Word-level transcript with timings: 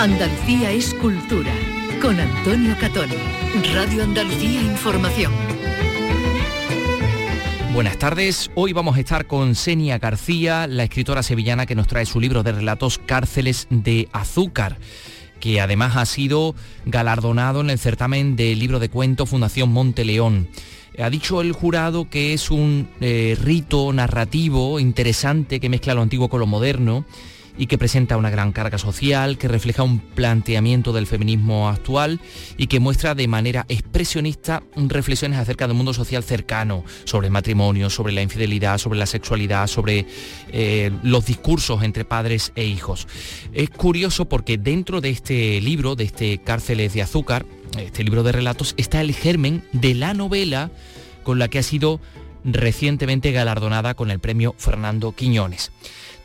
Andalucía 0.00 0.70
es 0.70 0.94
cultura. 0.94 1.52
Con 2.00 2.18
Antonio 2.18 2.74
Catoni. 2.80 3.16
Radio 3.74 4.02
Andalucía 4.02 4.62
Información. 4.62 5.30
Buenas 7.74 7.98
tardes, 7.98 8.50
hoy 8.54 8.72
vamos 8.72 8.96
a 8.96 9.00
estar 9.00 9.26
con 9.26 9.54
Senia 9.54 9.98
García, 9.98 10.66
la 10.66 10.84
escritora 10.84 11.22
sevillana 11.22 11.66
que 11.66 11.74
nos 11.74 11.86
trae 11.86 12.06
su 12.06 12.18
libro 12.18 12.42
de 12.42 12.52
relatos 12.52 12.96
Cárceles 12.96 13.66
de 13.68 14.08
Azúcar 14.12 14.78
que 15.38 15.60
además 15.60 15.96
ha 15.96 16.06
sido 16.06 16.54
galardonado 16.86 17.60
en 17.60 17.68
el 17.68 17.78
certamen 17.78 18.36
del 18.36 18.58
libro 18.58 18.78
de 18.78 18.88
cuentos 18.88 19.28
Fundación 19.28 19.70
Monteleón. 19.70 20.48
Ha 20.98 21.10
dicho 21.10 21.42
el 21.42 21.52
jurado 21.52 22.08
que 22.08 22.32
es 22.32 22.50
un 22.50 22.88
eh, 23.02 23.36
rito 23.38 23.92
narrativo 23.92 24.80
interesante 24.80 25.60
que 25.60 25.68
mezcla 25.68 25.92
lo 25.92 26.00
antiguo 26.00 26.30
con 26.30 26.40
lo 26.40 26.46
moderno 26.46 27.04
y 27.60 27.66
que 27.66 27.76
presenta 27.76 28.16
una 28.16 28.30
gran 28.30 28.52
carga 28.52 28.78
social, 28.78 29.36
que 29.36 29.46
refleja 29.46 29.82
un 29.82 29.98
planteamiento 29.98 30.94
del 30.94 31.06
feminismo 31.06 31.68
actual 31.68 32.18
y 32.56 32.68
que 32.68 32.80
muestra 32.80 33.14
de 33.14 33.28
manera 33.28 33.66
expresionista 33.68 34.62
reflexiones 34.74 35.38
acerca 35.38 35.66
del 35.66 35.76
mundo 35.76 35.92
social 35.92 36.24
cercano, 36.24 36.84
sobre 37.04 37.26
el 37.26 37.32
matrimonio, 37.32 37.90
sobre 37.90 38.14
la 38.14 38.22
infidelidad, 38.22 38.78
sobre 38.78 38.98
la 38.98 39.04
sexualidad, 39.04 39.66
sobre 39.66 40.06
eh, 40.52 40.90
los 41.02 41.26
discursos 41.26 41.82
entre 41.82 42.06
padres 42.06 42.52
e 42.56 42.64
hijos. 42.64 43.06
Es 43.52 43.68
curioso 43.68 44.24
porque 44.24 44.56
dentro 44.56 45.02
de 45.02 45.10
este 45.10 45.60
libro, 45.60 45.96
de 45.96 46.04
este 46.04 46.38
Cárceles 46.38 46.94
de 46.94 47.02
Azúcar, 47.02 47.44
este 47.78 48.04
libro 48.04 48.22
de 48.22 48.32
relatos, 48.32 48.72
está 48.78 49.02
el 49.02 49.12
germen 49.12 49.62
de 49.72 49.94
la 49.94 50.14
novela 50.14 50.70
con 51.24 51.38
la 51.38 51.48
que 51.48 51.58
ha 51.58 51.62
sido 51.62 52.00
recientemente 52.42 53.32
galardonada 53.32 53.92
con 53.92 54.10
el 54.10 54.18
premio 54.18 54.54
Fernando 54.56 55.12
Quiñones. 55.12 55.72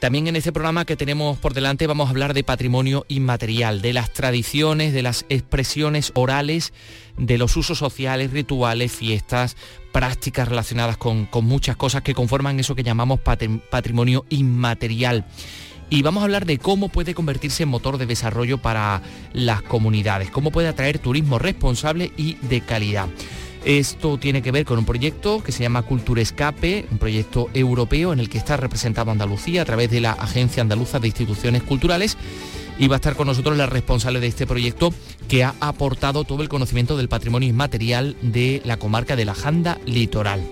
También 0.06 0.28
en 0.28 0.36
este 0.36 0.52
programa 0.52 0.86
que 0.86 0.96
tenemos 0.96 1.40
por 1.40 1.56
delante 1.56 1.88
vamos 1.88 2.06
a 2.06 2.10
hablar 2.12 2.36
de 2.36 2.44
patrimonio 2.44 3.08
inmaterial, 3.08 3.82
de 3.82 3.92
las 3.92 4.14
tradiciones, 4.14 4.94
de 4.94 5.02
las 5.02 5.26
expresiones 5.30 6.12
orales, 6.14 6.74
de 7.18 7.40
los 7.40 7.58
usos 7.58 7.80
sociales, 7.80 8.30
rituales, 8.30 8.92
fiestas, 8.92 9.58
prácticas 9.92 10.48
relacionadas 10.48 10.98
con, 10.98 11.28
muchas 11.42 11.76
cosas 11.76 12.04
que 12.04 12.14
conforman 12.14 12.60
eso 12.60 12.76
que 12.76 12.84
llamamos 12.84 13.20
patrimonio 13.20 14.26
inmaterial 14.30 15.26
y 15.90 16.04
vamos 16.04 16.22
a 16.22 16.26
hablar 16.26 16.46
de 16.46 16.60
cómo 16.60 16.90
puede 16.90 17.16
convertirse 17.16 17.64
en 17.64 17.70
motor 17.70 17.98
de 17.98 18.06
desarrollo 18.06 18.60
para 18.60 19.02
las 19.34 19.64
comunidades, 19.64 20.30
cómo 20.30 20.52
puede 20.52 20.68
atraer 20.68 21.00
turismo 21.00 21.40
responsable 21.40 22.12
y 22.16 22.36
de 22.48 22.62
calidad. 22.62 23.08
Esto 23.66 24.20
tiene 24.20 24.44
que 24.44 24.52
ver 24.52 24.64
con 24.64 24.78
un 24.78 24.86
proyecto 24.86 25.42
que 25.42 25.52
se 25.52 25.64
llama 25.64 25.82
Cultura 25.82 26.22
Escape, 26.22 26.86
un 26.92 27.00
proyecto 27.00 27.50
europeo 27.56 28.14
en 28.14 28.20
el 28.20 28.30
que 28.30 28.38
está 28.38 28.58
representado 28.58 29.10
Andalucía 29.10 29.64
a 29.64 29.66
través 29.66 29.90
de 29.90 30.02
la 30.02 30.12
Agencia 30.12 30.62
Andaluza 30.62 31.00
de 31.00 31.08
Instituciones 31.08 31.64
Culturales 31.64 32.16
y 32.78 32.88
va 32.88 32.98
a 32.98 32.98
estar 32.98 33.16
con 33.16 33.26
nosotros 33.26 33.58
la 33.58 33.66
responsable 33.66 34.20
de 34.20 34.28
este 34.28 34.46
proyecto 34.46 34.94
que 35.28 35.44
ha 35.44 35.56
aportado 35.62 36.26
todo 36.26 36.44
el 36.44 36.50
conocimiento 36.50 36.96
del 36.96 37.10
patrimonio 37.10 37.50
inmaterial 37.50 38.16
de 38.22 38.62
la 38.66 38.78
comarca 38.78 39.16
de 39.16 39.26
la 39.26 39.34
Janda 39.34 39.80
Litoral. 39.88 40.44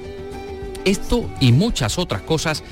Esto 0.83 1.29
y 1.39 1.51
muchas 1.51 1.99
otras 1.99 2.23
cosas 2.23 2.63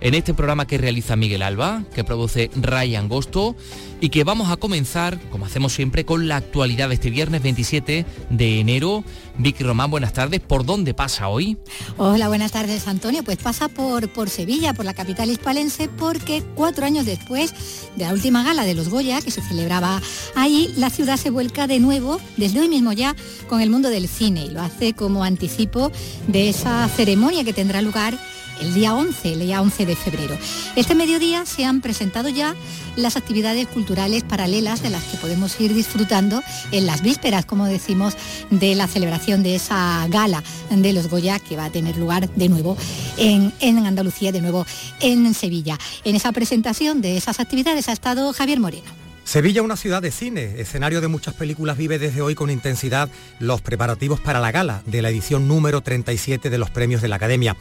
en 0.00 0.14
este 0.14 0.34
programa 0.34 0.66
que 0.66 0.78
realiza 0.78 1.16
Miguel 1.16 1.42
Alba, 1.42 1.84
que 1.94 2.04
produce 2.04 2.50
Ryan 2.54 3.08
Gosto 3.08 3.56
y 4.00 4.10
que 4.10 4.24
vamos 4.24 4.50
a 4.50 4.56
comenzar, 4.56 5.18
como 5.30 5.46
hacemos 5.46 5.72
siempre, 5.72 6.04
con 6.04 6.28
la 6.28 6.36
actualidad 6.36 6.88
de 6.88 6.94
este 6.94 7.10
viernes 7.10 7.42
27 7.42 8.06
de 8.30 8.60
enero. 8.60 9.04
Vicky 9.38 9.64
Román, 9.64 9.90
buenas 9.90 10.12
tardes. 10.12 10.40
¿Por 10.40 10.64
dónde 10.64 10.94
pasa 10.94 11.28
hoy? 11.28 11.58
Hola, 11.96 12.28
buenas 12.28 12.52
tardes, 12.52 12.86
Antonio. 12.86 13.22
Pues 13.24 13.38
pasa 13.38 13.68
por, 13.68 14.08
por 14.08 14.30
Sevilla, 14.30 14.74
por 14.74 14.84
la 14.84 14.94
capital 14.94 15.30
hispalense, 15.30 15.88
porque 15.88 16.42
cuatro 16.54 16.86
años 16.86 17.06
después 17.06 17.52
de 17.96 18.04
la 18.04 18.12
última 18.12 18.44
gala 18.44 18.64
de 18.64 18.74
los 18.74 18.88
Goya, 18.88 19.20
que 19.20 19.30
se 19.30 19.42
celebraba 19.42 20.00
ahí, 20.34 20.72
la 20.76 20.90
ciudad 20.90 21.16
se 21.16 21.30
vuelca 21.30 21.66
de 21.66 21.80
nuevo, 21.80 22.20
desde 22.36 22.60
hoy 22.60 22.68
mismo 22.68 22.92
ya, 22.92 23.16
con 23.48 23.60
el 23.60 23.70
mundo 23.70 23.90
del 23.90 24.08
cine 24.08 24.44
y 24.44 24.50
lo 24.50 24.62
hace 24.62 24.92
como 24.92 25.24
anticipo 25.24 25.90
de 26.28 26.48
esa 26.48 26.88
ceremonia 26.88 27.44
que 27.44 27.52
tendrá 27.52 27.82
lugar 27.82 28.18
el 28.60 28.74
día 28.74 28.94
11, 28.94 29.32
el 29.32 29.40
día 29.40 29.60
11 29.60 29.86
de 29.86 29.96
febrero. 29.96 30.38
Este 30.76 30.94
mediodía 30.94 31.46
se 31.46 31.64
han 31.64 31.80
presentado 31.80 32.28
ya 32.28 32.54
las 32.96 33.16
actividades 33.16 33.66
culturales 33.68 34.24
paralelas 34.24 34.82
de 34.82 34.90
las 34.90 35.04
que 35.04 35.16
podemos 35.16 35.60
ir 35.60 35.74
disfrutando 35.74 36.42
en 36.72 36.86
las 36.86 37.02
vísperas, 37.02 37.44
como 37.44 37.66
decimos, 37.66 38.16
de 38.50 38.74
la 38.74 38.86
celebración 38.86 39.42
de 39.42 39.54
esa 39.54 40.06
gala 40.08 40.42
de 40.70 40.92
los 40.92 41.08
Goya 41.08 41.38
que 41.38 41.56
va 41.56 41.66
a 41.66 41.70
tener 41.70 41.96
lugar 41.96 42.28
de 42.30 42.48
nuevo 42.48 42.76
en, 43.16 43.52
en 43.60 43.86
Andalucía, 43.86 44.32
de 44.32 44.40
nuevo 44.40 44.66
en 45.00 45.34
Sevilla. 45.34 45.78
En 46.04 46.16
esa 46.16 46.32
presentación 46.32 47.00
de 47.00 47.16
esas 47.16 47.40
actividades 47.40 47.88
ha 47.88 47.92
estado 47.92 48.32
Javier 48.32 48.60
Moreno. 48.60 49.08
Sevilla, 49.28 49.60
una 49.60 49.76
ciudad 49.76 50.00
de 50.00 50.10
cine, 50.10 50.54
escenario 50.58 51.02
de 51.02 51.08
muchas 51.08 51.34
películas, 51.34 51.76
vive 51.76 51.98
desde 51.98 52.22
hoy 52.22 52.34
con 52.34 52.48
intensidad 52.48 53.10
los 53.38 53.60
preparativos 53.60 54.20
para 54.20 54.40
la 54.40 54.50
gala 54.52 54.82
de 54.86 55.02
la 55.02 55.10
edición 55.10 55.46
número 55.46 55.82
37 55.82 56.48
de 56.48 56.56
los 56.56 56.70
premios 56.70 57.02
de 57.02 57.08
la 57.08 57.16
Academia. 57.16 57.54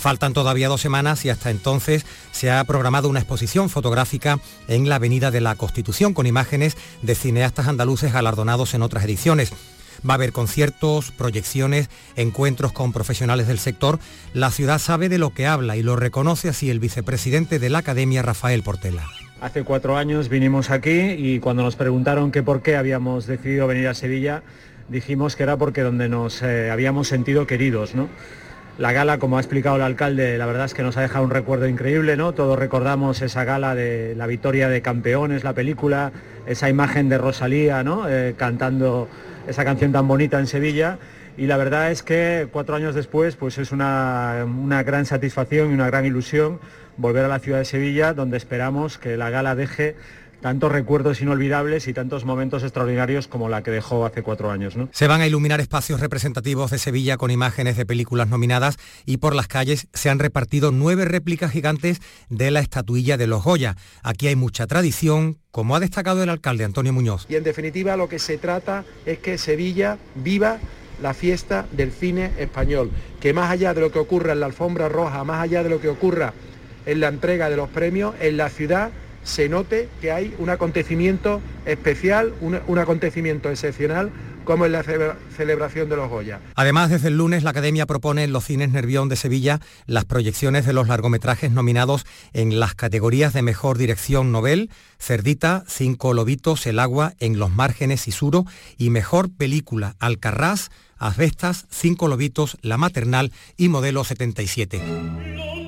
Faltan 0.00 0.32
todavía 0.32 0.68
dos 0.68 0.80
semanas 0.80 1.26
y 1.26 1.28
hasta 1.28 1.50
entonces 1.50 2.06
se 2.32 2.50
ha 2.50 2.64
programado 2.64 3.10
una 3.10 3.20
exposición 3.20 3.68
fotográfica 3.68 4.38
en 4.66 4.88
la 4.88 4.94
Avenida 4.94 5.30
de 5.30 5.42
la 5.42 5.56
Constitución 5.56 6.14
con 6.14 6.26
imágenes 6.26 6.78
de 7.02 7.14
cineastas 7.14 7.68
andaluces 7.68 8.10
galardonados 8.10 8.72
en 8.72 8.80
otras 8.80 9.04
ediciones. 9.04 9.52
Va 10.08 10.14
a 10.14 10.16
haber 10.16 10.32
conciertos, 10.32 11.10
proyecciones, 11.10 11.90
encuentros 12.16 12.72
con 12.72 12.94
profesionales 12.94 13.46
del 13.46 13.58
sector. 13.58 13.98
La 14.32 14.50
ciudad 14.50 14.78
sabe 14.78 15.10
de 15.10 15.18
lo 15.18 15.34
que 15.34 15.46
habla 15.46 15.76
y 15.76 15.82
lo 15.82 15.96
reconoce 15.96 16.48
así 16.48 16.70
el 16.70 16.80
vicepresidente 16.80 17.58
de 17.58 17.68
la 17.68 17.80
Academia, 17.80 18.22
Rafael 18.22 18.62
Portela. 18.62 19.06
Hace 19.42 19.64
cuatro 19.64 19.98
años 19.98 20.30
vinimos 20.30 20.70
aquí 20.70 20.98
y 20.98 21.40
cuando 21.40 21.62
nos 21.62 21.76
preguntaron 21.76 22.32
que 22.32 22.42
por 22.42 22.62
qué 22.62 22.76
habíamos 22.76 23.26
decidido 23.26 23.66
venir 23.66 23.88
a 23.88 23.94
Sevilla, 23.94 24.44
dijimos 24.88 25.36
que 25.36 25.42
era 25.42 25.58
porque 25.58 25.82
donde 25.82 26.08
nos 26.08 26.40
eh, 26.40 26.70
habíamos 26.70 27.08
sentido 27.08 27.46
queridos, 27.46 27.94
¿no? 27.94 28.08
La 28.80 28.92
gala, 28.92 29.18
como 29.18 29.36
ha 29.36 29.40
explicado 29.40 29.76
el 29.76 29.82
alcalde, 29.82 30.38
la 30.38 30.46
verdad 30.46 30.64
es 30.64 30.72
que 30.72 30.82
nos 30.82 30.96
ha 30.96 31.02
dejado 31.02 31.22
un 31.22 31.30
recuerdo 31.30 31.68
increíble, 31.68 32.16
¿no? 32.16 32.32
Todos 32.32 32.58
recordamos 32.58 33.20
esa 33.20 33.44
gala 33.44 33.74
de 33.74 34.14
la 34.16 34.26
victoria 34.26 34.70
de 34.70 34.80
campeones, 34.80 35.44
la 35.44 35.52
película, 35.52 36.12
esa 36.46 36.70
imagen 36.70 37.10
de 37.10 37.18
Rosalía, 37.18 37.84
¿no? 37.84 38.08
Eh, 38.08 38.34
cantando 38.38 39.06
esa 39.46 39.66
canción 39.66 39.92
tan 39.92 40.08
bonita 40.08 40.38
en 40.38 40.46
Sevilla. 40.46 40.96
Y 41.36 41.46
la 41.46 41.58
verdad 41.58 41.90
es 41.90 42.02
que 42.02 42.48
cuatro 42.50 42.74
años 42.74 42.94
después, 42.94 43.36
pues 43.36 43.58
es 43.58 43.70
una, 43.70 44.46
una 44.46 44.82
gran 44.82 45.04
satisfacción 45.04 45.72
y 45.72 45.74
una 45.74 45.88
gran 45.88 46.06
ilusión 46.06 46.58
volver 46.96 47.26
a 47.26 47.28
la 47.28 47.38
ciudad 47.38 47.58
de 47.58 47.66
Sevilla, 47.66 48.14
donde 48.14 48.38
esperamos 48.38 48.96
que 48.96 49.18
la 49.18 49.28
gala 49.28 49.54
deje 49.54 49.94
tantos 50.40 50.72
recuerdos 50.72 51.20
inolvidables 51.20 51.88
y 51.88 51.92
tantos 51.92 52.24
momentos 52.24 52.62
extraordinarios 52.62 53.28
como 53.28 53.48
la 53.48 53.62
que 53.62 53.70
dejó 53.70 54.04
hace 54.06 54.22
cuatro 54.22 54.50
años. 54.50 54.76
¿no? 54.76 54.88
Se 54.92 55.06
van 55.06 55.20
a 55.20 55.26
iluminar 55.26 55.60
espacios 55.60 56.00
representativos 56.00 56.70
de 56.70 56.78
Sevilla 56.78 57.16
con 57.16 57.30
imágenes 57.30 57.76
de 57.76 57.86
películas 57.86 58.28
nominadas 58.28 58.76
y 59.06 59.18
por 59.18 59.34
las 59.34 59.48
calles 59.48 59.88
se 59.92 60.10
han 60.10 60.18
repartido 60.18 60.72
nueve 60.72 61.04
réplicas 61.04 61.52
gigantes 61.52 62.00
de 62.28 62.50
la 62.50 62.60
estatuilla 62.60 63.16
de 63.16 63.26
los 63.26 63.44
Goya. 63.44 63.76
Aquí 64.02 64.28
hay 64.28 64.36
mucha 64.36 64.66
tradición, 64.66 65.38
como 65.50 65.76
ha 65.76 65.80
destacado 65.80 66.22
el 66.22 66.28
alcalde 66.28 66.64
Antonio 66.64 66.92
Muñoz. 66.92 67.26
Y 67.28 67.36
en 67.36 67.44
definitiva 67.44 67.96
lo 67.96 68.08
que 68.08 68.18
se 68.18 68.38
trata 68.38 68.84
es 69.06 69.18
que 69.18 69.38
Sevilla 69.38 69.98
viva 70.14 70.58
la 71.02 71.14
fiesta 71.14 71.66
del 71.72 71.92
cine 71.92 72.30
español, 72.38 72.90
que 73.20 73.32
más 73.32 73.50
allá 73.50 73.72
de 73.74 73.80
lo 73.80 73.90
que 73.90 73.98
ocurra 73.98 74.32
en 74.32 74.40
la 74.40 74.46
alfombra 74.46 74.88
roja, 74.88 75.24
más 75.24 75.42
allá 75.42 75.62
de 75.62 75.70
lo 75.70 75.80
que 75.80 75.88
ocurra 75.88 76.34
en 76.86 77.00
la 77.00 77.08
entrega 77.08 77.48
de 77.48 77.56
los 77.56 77.68
premios, 77.68 78.14
en 78.20 78.36
la 78.36 78.48
ciudad 78.48 78.90
se 79.22 79.48
note 79.48 79.88
que 80.00 80.12
hay 80.12 80.34
un 80.38 80.50
acontecimiento 80.50 81.40
especial, 81.66 82.32
un, 82.40 82.78
acontecimiento 82.78 83.50
excepcional 83.50 84.10
como 84.44 84.64
es 84.64 84.72
la 84.72 84.82
celebración 85.36 85.88
de 85.88 85.96
los 85.96 86.08
Goya. 86.08 86.40
Además, 86.56 86.90
desde 86.90 87.08
el 87.08 87.16
lunes 87.16 87.44
la 87.44 87.50
Academia 87.50 87.86
propone 87.86 88.24
en 88.24 88.32
los 88.32 88.46
cines 88.46 88.70
Nervión 88.70 89.08
de 89.08 89.16
Sevilla 89.16 89.60
las 89.86 90.06
proyecciones 90.06 90.66
de 90.66 90.72
los 90.72 90.88
largometrajes 90.88 91.52
nominados 91.52 92.06
en 92.32 92.58
las 92.58 92.74
categorías 92.74 93.32
de 93.32 93.42
Mejor 93.42 93.78
Dirección 93.78 94.32
Nobel, 94.32 94.70
Cerdita, 94.98 95.62
Cinco 95.68 96.14
Lobitos, 96.14 96.66
El 96.66 96.78
Agua, 96.78 97.12
En 97.20 97.38
los 97.38 97.50
Márgenes 97.50 98.08
y 98.08 98.12
Suro 98.12 98.44
y 98.78 98.90
Mejor 98.90 99.30
Película, 99.30 99.94
Alcarrás, 100.00 100.70
Asbestas, 100.98 101.66
Cinco 101.70 102.08
Lobitos, 102.08 102.58
La 102.62 102.76
Maternal 102.76 103.32
y 103.56 103.68
Modelo 103.68 104.04
77. 104.04 105.59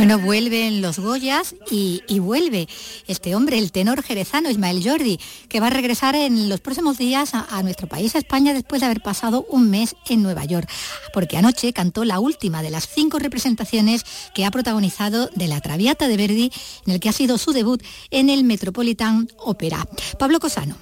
Bueno, 0.00 0.18
vuelven 0.18 0.80
los 0.80 0.98
Goyas 0.98 1.54
y, 1.70 2.00
vuelve 2.20 2.70
este 3.06 3.34
hombre, 3.34 3.58
el 3.58 3.70
tenor 3.70 4.02
jerezano 4.02 4.48
Ismael 4.48 4.80
Jordi, 4.82 5.20
que 5.46 5.60
va 5.60 5.66
a 5.66 5.70
regresar 5.70 6.14
en 6.16 6.48
los 6.48 6.60
próximos 6.60 6.96
días 6.96 7.32
a, 7.34 7.62
nuestro 7.62 7.86
país, 7.86 8.14
a 8.14 8.18
España, 8.18 8.54
después 8.54 8.80
de 8.80 8.86
haber 8.86 9.02
pasado 9.02 9.44
un 9.50 9.68
mes 9.68 9.94
en 10.08 10.22
Nueva 10.22 10.46
York, 10.46 10.70
porque 11.12 11.36
anoche 11.36 11.74
cantó 11.74 12.06
la 12.06 12.18
última 12.18 12.62
de 12.62 12.70
las 12.70 12.88
cinco 12.88 13.18
representaciones 13.18 14.06
que 14.34 14.46
ha 14.46 14.50
protagonizado 14.50 15.28
de 15.34 15.48
La 15.48 15.60
Traviata 15.60 16.08
de 16.08 16.16
Verdi, 16.16 16.50
en 16.86 16.94
el 16.94 16.98
que 16.98 17.10
ha 17.10 17.12
sido 17.12 17.36
su 17.36 17.52
debut 17.52 17.82
en 18.10 18.30
el 18.30 18.42
Metropolitan 18.42 19.28
Opera. 19.36 19.86
Pablo 20.18 20.40
Cosano. 20.40 20.76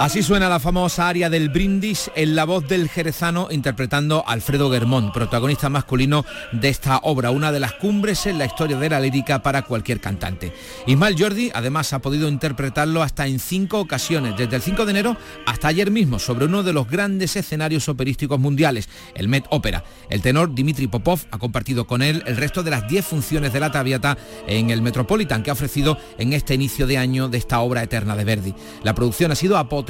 Así 0.00 0.22
suena 0.22 0.48
la 0.48 0.60
famosa 0.60 1.08
área 1.08 1.28
del 1.28 1.50
brindis 1.50 2.10
en 2.14 2.34
la 2.34 2.46
voz 2.46 2.66
del 2.66 2.88
jerezano 2.88 3.48
interpretando 3.50 4.24
a 4.26 4.32
Alfredo 4.32 4.70
Germón, 4.70 5.12
protagonista 5.12 5.68
masculino 5.68 6.24
de 6.52 6.70
esta 6.70 7.00
obra, 7.02 7.30
una 7.30 7.52
de 7.52 7.60
las 7.60 7.74
cumbres 7.74 8.24
en 8.24 8.38
la 8.38 8.46
historia 8.46 8.78
de 8.78 8.88
la 8.88 8.98
lírica 8.98 9.42
para 9.42 9.60
cualquier 9.60 10.00
cantante. 10.00 10.54
Ismael 10.86 11.16
Jordi 11.18 11.50
además 11.52 11.92
ha 11.92 11.98
podido 11.98 12.30
interpretarlo 12.30 13.02
hasta 13.02 13.26
en 13.26 13.38
cinco 13.38 13.78
ocasiones, 13.78 14.38
desde 14.38 14.56
el 14.56 14.62
5 14.62 14.86
de 14.86 14.90
enero 14.90 15.18
hasta 15.44 15.68
ayer 15.68 15.90
mismo, 15.90 16.18
sobre 16.18 16.46
uno 16.46 16.62
de 16.62 16.72
los 16.72 16.88
grandes 16.88 17.36
escenarios 17.36 17.86
operísticos 17.90 18.40
mundiales, 18.40 18.88
el 19.14 19.28
Met 19.28 19.44
Opera. 19.50 19.84
El 20.08 20.22
tenor 20.22 20.54
Dimitri 20.54 20.86
Popov 20.86 21.20
ha 21.30 21.36
compartido 21.36 21.86
con 21.86 22.00
él 22.00 22.22
el 22.24 22.38
resto 22.38 22.62
de 22.62 22.70
las 22.70 22.88
10 22.88 23.04
funciones 23.04 23.52
de 23.52 23.60
la 23.60 23.70
Traviata 23.70 24.16
en 24.46 24.70
el 24.70 24.80
Metropolitan 24.80 25.42
que 25.42 25.50
ha 25.50 25.52
ofrecido 25.52 25.98
en 26.16 26.32
este 26.32 26.54
inicio 26.54 26.86
de 26.86 26.96
año 26.96 27.28
de 27.28 27.36
esta 27.36 27.60
obra 27.60 27.82
eterna 27.82 28.16
de 28.16 28.24
Verdi. 28.24 28.54
La 28.82 28.94
producción 28.94 29.30
ha 29.30 29.34
sido 29.34 29.58
apoteósica 29.58 29.89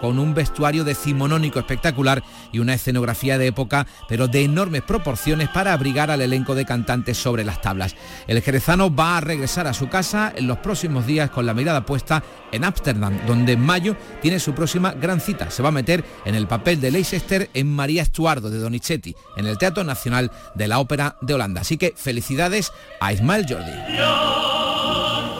con 0.00 0.18
un 0.18 0.34
vestuario 0.34 0.82
decimonónico 0.84 1.58
espectacular 1.58 2.22
y 2.52 2.58
una 2.58 2.74
escenografía 2.74 3.38
de 3.38 3.46
época, 3.46 3.86
pero 4.08 4.28
de 4.28 4.42
enormes 4.42 4.82
proporciones 4.82 5.48
para 5.48 5.72
abrigar 5.72 6.10
al 6.10 6.20
elenco 6.20 6.54
de 6.54 6.64
cantantes 6.64 7.16
sobre 7.16 7.44
las 7.44 7.60
tablas. 7.60 7.94
El 8.26 8.42
jerezano 8.42 8.94
va 8.94 9.18
a 9.18 9.20
regresar 9.20 9.66
a 9.66 9.72
su 9.72 9.88
casa 9.88 10.32
en 10.34 10.46
los 10.46 10.58
próximos 10.58 11.06
días 11.06 11.30
con 11.30 11.46
la 11.46 11.54
mirada 11.54 11.86
puesta 11.86 12.22
en 12.50 12.64
Ámsterdam, 12.64 13.26
donde 13.26 13.52
en 13.52 13.60
mayo 13.60 13.96
tiene 14.20 14.40
su 14.40 14.54
próxima 14.54 14.92
gran 14.92 15.20
cita. 15.20 15.50
Se 15.50 15.62
va 15.62 15.68
a 15.68 15.72
meter 15.72 16.04
en 16.24 16.34
el 16.34 16.46
papel 16.46 16.80
de 16.80 16.90
Leicester 16.90 17.50
en 17.54 17.72
María 17.72 18.02
Estuardo 18.02 18.50
de 18.50 18.58
Donizetti, 18.58 19.14
en 19.36 19.46
el 19.46 19.58
Teatro 19.58 19.84
Nacional 19.84 20.30
de 20.54 20.68
la 20.68 20.80
Ópera 20.80 21.16
de 21.20 21.34
Holanda. 21.34 21.60
Así 21.60 21.76
que 21.76 21.94
felicidades 21.96 22.72
a 23.00 23.12
Ismael 23.12 23.46
Jordi. 23.48 25.35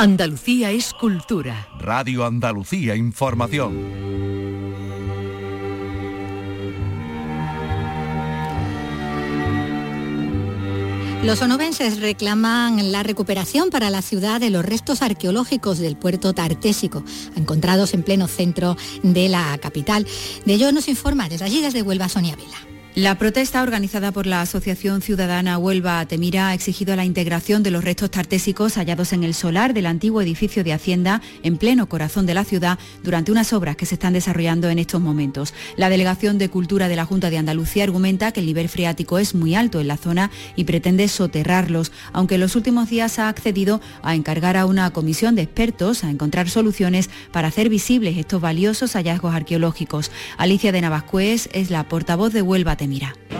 Andalucía 0.00 0.70
es 0.70 0.94
cultura. 0.94 1.66
Radio 1.80 2.24
Andalucía 2.24 2.94
Información. 2.94 3.74
Los 11.24 11.42
onovenses 11.42 12.00
reclaman 12.00 12.92
la 12.92 13.02
recuperación 13.02 13.70
para 13.70 13.90
la 13.90 14.00
ciudad 14.00 14.38
de 14.40 14.50
los 14.50 14.64
restos 14.64 15.02
arqueológicos 15.02 15.78
del 15.80 15.96
puerto 15.96 16.32
tartésico, 16.32 17.02
encontrados 17.34 17.92
en 17.92 18.04
pleno 18.04 18.28
centro 18.28 18.76
de 19.02 19.28
la 19.28 19.58
capital. 19.58 20.06
De 20.46 20.54
ello 20.54 20.70
nos 20.70 20.86
informa 20.86 21.28
desde 21.28 21.44
allí, 21.44 21.60
desde 21.60 21.82
Huelva, 21.82 22.08
Sonia 22.08 22.36
Vila. 22.36 22.77
La 22.94 23.16
protesta 23.16 23.62
organizada 23.62 24.10
por 24.10 24.26
la 24.26 24.40
Asociación 24.40 25.02
Ciudadana 25.02 25.56
Huelva 25.56 26.04
Temira 26.06 26.48
ha 26.48 26.54
exigido 26.54 26.96
la 26.96 27.04
integración 27.04 27.62
de 27.62 27.70
los 27.70 27.84
restos 27.84 28.10
tartésicos 28.10 28.74
hallados 28.74 29.12
en 29.12 29.22
el 29.22 29.34
solar 29.34 29.72
del 29.72 29.86
antiguo 29.86 30.20
edificio 30.20 30.64
de 30.64 30.72
Hacienda 30.72 31.22
en 31.44 31.58
pleno 31.58 31.88
corazón 31.88 32.26
de 32.26 32.34
la 32.34 32.42
ciudad 32.42 32.76
durante 33.04 33.30
unas 33.30 33.52
obras 33.52 33.76
que 33.76 33.86
se 33.86 33.94
están 33.94 34.14
desarrollando 34.14 34.68
en 34.68 34.80
estos 34.80 35.00
momentos. 35.00 35.54
La 35.76 35.90
Delegación 35.90 36.38
de 36.38 36.48
Cultura 36.48 36.88
de 36.88 36.96
la 36.96 37.04
Junta 37.04 37.30
de 37.30 37.38
Andalucía 37.38 37.84
argumenta 37.84 38.32
que 38.32 38.40
el 38.40 38.46
nivel 38.46 38.68
freático 38.68 39.20
es 39.20 39.32
muy 39.32 39.54
alto 39.54 39.80
en 39.80 39.86
la 39.86 39.96
zona 39.96 40.32
y 40.56 40.64
pretende 40.64 41.06
soterrarlos, 41.06 41.92
aunque 42.12 42.34
en 42.34 42.40
los 42.40 42.56
últimos 42.56 42.90
días 42.90 43.20
ha 43.20 43.28
accedido 43.28 43.80
a 44.02 44.16
encargar 44.16 44.56
a 44.56 44.66
una 44.66 44.90
comisión 44.90 45.36
de 45.36 45.42
expertos 45.42 46.02
a 46.02 46.10
encontrar 46.10 46.50
soluciones 46.50 47.10
para 47.30 47.48
hacer 47.48 47.68
visibles 47.68 48.16
estos 48.16 48.40
valiosos 48.40 48.94
hallazgos 48.94 49.34
arqueológicos. 49.34 50.10
Alicia 50.36 50.72
de 50.72 50.80
Navascués 50.80 51.48
es 51.52 51.70
la 51.70 51.86
portavoz 51.86 52.32
de 52.32 52.42
Huelva 52.42 52.77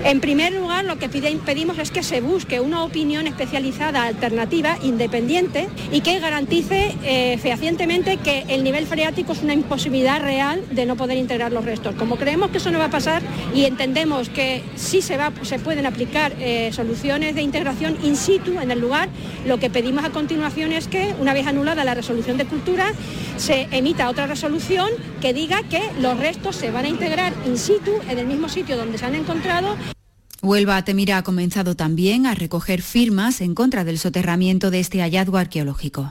En 0.05 0.21
primer 0.21 0.53
lugar, 0.53 0.85
lo 0.85 0.99
que 0.99 1.09
pedimos 1.09 1.79
es 1.79 1.91
que 1.91 2.03
se 2.03 2.21
busque 2.21 2.61
una 2.61 2.85
opinión 2.85 3.27
especializada 3.27 4.05
alternativa, 4.05 4.79
independiente, 4.83 5.69
y 5.93 6.01
que 6.01 6.19
garantice 6.21 6.95
eh, 7.03 7.39
fehacientemente 7.39 8.17
que 8.17 8.45
el 8.49 8.65
nivel 8.65 8.87
freático 8.87 9.33
es 9.33 9.43
una 9.43 9.55
imposibilidad 9.55 10.21
real 10.21 10.65
de 10.71 10.87
no 10.87 10.97
poder 10.97 11.19
integrar 11.19 11.53
los 11.53 11.65
restos. 11.65 11.95
Como 11.95 12.17
creemos 12.17 12.51
que 12.51 12.59
eso 12.59 12.71
no 12.71 12.79
va 12.79 12.87
a 12.87 12.91
pasar 12.91 13.23
y 13.55 13.65
entendemos 13.65 14.29
que 14.29 14.63
sí 14.77 15.03
se, 15.03 15.17
va, 15.17 15.33
se 15.43 15.59
pueden 15.59 15.85
aplicar 15.85 16.35
eh, 16.39 16.71
soluciones 16.73 17.35
de 17.35 17.43
integración 17.43 17.97
in 18.03 18.17
situ 18.17 18.59
en 18.61 18.71
el 18.71 18.81
lugar, 18.81 19.09
lo 19.47 19.59
que 19.59 19.69
pedimos 19.69 20.05
a 20.05 20.11
continuación 20.11 20.73
es 20.73 20.89
que, 20.89 21.15
una 21.21 21.33
vez 21.33 21.47
anulada 21.47 21.85
la 21.85 21.95
resolución 21.95 22.39
de 22.39 22.45
cultura, 22.45 22.93
se 23.37 23.69
emita 23.71 24.09
otra 24.09 24.27
resolución 24.27 24.89
que 25.21 25.33
diga 25.33 25.63
que 25.65 25.83
los 26.01 26.19
restos 26.19 26.57
se 26.57 26.71
van 26.71 26.87
a 26.87 26.89
integrar 26.89 27.33
in 27.47 27.59
situ 27.59 27.93
en 28.09 28.19
el 28.19 28.27
mismo 28.27 28.49
sitio 28.49 28.77
donde 28.77 28.99
se 28.99 29.07
han 29.07 29.15
encontrado 29.15 29.28
Huelva 30.41 30.83
Temira 30.85 31.19
ha 31.19 31.23
comenzado 31.23 31.75
también 31.75 32.27
a 32.27 32.35
recoger 32.35 32.81
firmas 32.81 33.41
en 33.41 33.55
contra 33.55 33.85
del 33.85 33.99
soterramiento 33.99 34.71
de 34.71 34.81
este 34.81 35.01
hallazgo 35.01 35.37
arqueológico. 35.37 36.09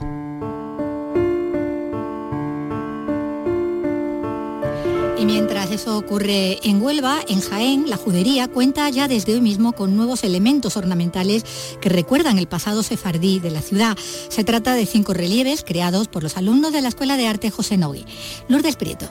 Y 5.18 5.24
mientras 5.24 5.72
eso 5.72 5.98
ocurre 5.98 6.58
en 6.62 6.80
Huelva, 6.80 7.18
en 7.26 7.40
Jaén, 7.40 7.90
la 7.90 7.96
judería 7.96 8.46
cuenta 8.46 8.88
ya 8.88 9.08
desde 9.08 9.34
hoy 9.34 9.40
mismo 9.40 9.72
con 9.72 9.96
nuevos 9.96 10.22
elementos 10.22 10.76
ornamentales 10.76 11.44
que 11.80 11.88
recuerdan 11.88 12.38
el 12.38 12.46
pasado 12.46 12.84
sefardí 12.84 13.40
de 13.40 13.50
la 13.50 13.62
ciudad. 13.62 13.96
Se 14.28 14.44
trata 14.44 14.74
de 14.74 14.86
cinco 14.86 15.14
relieves 15.14 15.64
creados 15.66 16.06
por 16.06 16.22
los 16.22 16.36
alumnos 16.36 16.72
de 16.72 16.82
la 16.82 16.88
Escuela 16.88 17.16
de 17.16 17.26
Arte 17.26 17.50
José 17.50 17.78
Nogui. 17.78 18.04
Lourdes 18.48 18.76
Prieto. 18.76 19.08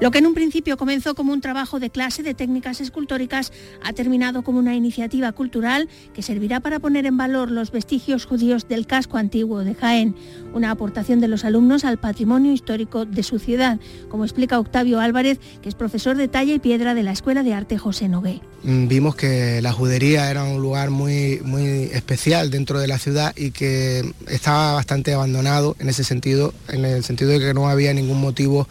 Lo 0.00 0.10
que 0.10 0.16
en 0.16 0.26
un 0.26 0.32
principio 0.32 0.78
comenzó 0.78 1.14
como 1.14 1.34
un 1.34 1.42
trabajo 1.42 1.78
de 1.78 1.90
clase 1.90 2.22
de 2.22 2.32
técnicas 2.32 2.80
escultóricas 2.80 3.52
ha 3.84 3.92
terminado 3.92 4.42
como 4.42 4.58
una 4.58 4.74
iniciativa 4.74 5.30
cultural 5.32 5.90
que 6.14 6.22
servirá 6.22 6.60
para 6.60 6.80
poner 6.80 7.04
en 7.04 7.18
valor 7.18 7.50
los 7.50 7.70
vestigios 7.70 8.24
judíos 8.24 8.66
del 8.66 8.86
casco 8.86 9.18
antiguo 9.18 9.62
de 9.62 9.74
Jaén, 9.74 10.16
una 10.54 10.70
aportación 10.70 11.20
de 11.20 11.28
los 11.28 11.44
alumnos 11.44 11.84
al 11.84 11.98
patrimonio 11.98 12.50
histórico 12.50 13.04
de 13.04 13.22
su 13.22 13.38
ciudad, 13.38 13.78
como 14.08 14.24
explica 14.24 14.58
Octavio 14.58 15.00
Álvarez, 15.00 15.38
que 15.60 15.68
es 15.68 15.74
profesor 15.74 16.16
de 16.16 16.28
talla 16.28 16.54
y 16.54 16.58
piedra 16.58 16.94
de 16.94 17.02
la 17.02 17.12
Escuela 17.12 17.42
de 17.42 17.52
Arte 17.52 17.76
José 17.76 18.08
Nogué. 18.08 18.40
Mm, 18.62 18.88
vimos 18.88 19.16
que 19.16 19.60
la 19.60 19.72
judería 19.72 20.30
era 20.30 20.44
un 20.44 20.62
lugar 20.62 20.88
muy, 20.88 21.42
muy 21.44 21.90
especial 21.92 22.50
dentro 22.50 22.80
de 22.80 22.88
la 22.88 22.98
ciudad 22.98 23.34
y 23.36 23.50
que 23.50 24.10
estaba 24.28 24.72
bastante 24.72 25.12
abandonado 25.12 25.76
en 25.78 25.90
ese 25.90 26.04
sentido, 26.04 26.54
en 26.68 26.86
el 26.86 27.04
sentido 27.04 27.32
de 27.32 27.38
que 27.38 27.52
no 27.52 27.68
había 27.68 27.92
ningún 27.92 28.18
motivo 28.18 28.66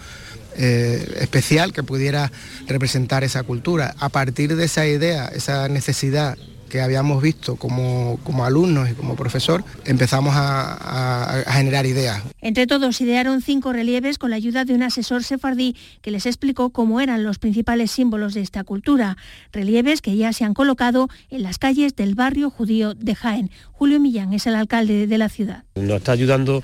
eh, 0.62 1.20
especial 1.22 1.72
que 1.72 1.84
pudiera 1.84 2.34
representar 2.68 3.24
esa 3.24 3.44
cultura. 3.44 3.96
A 3.98 4.10
partir 4.10 4.58
de 4.58 4.66
esa 4.66 4.86
idea, 4.86 5.28
esa 5.28 5.70
necesidad 5.70 6.38
que 6.70 6.82
habíamos 6.82 7.24
visto 7.24 7.56
como, 7.56 8.20
como 8.26 8.44
alumnos 8.44 8.90
y 8.90 8.94
como 8.94 9.16
profesor, 9.16 9.64
empezamos 9.86 10.36
a, 10.36 11.40
a, 11.48 11.54
generar 11.54 11.86
ideas. 11.86 12.22
Entre 12.42 12.68
todos 12.68 13.00
idearon 13.00 13.42
cinco 13.42 13.72
relieves 13.72 14.18
con 14.18 14.30
la 14.30 14.36
ayuda 14.36 14.66
de 14.66 14.74
un 14.74 14.84
asesor 14.84 15.24
sefardí 15.24 15.78
que 16.02 16.12
les 16.12 16.26
explicó 16.26 16.72
cómo 16.72 17.00
eran 17.00 17.24
los 17.24 17.40
principales 17.40 17.90
símbolos 17.92 18.34
de 18.34 18.42
esta 18.42 18.66
cultura. 18.66 19.16
Relieves 19.54 20.02
que 20.02 20.18
ya 20.18 20.34
se 20.34 20.44
han 20.44 20.54
colocado 20.54 21.08
en 21.30 21.42
las 21.42 21.58
calles 21.58 21.96
del 21.96 22.16
barrio 22.16 22.50
judío 22.50 22.94
de 22.94 23.16
Jaén. 23.16 23.50
Julio 23.72 24.00
Millán 24.02 24.34
es 24.34 24.46
el 24.46 24.56
alcalde 24.56 25.08
de 25.08 25.18
la 25.18 25.30
ciudad. 25.30 25.64
Nos 25.76 25.98
está 25.98 26.12
ayudando 26.12 26.64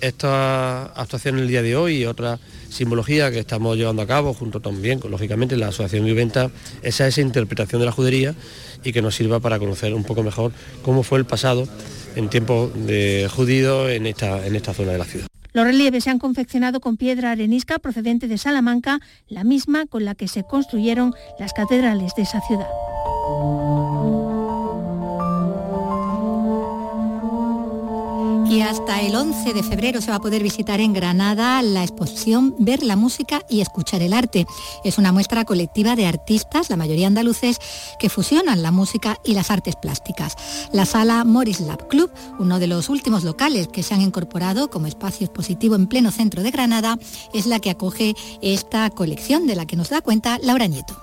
esta 0.00 0.86
actuación 0.86 1.38
el 1.38 1.48
día 1.48 1.62
de 1.62 1.76
hoy 1.76 1.98
y 1.98 2.06
otra 2.06 2.38
simbología 2.74 3.30
que 3.30 3.38
estamos 3.38 3.76
llevando 3.76 4.02
a 4.02 4.06
cabo, 4.06 4.34
junto 4.34 4.60
también, 4.60 4.98
con, 4.98 5.10
lógicamente, 5.10 5.56
la 5.56 5.68
Asociación 5.68 6.04
Viventa, 6.04 6.50
esa 6.82 7.06
esa 7.06 7.20
interpretación 7.20 7.80
de 7.80 7.86
la 7.86 7.92
judería 7.92 8.34
y 8.82 8.92
que 8.92 9.00
nos 9.00 9.14
sirva 9.14 9.40
para 9.40 9.58
conocer 9.58 9.94
un 9.94 10.04
poco 10.04 10.22
mejor 10.22 10.52
cómo 10.82 11.02
fue 11.02 11.18
el 11.18 11.24
pasado 11.24 11.66
en 12.16 12.28
tiempos 12.28 12.72
de 12.86 13.28
judío 13.34 13.88
en 13.88 14.06
esta, 14.06 14.46
en 14.46 14.56
esta 14.56 14.74
zona 14.74 14.92
de 14.92 14.98
la 14.98 15.04
ciudad. 15.04 15.26
Los 15.52 15.64
relieves 15.64 16.02
se 16.02 16.10
han 16.10 16.18
confeccionado 16.18 16.80
con 16.80 16.96
piedra 16.96 17.30
arenisca 17.30 17.78
procedente 17.78 18.26
de 18.26 18.38
Salamanca, 18.38 18.98
la 19.28 19.44
misma 19.44 19.86
con 19.86 20.04
la 20.04 20.16
que 20.16 20.26
se 20.26 20.42
construyeron 20.42 21.14
las 21.38 21.52
catedrales 21.52 22.12
de 22.16 22.22
esa 22.22 22.40
ciudad. 22.40 22.66
Y 28.54 28.60
hasta 28.60 29.00
el 29.00 29.16
11 29.16 29.52
de 29.52 29.64
febrero 29.64 30.00
se 30.00 30.12
va 30.12 30.18
a 30.18 30.20
poder 30.20 30.40
visitar 30.40 30.80
en 30.80 30.92
Granada 30.92 31.60
la 31.60 31.82
exposición 31.82 32.54
Ver 32.60 32.84
la 32.84 32.94
música 32.94 33.42
y 33.48 33.60
escuchar 33.60 34.00
el 34.00 34.12
arte. 34.12 34.46
Es 34.84 34.96
una 34.96 35.10
muestra 35.10 35.44
colectiva 35.44 35.96
de 35.96 36.06
artistas, 36.06 36.70
la 36.70 36.76
mayoría 36.76 37.08
andaluces, 37.08 37.58
que 37.98 38.08
fusionan 38.08 38.62
la 38.62 38.70
música 38.70 39.18
y 39.24 39.34
las 39.34 39.50
artes 39.50 39.74
plásticas. 39.74 40.36
La 40.72 40.86
sala 40.86 41.24
Morris 41.24 41.58
Lab 41.58 41.88
Club, 41.88 42.12
uno 42.38 42.60
de 42.60 42.68
los 42.68 42.90
últimos 42.90 43.24
locales 43.24 43.66
que 43.66 43.82
se 43.82 43.92
han 43.92 44.02
incorporado 44.02 44.70
como 44.70 44.86
espacio 44.86 45.24
expositivo 45.24 45.74
en 45.74 45.88
pleno 45.88 46.12
centro 46.12 46.44
de 46.44 46.52
Granada, 46.52 46.96
es 47.32 47.46
la 47.46 47.58
que 47.58 47.70
acoge 47.70 48.14
esta 48.40 48.88
colección 48.90 49.48
de 49.48 49.56
la 49.56 49.66
que 49.66 49.74
nos 49.74 49.88
da 49.88 50.00
cuenta 50.00 50.38
Laura 50.40 50.68
Nieto. 50.68 50.94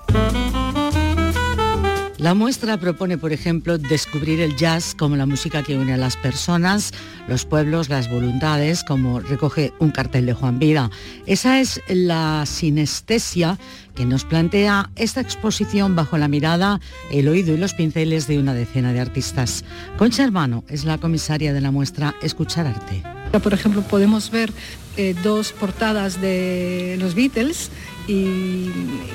La 2.21 2.35
muestra 2.35 2.77
propone, 2.77 3.17
por 3.17 3.33
ejemplo, 3.33 3.79
descubrir 3.79 4.41
el 4.41 4.55
jazz 4.55 4.93
como 4.93 5.15
la 5.15 5.25
música 5.25 5.63
que 5.63 5.75
une 5.75 5.95
a 5.95 5.97
las 5.97 6.17
personas, 6.17 6.93
los 7.27 7.45
pueblos, 7.45 7.89
las 7.89 8.11
voluntades, 8.11 8.83
como 8.83 9.19
recoge 9.19 9.73
un 9.79 9.89
cartel 9.89 10.27
de 10.27 10.33
Juan 10.33 10.59
Vida. 10.59 10.91
Esa 11.25 11.59
es 11.59 11.81
la 11.87 12.45
sinestesia 12.45 13.57
que 13.95 14.05
nos 14.05 14.23
plantea 14.23 14.91
esta 14.97 15.19
exposición 15.19 15.95
bajo 15.95 16.15
la 16.19 16.27
mirada, 16.27 16.79
el 17.09 17.27
oído 17.27 17.55
y 17.55 17.57
los 17.57 17.73
pinceles 17.73 18.27
de 18.27 18.37
una 18.37 18.53
decena 18.53 18.93
de 18.93 18.99
artistas. 18.99 19.65
Concha 19.97 20.23
Hermano 20.23 20.63
es 20.67 20.85
la 20.85 20.99
comisaria 20.99 21.53
de 21.53 21.61
la 21.61 21.71
muestra 21.71 22.13
Escuchar 22.21 22.67
Arte. 22.67 23.01
Por 23.39 23.53
ejemplo, 23.53 23.81
podemos 23.81 24.29
ver 24.29 24.53
eh, 24.97 25.15
dos 25.23 25.53
portadas 25.53 26.19
de 26.19 26.97
los 26.99 27.15
Beatles 27.15 27.71
y 28.12 28.70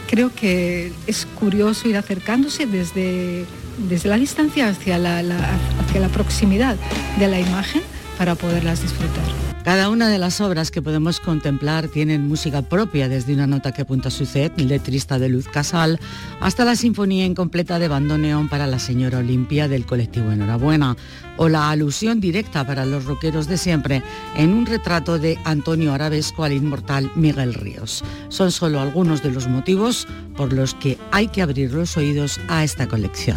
creo 0.09 0.31
que 0.35 0.91
es 1.07 1.27
curioso 1.27 1.87
ir 1.87 1.99
acercándose 1.99 2.65
desde, 2.65 3.45
desde 3.89 4.09
la 4.09 4.17
distancia 4.17 4.69
hacia 4.69 4.97
la, 4.97 5.19
hacia 5.19 6.01
la 6.01 6.09
proximidad 6.09 6.77
de 7.19 7.29
la 7.29 7.39
imagen 7.39 7.83
para 8.19 8.35
poderlas 8.35 8.83
disfrutar. 8.83 9.25
Cada 9.67 9.91
una 9.91 10.09
de 10.09 10.19
las 10.19 10.41
obras 10.41 10.71
que 10.71 10.81
podemos 10.81 11.19
contemplar 11.19 11.89
tienen 11.89 12.29
música 12.29 12.63
propia, 12.63 13.09
desde 13.09 13.35
una 13.35 13.49
nota 13.49 13.73
que 13.73 13.83
apunta 13.83 14.11
su 14.11 14.25
set, 14.25 14.57
letrista 14.61 15.19
de 15.19 15.29
Luz 15.29 15.49
Casal, 15.49 15.99
hasta 16.41 16.65
la 16.65 16.77
sinfonía 16.77 17.25
incompleta 17.25 17.81
de 17.81 17.89
bandoneón 17.89 18.49
para 18.49 18.69
la 18.69 18.79
señora 18.79 19.19
Olimpia 19.19 19.67
del 19.67 19.85
colectivo 19.85 20.31
Enhorabuena, 20.31 20.97
o 21.37 21.49
la 21.49 21.69
alusión 21.71 22.21
directa 22.21 22.65
para 22.65 22.87
los 22.87 23.07
rockeros 23.07 23.49
de 23.49 23.59
siempre 23.59 24.05
en 24.37 24.53
un 24.53 24.67
retrato 24.67 25.19
de 25.19 25.37
Antonio 25.45 25.93
Arabesco 25.93 26.45
al 26.45 26.53
inmortal 26.53 27.11
Miguel 27.17 27.53
Ríos. 27.53 28.05
Son 28.29 28.53
solo 28.53 28.81
algunos 28.81 29.21
de 29.25 29.33
los 29.33 29.49
motivos 29.49 30.07
por 30.37 30.53
los 30.53 30.75
que 30.75 30.97
hay 31.11 31.27
que 31.27 31.43
abrir 31.43 31.73
los 31.73 31.97
oídos 31.97 32.39
a 32.47 32.63
esta 32.63 32.87
colección. 32.87 33.37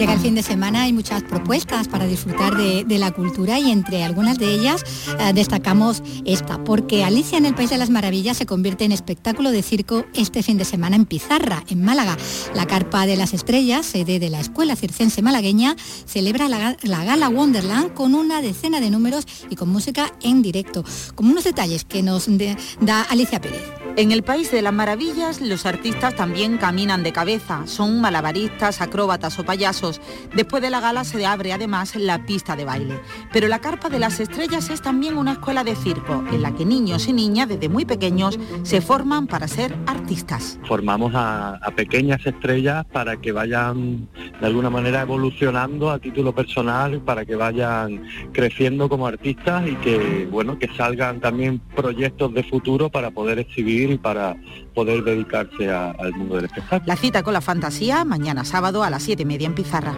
Llega 0.00 0.14
el 0.14 0.20
fin 0.20 0.34
de 0.34 0.42
semana, 0.42 0.84
hay 0.84 0.94
muchas 0.94 1.22
propuestas 1.22 1.86
para 1.86 2.06
disfrutar 2.06 2.56
de, 2.56 2.98
la 2.98 3.10
cultura 3.10 3.58
y 3.58 3.70
entre 3.70 4.02
algunas 4.02 4.38
de 4.38 4.50
ellas 4.50 4.82
eh, 5.18 5.32
destacamos 5.34 6.02
esta, 6.24 6.64
porque 6.64 7.04
Alicia 7.04 7.36
en 7.36 7.44
el 7.44 7.54
País 7.54 7.68
de 7.68 7.76
las 7.76 7.90
Maravillas 7.90 8.38
se 8.38 8.46
convierte 8.46 8.86
en 8.86 8.92
espectáculo 8.92 9.50
de 9.50 9.62
circo 9.62 10.06
este 10.14 10.42
fin 10.42 10.56
de 10.56 10.64
semana 10.64 10.96
en 10.96 11.04
Pizarra, 11.04 11.64
en 11.68 11.84
Málaga. 11.84 12.16
La 12.54 12.64
Carpa 12.64 13.04
de 13.04 13.16
las 13.16 13.34
Estrellas, 13.34 13.84
sede 13.84 14.18
de 14.18 14.30
la 14.30 14.40
Escuela 14.40 14.74
Circense 14.74 15.20
Malagueña, 15.20 15.76
celebra 16.06 16.48
la, 16.48 16.78
la 16.80 17.04
gala 17.04 17.28
Wonderland 17.28 17.92
con 17.92 18.14
una 18.14 18.40
decena 18.40 18.80
de 18.80 18.88
números 18.88 19.26
y 19.50 19.56
con 19.56 19.68
música 19.68 20.14
en 20.22 20.40
directo. 20.40 20.82
Como 21.14 21.30
unos 21.30 21.44
detalles 21.44 21.84
que 21.84 22.02
nos 22.02 22.26
da 22.80 23.02
Alicia 23.02 23.38
Pérez. 23.38 23.80
En 23.96 24.12
el 24.12 24.22
País 24.22 24.50
de 24.50 24.62
las 24.62 24.72
Maravillas, 24.72 25.40
los 25.40 25.66
artistas 25.66 26.14
también 26.14 26.58
caminan 26.58 27.02
de 27.02 27.12
cabeza. 27.12 27.66
Son 27.66 28.00
malabaristas, 28.00 28.80
acróbatas 28.80 29.38
o 29.38 29.44
payasos. 29.44 29.89
Después 30.34 30.62
de 30.62 30.70
la 30.70 30.80
gala 30.80 31.04
se 31.04 31.24
abre 31.26 31.52
además 31.52 31.96
la 31.96 32.24
pista 32.26 32.56
de 32.56 32.64
baile. 32.64 33.00
Pero 33.32 33.48
la 33.48 33.60
Carpa 33.60 33.88
de 33.88 33.98
las 33.98 34.20
Estrellas 34.20 34.70
es 34.70 34.82
también 34.82 35.16
una 35.16 35.32
escuela 35.32 35.64
de 35.64 35.74
circo 35.74 36.24
en 36.30 36.42
la 36.42 36.54
que 36.54 36.64
niños 36.64 37.08
y 37.08 37.12
niñas 37.12 37.48
desde 37.48 37.68
muy 37.68 37.84
pequeños 37.84 38.38
se 38.62 38.80
forman 38.80 39.26
para 39.26 39.48
ser 39.48 39.74
artistas. 39.86 40.58
Formamos 40.66 41.12
a, 41.14 41.58
pequeñas 41.74 42.26
estrellas 42.26 42.84
para 42.92 43.16
que 43.16 43.32
vayan 43.32 44.08
de 44.40 44.46
alguna 44.46 44.70
manera 44.70 45.02
evolucionando 45.02 45.90
a 45.90 45.98
título 45.98 46.34
personal, 46.34 47.00
para 47.00 47.24
que 47.24 47.36
vayan 47.36 48.02
creciendo 48.32 48.88
como 48.88 49.06
artistas 49.06 49.66
y 49.66 49.76
que 49.76 50.28
bueno 50.30 50.58
que 50.58 50.68
salgan 50.76 51.20
también 51.20 51.60
proyectos 51.74 52.34
de 52.34 52.42
futuro 52.42 52.90
para 52.90 53.10
poder 53.10 53.38
exhibir 53.38 53.90
y 53.90 53.98
para 53.98 54.36
poder 54.80 55.04
dedicarse 55.04 55.70
al 55.70 56.12
mundo 56.14 56.36
del 56.36 56.46
espectáculo. 56.46 56.82
La 56.86 56.96
cita 56.96 57.22
con 57.22 57.34
la 57.34 57.42
fantasía 57.42 58.02
mañana 58.06 58.46
sábado 58.46 58.82
a 58.82 58.88
las 58.88 59.02
7 59.02 59.24
y 59.24 59.26
media 59.26 59.46
en 59.46 59.54
Pizarra. 59.54 59.94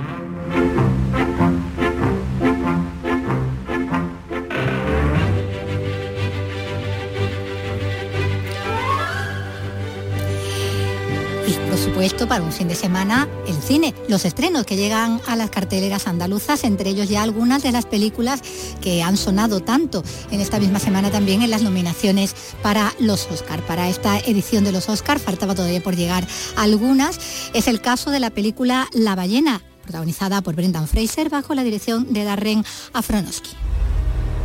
Supuesto, 11.92 12.26
para 12.26 12.42
un 12.42 12.52
fin 12.52 12.68
de 12.68 12.74
semana, 12.74 13.28
el 13.46 13.60
cine, 13.60 13.94
los 14.08 14.24
estrenos 14.24 14.64
que 14.64 14.76
llegan 14.76 15.20
a 15.26 15.36
las 15.36 15.50
carteleras 15.50 16.06
andaluzas, 16.06 16.64
entre 16.64 16.88
ellos 16.88 17.10
ya 17.10 17.22
algunas 17.22 17.62
de 17.62 17.70
las 17.70 17.84
películas 17.84 18.40
que 18.80 19.02
han 19.02 19.18
sonado 19.18 19.60
tanto 19.60 20.02
en 20.30 20.40
esta 20.40 20.58
misma 20.58 20.78
semana 20.78 21.10
también 21.10 21.42
en 21.42 21.50
las 21.50 21.60
nominaciones 21.60 22.34
para 22.62 22.94
los 22.98 23.26
Oscar. 23.30 23.60
Para 23.66 23.90
esta 23.90 24.18
edición 24.20 24.64
de 24.64 24.72
los 24.72 24.88
Oscar 24.88 25.18
faltaba 25.18 25.54
todavía 25.54 25.82
por 25.82 25.94
llegar 25.94 26.26
algunas. 26.56 27.20
Es 27.52 27.68
el 27.68 27.82
caso 27.82 28.10
de 28.10 28.20
la 28.20 28.30
película 28.30 28.88
La 28.94 29.14
ballena, 29.14 29.60
protagonizada 29.82 30.40
por 30.40 30.54
Brendan 30.54 30.88
Fraser 30.88 31.28
bajo 31.28 31.54
la 31.54 31.62
dirección 31.62 32.14
de 32.14 32.24
Darren 32.24 32.64
Afronoski. 32.94 33.50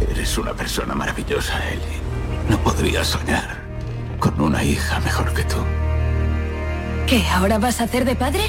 Eres 0.01 0.38
una 0.38 0.54
persona 0.54 0.94
maravillosa, 0.96 1.66
Ellie. 1.70 2.01
No 2.50 2.62
podría 2.62 3.06
soñar 3.06 3.63
con 4.20 4.42
una 4.42 4.66
hija 4.66 5.00
mejor 5.00 5.34
que 5.34 5.44
tú. 5.46 5.87
¿Qué? 7.08 7.26
¿Ahora 7.30 7.58
vas 7.58 7.80
a 7.80 7.86
hacer 7.86 8.04
de 8.04 8.18
padre? 8.18 8.44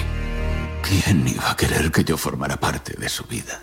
¿Quién 0.83 1.29
iba 1.29 1.49
a 1.49 1.57
querer 1.57 1.93
que 1.93 2.03
yo 2.03 2.17
formara 2.17 2.59
parte 2.59 2.95
de 2.99 3.09
su 3.09 3.23
vida? 3.23 3.61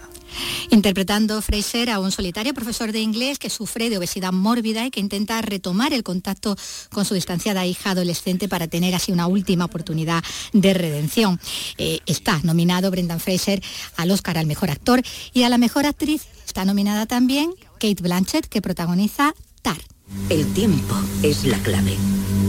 Interpretando 0.70 1.42
Fraser 1.42 1.90
a 1.90 2.00
un 2.00 2.14
solitario 2.14 2.54
profesor 2.54 2.94
de 2.94 3.02
inglés 3.02 3.38
que 3.38 3.50
sufre 3.50 3.90
de 3.90 3.98
obesidad 3.98 4.32
mórbida 4.32 4.86
y 4.86 4.92
que 4.92 5.02
intenta 5.02 5.42
retomar 5.42 5.92
el 5.92 6.04
contacto 6.04 6.56
con 6.94 7.04
su 7.04 7.14
distanciada 7.14 7.66
hija 7.66 7.92
adolescente 7.92 8.48
para 8.48 8.70
tener 8.70 8.96
así 8.96 9.12
una 9.12 9.28
última 9.28 9.66
oportunidad 9.66 10.24
de 10.54 10.74
redención. 10.74 11.42
Eh, 11.78 12.00
está 12.06 12.40
nominado 12.44 12.90
Brendan 12.90 13.20
Fraser 13.20 13.62
al 13.98 14.12
Oscar 14.12 14.38
al 14.38 14.46
mejor 14.46 14.72
actor 14.72 15.02
y 15.34 15.44
a 15.44 15.50
la 15.50 15.58
mejor 15.58 15.86
actriz 15.86 16.26
está 16.48 16.64
nominada 16.64 17.06
también 17.06 17.54
Kate 17.80 18.02
Blanchett 18.02 18.48
que 18.48 18.62
protagoniza 18.62 19.34
Tar. 19.62 19.95
El 20.30 20.46
tiempo 20.54 20.96
es 21.24 21.46
la 21.46 21.58
clave. 21.60 21.96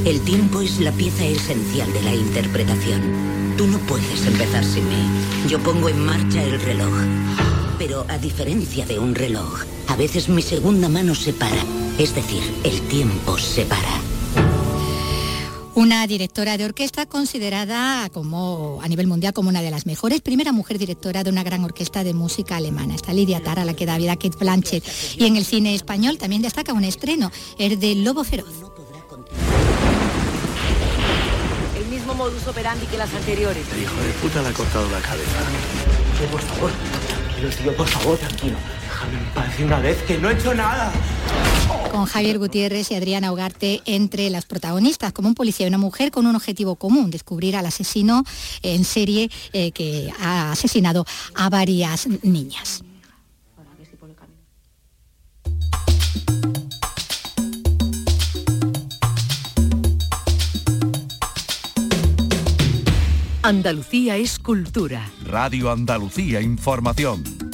El 0.05 0.21
tiempo 0.23 0.61
es 0.61 0.79
la 0.81 0.93
pieza 0.93 1.25
esencial 1.25 1.93
de 1.93 2.03
la 2.03 2.15
interpretación. 2.15 3.03
Tú 3.57 3.67
no 3.67 3.79
puedes 3.79 4.27
empezar 4.27 4.65
sin 4.65 4.89
mí. 4.89 5.49
Yo 5.49 5.59
pongo 5.61 5.89
en 5.89 6.05
marcha 6.05 6.43
el 6.43 6.61
reloj. 6.61 6.95
Pero 7.79 8.05
a 8.09 8.19
diferencia 8.19 8.87
de 8.87 8.99
un 8.99 9.15
reloj, 9.15 9.65
a 9.89 9.97
veces 9.97 10.29
mi 10.29 10.43
segunda 10.43 10.89
mano 10.89 11.15
se 11.15 11.33
para. 11.33 11.63
Es 11.99 12.15
decir, 12.15 12.43
el 12.65 12.81
tiempo 12.89 13.39
se 13.39 13.65
para. 13.65 14.15
Una 15.76 16.06
directora 16.06 16.56
de 16.56 16.64
orquesta 16.64 17.04
considerada 17.04 18.09
como 18.09 18.80
a 18.83 18.88
nivel 18.88 19.06
mundial 19.06 19.35
como 19.35 19.50
una 19.50 19.61
de 19.61 19.71
las 19.71 19.85
mejores, 19.85 20.23
primera 20.23 20.50
mujer 20.50 20.78
directora 20.78 21.23
de 21.23 21.28
una 21.28 21.42
gran 21.42 21.62
orquesta 21.64 22.02
de 22.02 22.14
música 22.14 22.56
alemana. 22.56 22.95
Está 22.95 23.12
Lidia 23.12 23.42
Tara, 23.42 23.62
la 23.66 23.75
que 23.75 23.85
da 23.85 23.99
vida 23.99 24.12
a 24.12 24.16
Kate 24.16 24.38
Blanchett. 24.40 24.83
Y 25.18 25.26
en 25.26 25.37
el 25.37 25.45
cine 25.45 25.75
español 25.75 26.16
también 26.16 26.40
destaca 26.40 26.73
un 26.73 26.83
estreno, 26.83 27.30
el 27.59 27.78
de 27.78 27.95
Lobo 27.97 28.25
Feroz. 28.25 28.54
El 31.76 31.87
mismo 31.88 32.14
modus 32.14 32.47
operandi 32.47 32.87
que 32.87 32.97
las 32.97 33.12
anteriores. 33.12 33.66
El 33.75 33.83
hijo 33.83 34.00
de 34.00 34.12
puta 34.23 34.40
le 34.40 34.49
ha 34.49 34.52
cortado 34.54 34.88
la 34.88 35.00
cabeza. 35.00 35.45
por 36.33 36.40
favor, 36.40 36.71
tranquilo, 36.73 37.50
tío, 37.50 37.76
por 37.76 37.87
favor, 37.87 38.16
tranquilo. 38.16 38.56
Déjame 38.97 39.19
en 39.19 39.25
paz 39.35 39.61
una 39.62 39.79
vez 39.81 40.03
que 40.05 40.17
no 40.17 40.31
he 40.31 40.33
hecho 40.33 40.55
nada 40.55 40.91
con 41.93 42.07
Javier 42.07 42.38
Gutiérrez 42.38 42.91
y 42.91 42.95
Adriana 42.95 43.31
Ugarte 43.31 43.83
entre 43.85 44.31
las 44.31 44.47
protagonistas, 44.47 45.12
como 45.12 45.29
un 45.29 45.35
policía 45.35 45.67
y 45.67 45.69
una 45.69 45.76
mujer 45.76 46.11
con 46.11 46.26
un 46.26 46.35
objetivo 46.35 46.76
común, 46.76 47.11
descubrir 47.11 47.57
al 47.57 47.67
asesino 47.67 48.25
en 48.62 48.85
serie 48.85 49.31
eh, 49.53 49.71
que 49.73 50.11
ha 50.19 50.53
asesinado 50.53 51.05
a 51.35 51.50
varias 51.50 52.09
niñas. 52.23 52.83
Andalucía 63.43 64.17
es 64.17 64.38
cultura. 64.38 65.07
Radio 65.25 65.71
Andalucía 65.71 66.41
Información. 66.41 67.46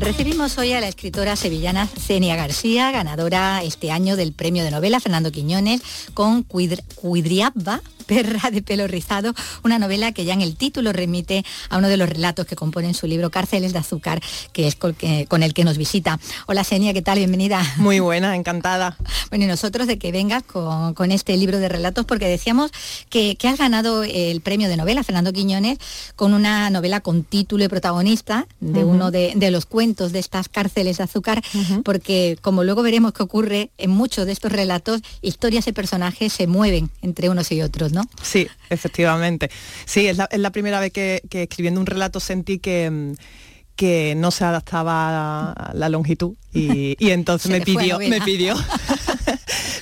Recibimos 0.00 0.56
hoy 0.56 0.72
a 0.72 0.80
la 0.80 0.88
escritora 0.88 1.36
sevillana 1.36 1.86
Cenia 1.86 2.34
García, 2.34 2.90
ganadora 2.90 3.62
este 3.62 3.90
año 3.90 4.16
del 4.16 4.32
premio 4.32 4.64
de 4.64 4.70
novela 4.70 4.98
Fernando 4.98 5.30
Quiñones, 5.30 5.82
con 6.14 6.42
Cuidriabba, 6.42 7.82
perra 8.10 8.50
de 8.50 8.60
pelo 8.60 8.88
rizado, 8.88 9.34
una 9.62 9.78
novela 9.78 10.10
que 10.10 10.24
ya 10.24 10.34
en 10.34 10.40
el 10.40 10.56
título 10.56 10.92
remite 10.92 11.44
a 11.68 11.78
uno 11.78 11.86
de 11.86 11.96
los 11.96 12.08
relatos 12.08 12.44
que 12.44 12.56
componen 12.56 12.92
su 12.92 13.06
libro 13.06 13.30
Cárceles 13.30 13.72
de 13.72 13.78
Azúcar, 13.78 14.20
que 14.52 14.66
es 14.66 14.74
con, 14.74 14.96
el 15.44 15.54
que 15.54 15.62
nos 15.62 15.78
visita. 15.78 16.18
Hola 16.48 16.64
Senia, 16.64 16.92
¿qué 16.92 17.02
tal? 17.02 17.18
Bienvenida. 17.18 17.62
Muy 17.76 18.00
buena, 18.00 18.34
encantada. 18.34 18.96
Bueno, 19.30 19.44
y 19.44 19.46
nosotros 19.48 19.86
de 19.86 19.96
que 19.96 20.10
vengas 20.10 20.42
con, 20.42 21.12
este 21.12 21.36
libro 21.36 21.58
de 21.58 21.68
relatos, 21.68 22.04
porque 22.04 22.26
decíamos 22.26 22.72
que, 23.10 23.36
has 23.44 23.58
ganado 23.58 24.02
el 24.02 24.40
premio 24.40 24.68
de 24.68 24.76
novela 24.76 25.04
Fernando 25.04 25.32
Quiñones 25.32 25.78
con 26.16 26.34
una 26.34 26.68
novela 26.70 27.00
con 27.00 27.22
título 27.22 27.62
y 27.62 27.68
protagonista 27.68 28.48
de 28.58 28.82
uno 28.84 29.12
de, 29.12 29.50
los 29.52 29.66
cuentos 29.66 30.10
de 30.10 30.18
estas 30.18 30.48
cárceles 30.48 30.98
de 30.98 31.04
azúcar, 31.04 31.44
porque 31.84 32.38
como 32.42 32.64
luego 32.64 32.82
veremos 32.82 33.12
que 33.12 33.22
ocurre 33.22 33.70
en 33.78 33.90
muchos 33.90 34.26
de 34.26 34.32
estos 34.32 34.50
relatos, 34.50 35.00
historias 35.22 35.68
y 35.68 35.72
personajes 35.72 36.32
se 36.32 36.48
mueven 36.48 36.90
entre 37.02 37.28
unos 37.28 37.52
y 37.52 37.62
otros, 37.62 37.92
¿no? 37.92 37.99
Sí, 38.22 38.48
efectivamente. 38.68 39.50
Sí, 39.84 40.06
es 40.06 40.16
la, 40.16 40.50
primera 40.50 40.80
vez 40.80 40.92
que, 40.92 41.22
escribiendo 41.30 41.80
un 41.80 41.86
relato 41.86 42.20
sentí 42.20 42.58
que 42.58 42.90
mm, 42.90 43.12
que 43.80 44.14
no 44.14 44.30
se 44.30 44.44
adaptaba 44.44 45.52
a 45.52 45.72
la 45.72 45.88
longitud 45.88 46.34
y, 46.52 46.96
entonces 47.00 47.50
me 47.50 47.62
pidió, 47.62 47.98
me 47.98 48.20
pidió, 48.20 48.54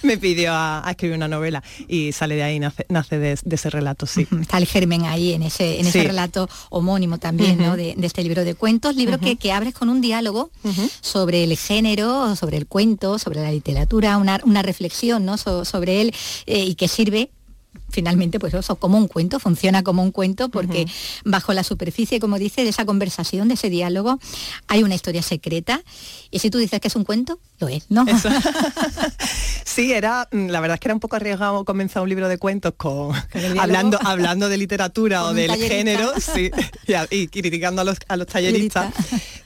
me 0.02 0.18
pidió 0.18 0.52
a, 0.52 0.84
escribir 0.88 1.16
una 1.16 1.26
novela 1.26 1.64
y 1.88 2.12
sale 2.12 2.36
de 2.36 2.44
ahí, 2.44 2.60
nace, 2.60 3.18
de, 3.18 3.32
ese 3.32 3.70
relato, 3.70 4.06
sí. 4.06 4.24
Está 4.40 4.58
el 4.58 4.66
germen 4.66 5.04
ahí 5.04 5.32
en 5.32 5.42
ese, 5.42 5.80
en 5.80 5.86
ese 5.88 6.04
relato 6.04 6.48
homónimo 6.70 7.18
también, 7.18 7.58
¿no? 7.58 7.76
De, 7.76 7.96
este 8.00 8.22
libro 8.22 8.44
de 8.44 8.54
cuentos, 8.54 8.94
libro 8.94 9.18
que, 9.18 9.34
que, 9.34 9.50
abres 9.50 9.74
con 9.74 9.88
un 9.88 10.00
diálogo 10.00 10.52
sobre 11.00 11.42
el 11.42 11.56
género, 11.56 12.36
sobre 12.36 12.56
el 12.56 12.68
cuento, 12.68 13.18
sobre 13.18 13.42
la 13.42 13.50
literatura, 13.50 14.16
una, 14.18 14.40
una 14.44 14.62
reflexión 14.62 15.24
¿no? 15.24 15.38
sobre 15.38 16.02
él 16.02 16.14
eh, 16.46 16.62
y 16.62 16.76
que 16.76 16.86
sirve 16.86 17.32
finalmente 17.90 18.38
pues 18.38 18.54
eso 18.54 18.76
como 18.76 18.98
un 18.98 19.08
cuento, 19.08 19.40
funciona 19.40 19.82
como 19.82 20.02
un 20.02 20.12
cuento 20.12 20.48
porque 20.48 20.86
bajo 21.24 21.52
la 21.52 21.64
superficie, 21.64 22.20
como 22.20 22.38
dice, 22.38 22.62
de 22.62 22.70
esa 22.70 22.84
conversación, 22.84 23.48
de 23.48 23.54
ese 23.54 23.70
diálogo, 23.70 24.18
hay 24.66 24.82
una 24.82 24.94
historia 24.94 25.22
secreta. 25.22 25.82
Y 26.30 26.40
si 26.40 26.50
tú 26.50 26.58
dices 26.58 26.80
que 26.80 26.88
es 26.88 26.96
un 26.96 27.04
cuento, 27.04 27.38
lo 27.58 27.68
es, 27.68 27.86
¿no? 27.88 28.04
sí, 29.64 29.92
era, 29.92 30.28
mm, 30.30 30.48
la 30.48 30.60
verdad 30.60 30.74
es 30.74 30.80
que 30.80 30.88
era 30.88 30.94
un 30.94 31.00
poco 31.00 31.16
arriesgado 31.16 31.64
comenzar 31.64 32.02
un 32.02 32.08
libro 32.08 32.28
de 32.28 32.38
cuentos 32.38 32.74
con, 32.76 33.12
hablando, 33.58 33.98
hablando 34.02 34.48
de 34.48 34.56
literatura 34.58 35.24
o 35.24 35.34
del 35.34 35.50
género, 35.56 36.12
sí, 36.18 36.50
y, 37.10 37.28
criticando 37.28 37.82
a 37.82 37.84
los, 37.84 37.98
a 38.08 38.16
los 38.16 38.26
talleristas. 38.26 38.92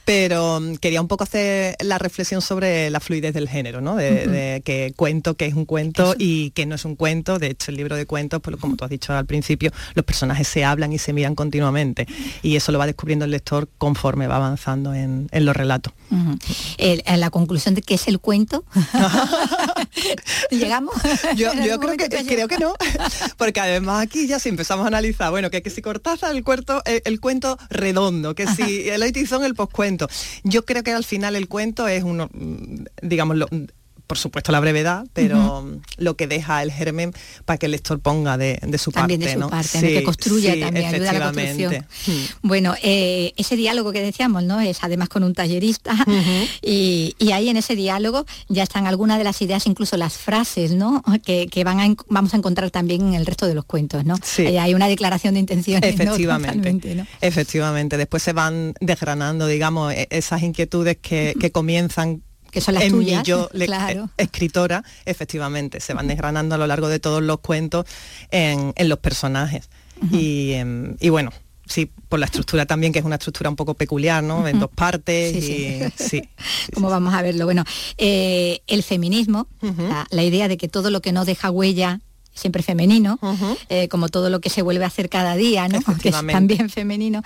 Pero 0.04 0.60
mm, 0.60 0.76
quería 0.76 1.00
un 1.00 1.08
poco 1.08 1.24
hacer 1.24 1.76
la 1.80 1.98
reflexión 1.98 2.42
sobre 2.42 2.90
la 2.90 3.00
fluidez 3.00 3.34
del 3.34 3.48
género, 3.48 3.80
¿no? 3.80 3.96
De, 3.96 4.62
que 4.64 4.92
cuento 4.96 5.34
que 5.34 5.46
es 5.46 5.54
un 5.54 5.64
cuento 5.64 6.14
y 6.18 6.50
que 6.50 6.66
no 6.66 6.74
es 6.74 6.84
un 6.84 6.96
cuento. 6.96 7.38
De 7.38 7.48
hecho, 7.48 7.70
el 7.70 7.76
libro 7.76 7.96
de 7.96 8.06
cuentos, 8.06 8.31
pues, 8.40 8.56
como 8.56 8.76
tú 8.76 8.84
has 8.84 8.90
dicho 8.90 9.12
al 9.12 9.26
principio, 9.26 9.70
los 9.94 10.04
personajes 10.04 10.48
se 10.48 10.64
hablan 10.64 10.92
y 10.92 10.98
se 10.98 11.12
miran 11.12 11.34
continuamente. 11.34 12.06
Y 12.42 12.56
eso 12.56 12.72
lo 12.72 12.78
va 12.78 12.86
descubriendo 12.86 13.24
el 13.24 13.30
lector 13.30 13.68
conforme 13.78 14.26
va 14.26 14.36
avanzando 14.36 14.94
en, 14.94 15.28
los 15.32 15.56
relatos. 15.56 15.92
en 16.78 17.20
la 17.20 17.30
conclusión 17.30 17.74
de 17.74 17.82
que 17.82 17.94
es 17.94 18.08
el 18.08 18.18
cuento. 18.18 18.64
¿Llegamos? 20.50 20.94
Yo, 21.36 21.50
creo, 21.52 21.96
que, 21.96 22.08
creo 22.08 22.48
que 22.48 22.58
no, 22.58 22.74
porque 23.36 23.60
además 23.60 24.02
aquí 24.02 24.26
ya 24.26 24.38
si 24.38 24.48
empezamos 24.48 24.84
a 24.84 24.88
analizar, 24.88 25.30
bueno, 25.30 25.50
que, 25.50 25.62
que 25.62 25.70
si 25.70 25.82
Cortázar 25.82 26.34
el, 26.34 26.44
cuento, 26.44 26.82
el, 26.84 27.20
cuento 27.20 27.58
redondo, 27.68 28.34
que 28.34 28.46
si 28.46 28.88
el 28.88 29.02
son 29.26 29.44
el 29.44 29.54
poscuento, 29.54 30.08
yo 30.44 30.64
creo 30.64 30.82
que 30.82 30.92
al 30.92 31.04
final 31.04 31.36
el 31.36 31.48
cuento 31.48 31.88
es 31.88 32.02
uno, 32.02 32.28
mm, 32.32 32.84
digamos, 33.02 33.36
por 34.12 34.18
supuesto 34.18 34.52
la 34.52 34.60
brevedad, 34.60 35.06
pero 35.14 35.66
lo 35.96 36.16
que 36.18 36.26
deja 36.26 36.62
el 36.62 36.70
germen 36.70 37.14
para 37.46 37.56
que 37.56 37.64
el 37.64 37.72
lector 37.72 37.98
ponga 37.98 38.36
de, 38.36 38.60
su 38.76 38.92
también 38.92 39.20
parte. 39.20 39.36
de 39.36 39.42
su 39.42 39.48
parte, 39.48 39.80
que 39.80 40.02
construya 40.02 40.60
también, 40.60 40.94
ayuda 40.94 41.08
a 41.08 41.12
la 41.14 41.32
construcción. 41.32 41.86
Hmm. 42.06 42.12
Bueno, 42.42 42.74
eh, 42.82 43.32
ese 43.38 43.56
diálogo 43.56 43.90
que 43.90 44.02
decíamos, 44.02 44.42
¿no? 44.42 44.60
Es 44.60 44.84
además 44.84 45.08
con 45.08 45.24
un 45.24 45.32
tallerista 45.32 45.94
y, 46.60 47.14
ahí 47.32 47.48
en 47.48 47.56
ese 47.56 47.74
diálogo 47.74 48.26
ya 48.50 48.64
están 48.64 48.86
algunas 48.86 49.16
de 49.16 49.24
las 49.24 49.40
ideas, 49.40 49.66
incluso 49.66 49.96
las 49.96 50.18
frases, 50.18 50.72
¿no? 50.72 51.02
Que, 51.24 51.48
van 51.64 51.80
a, 51.80 51.94
vamos 52.08 52.34
a 52.34 52.36
encontrar 52.36 52.70
también 52.70 53.00
en 53.08 53.14
el 53.14 53.24
resto 53.24 53.46
de 53.46 53.54
los 53.54 53.64
cuentos, 53.64 54.04
¿no? 54.04 54.16
hay 54.36 54.74
una 54.74 54.88
declaración 54.88 55.32
de 55.32 55.40
intenciones. 55.40 55.88
Efectivamente. 55.88 57.06
Efectivamente. 57.22 57.96
Después 57.96 58.22
se 58.22 58.34
van 58.34 58.74
desgranando, 58.78 59.46
digamos, 59.46 59.94
e, 59.94 60.06
esas 60.10 60.42
inquietudes 60.42 60.98
que, 61.00 61.34
que 61.40 61.50
comienzan 61.50 62.20
que 62.52 62.60
son 62.60 62.74
las 62.74 62.86
tuyas, 62.88 63.24
yo, 63.24 63.48
claro. 63.64 64.10
escritora, 64.18 64.84
efectivamente, 65.06 65.80
se 65.80 65.94
van 65.94 66.06
desgranando 66.06 66.54
a 66.54 66.58
lo 66.58 66.66
largo 66.66 66.88
de 66.88 67.00
todos 67.00 67.22
los 67.22 67.40
cuentos 67.40 67.86
en, 68.30 68.72
los 68.88 68.98
personajes. 68.98 69.70
Em, 70.12 70.94
y, 71.00 71.08
bueno, 71.08 71.32
sí, 71.66 71.90
por 72.10 72.18
la 72.20 72.26
estructura 72.26 72.66
también, 72.66 72.92
que 72.92 72.98
es 72.98 73.04
una 73.06 73.14
estructura 73.14 73.48
un 73.48 73.56
poco 73.56 73.72
peculiar, 73.72 74.22
¿no? 74.22 74.46
En 74.46 74.60
dos 74.60 74.70
partes 74.70 75.34
y 75.34 75.80
sí. 75.96 76.28
¿Cómo 76.74 76.90
vamos 76.90 77.14
a 77.14 77.22
verlo? 77.22 77.46
Bueno, 77.46 77.64
eh, 77.96 78.60
el 78.66 78.82
feminismo, 78.82 79.48
la, 80.10 80.22
idea 80.22 80.46
de 80.46 80.58
que 80.58 80.68
todo 80.68 80.90
lo 80.90 81.00
que 81.00 81.12
no 81.12 81.24
deja 81.24 81.50
huella 81.50 82.00
siempre 82.34 82.62
femenino, 82.62 83.18
eh, 83.68 83.88
como 83.88 84.08
todo 84.08 84.30
lo 84.30 84.40
que 84.40 84.50
se 84.50 84.62
vuelve 84.62 84.84
a 84.84 84.88
hacer 84.88 85.08
cada 85.08 85.34
día, 85.34 85.68
¿no? 85.68 85.80
que 86.02 86.10
es 86.10 86.26
también 86.26 86.70
femenino. 86.70 87.22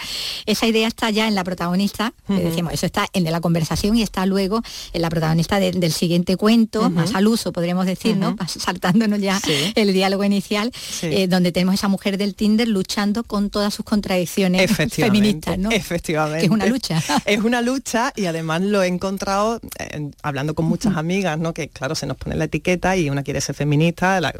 Esa 0.46 0.66
idea 0.66 0.88
está 0.88 1.10
ya 1.10 1.28
en 1.28 1.34
la 1.34 1.44
protagonista, 1.44 2.14
decimos, 2.28 2.72
eso 2.72 2.86
está 2.86 3.06
en 3.12 3.26
de 3.26 3.30
la 3.32 3.40
conversación 3.40 3.96
y 3.96 4.02
está 4.02 4.24
luego 4.24 4.62
en 4.92 5.02
la 5.02 5.10
protagonista 5.10 5.58
del 5.60 5.92
siguiente 5.92 6.36
cuento, 6.36 6.88
más 6.90 7.14
al 7.14 7.26
uso, 7.26 7.52
podríamos 7.52 7.86
decir, 7.86 8.16
¿no? 8.16 8.36
Saltándonos 8.46 9.20
ya 9.20 9.40
el 9.74 9.92
diálogo 9.92 10.24
inicial, 10.24 10.72
eh, 11.02 11.26
donde 11.26 11.52
tenemos 11.52 11.74
esa 11.74 11.88
mujer 11.88 12.18
del 12.18 12.34
Tinder 12.34 12.68
luchando 12.68 13.24
con 13.24 13.50
todas 13.50 13.74
sus 13.74 13.84
contradicciones 13.84 14.70
feministas, 14.90 15.58
¿no? 15.58 15.70
Efectivamente. 15.70 16.40
Que 16.40 16.46
es 16.46 16.50
una 16.50 16.66
lucha. 16.66 17.02
es 17.24 17.42
una 17.42 17.62
lucha 17.62 18.12
y 18.14 18.26
además 18.26 18.62
lo 18.62 18.82
he 18.82 18.86
encontrado 18.86 19.60
eh, 19.78 20.10
hablando 20.22 20.54
con 20.54 20.66
muchas 20.66 20.96
amigas, 20.96 21.38
¿no? 21.38 21.52
Que 21.52 21.68
claro, 21.68 21.94
se 21.94 22.06
nos 22.06 22.16
pone 22.16 22.36
la 22.36 22.44
etiqueta 22.44 22.96
y 22.96 23.10
una 23.10 23.22
quiere 23.22 23.40
ser 23.40 23.56
feminista, 23.56 24.20
la, 24.20 24.32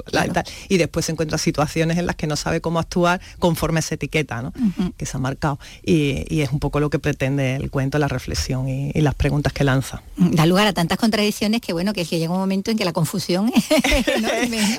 y 0.68 0.78
después 0.78 1.06
se 1.06 1.12
encuentra 1.12 1.38
situaciones 1.38 1.98
en 1.98 2.06
las 2.06 2.16
que 2.16 2.26
no 2.26 2.36
sabe 2.36 2.60
cómo 2.60 2.78
actuar 2.78 3.20
conforme 3.38 3.78
a 3.78 3.80
esa 3.80 3.94
etiqueta 3.94 4.42
¿no? 4.42 4.52
que 4.96 5.06
se 5.06 5.16
ha 5.16 5.20
marcado. 5.20 5.58
Y, 5.84 6.40
es 6.40 6.52
un 6.52 6.60
poco 6.60 6.80
lo 6.80 6.90
que 6.90 6.98
pretende 6.98 7.56
el 7.56 7.70
cuento, 7.70 7.98
la 7.98 8.08
reflexión 8.08 8.68
y, 8.68 8.92
las 9.06 9.14
preguntas 9.14 9.52
que 9.52 9.62
lanza. 9.62 10.02
Da 10.16 10.46
lugar 10.46 10.66
a 10.66 10.72
tantas 10.72 10.98
contradicciones 10.98 11.60
que 11.60 11.72
bueno, 11.72 11.92
que, 11.92 12.04
llega 12.04 12.32
un 12.32 12.38
momento 12.38 12.70
en 12.70 12.78
que 12.78 12.84
la 12.84 12.92
confusión 12.92 13.52
es 13.84 14.08
enorme, 14.08 14.78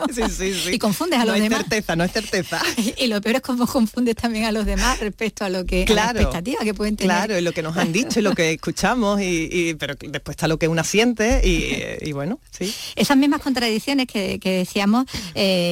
Y 0.72 0.80
confundes 0.80 1.20
a 1.20 1.26
los 1.26 1.38
no 1.38 1.44
demás. 1.44 1.50
No 1.50 1.58
es 1.58 1.70
certeza, 1.70 1.96
no 1.96 2.04
es 2.04 2.12
certeza. 2.12 2.62
Y, 2.98 3.08
lo 3.08 3.22
peor 3.22 3.38
es 3.38 3.42
cómo 3.42 3.68
confundes 3.68 4.16
también 4.16 4.46
a 4.46 4.52
los 4.52 4.66
demás 4.66 5.00
respecto 5.00 5.46
a 5.46 5.50
lo 5.50 5.66
que 5.66 5.86
la 5.88 6.12
expectativa 6.12 6.64
que 6.64 6.74
pueden 6.74 6.96
tener. 6.96 7.16
Claro, 7.16 7.38
y 7.38 7.42
lo 7.42 7.52
que 7.52 7.62
nos 7.62 7.78
han 7.78 7.92
dicho 7.92 8.20
y 8.20 8.24
lo 8.24 8.34
que 8.34 8.52
escuchamos, 8.68 9.22
y, 9.22 9.76
pero 9.80 9.96
después 9.96 10.34
está 10.34 10.48
lo 10.48 10.58
que 10.58 10.68
una 10.68 10.84
siente 10.84 11.42
y, 11.44 12.12
bueno, 12.12 12.40
sí. 12.52 12.74
Esas 12.96 13.18
mismas 13.18 13.42
contradicciones 13.42 14.08
que, 14.08 14.40
decíamos 14.44 15.06
eh, 15.36 15.67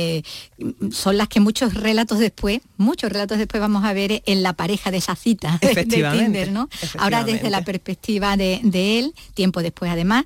son 0.91 1.17
las 1.17 1.27
que 1.27 1.39
muchos 1.39 1.73
relatos 1.73 2.19
después, 2.19 2.61
muchos 2.77 3.11
relatos 3.11 3.37
después 3.37 3.61
vamos 3.61 3.83
a 3.83 3.93
ver 3.93 4.23
en 4.25 4.43
la 4.43 4.53
pareja 4.53 4.91
de 4.91 4.97
esa 4.97 5.15
cita 5.15 5.59
de 5.61 5.85
Tinder, 5.85 6.51
¿no? 6.51 6.69
Ahora 6.97 7.23
desde 7.23 7.49
la 7.49 7.63
perspectiva 7.63 8.37
de, 8.37 8.59
él, 8.99 9.13
tiempo 9.33 9.61
después 9.61 9.91
además, 9.91 10.25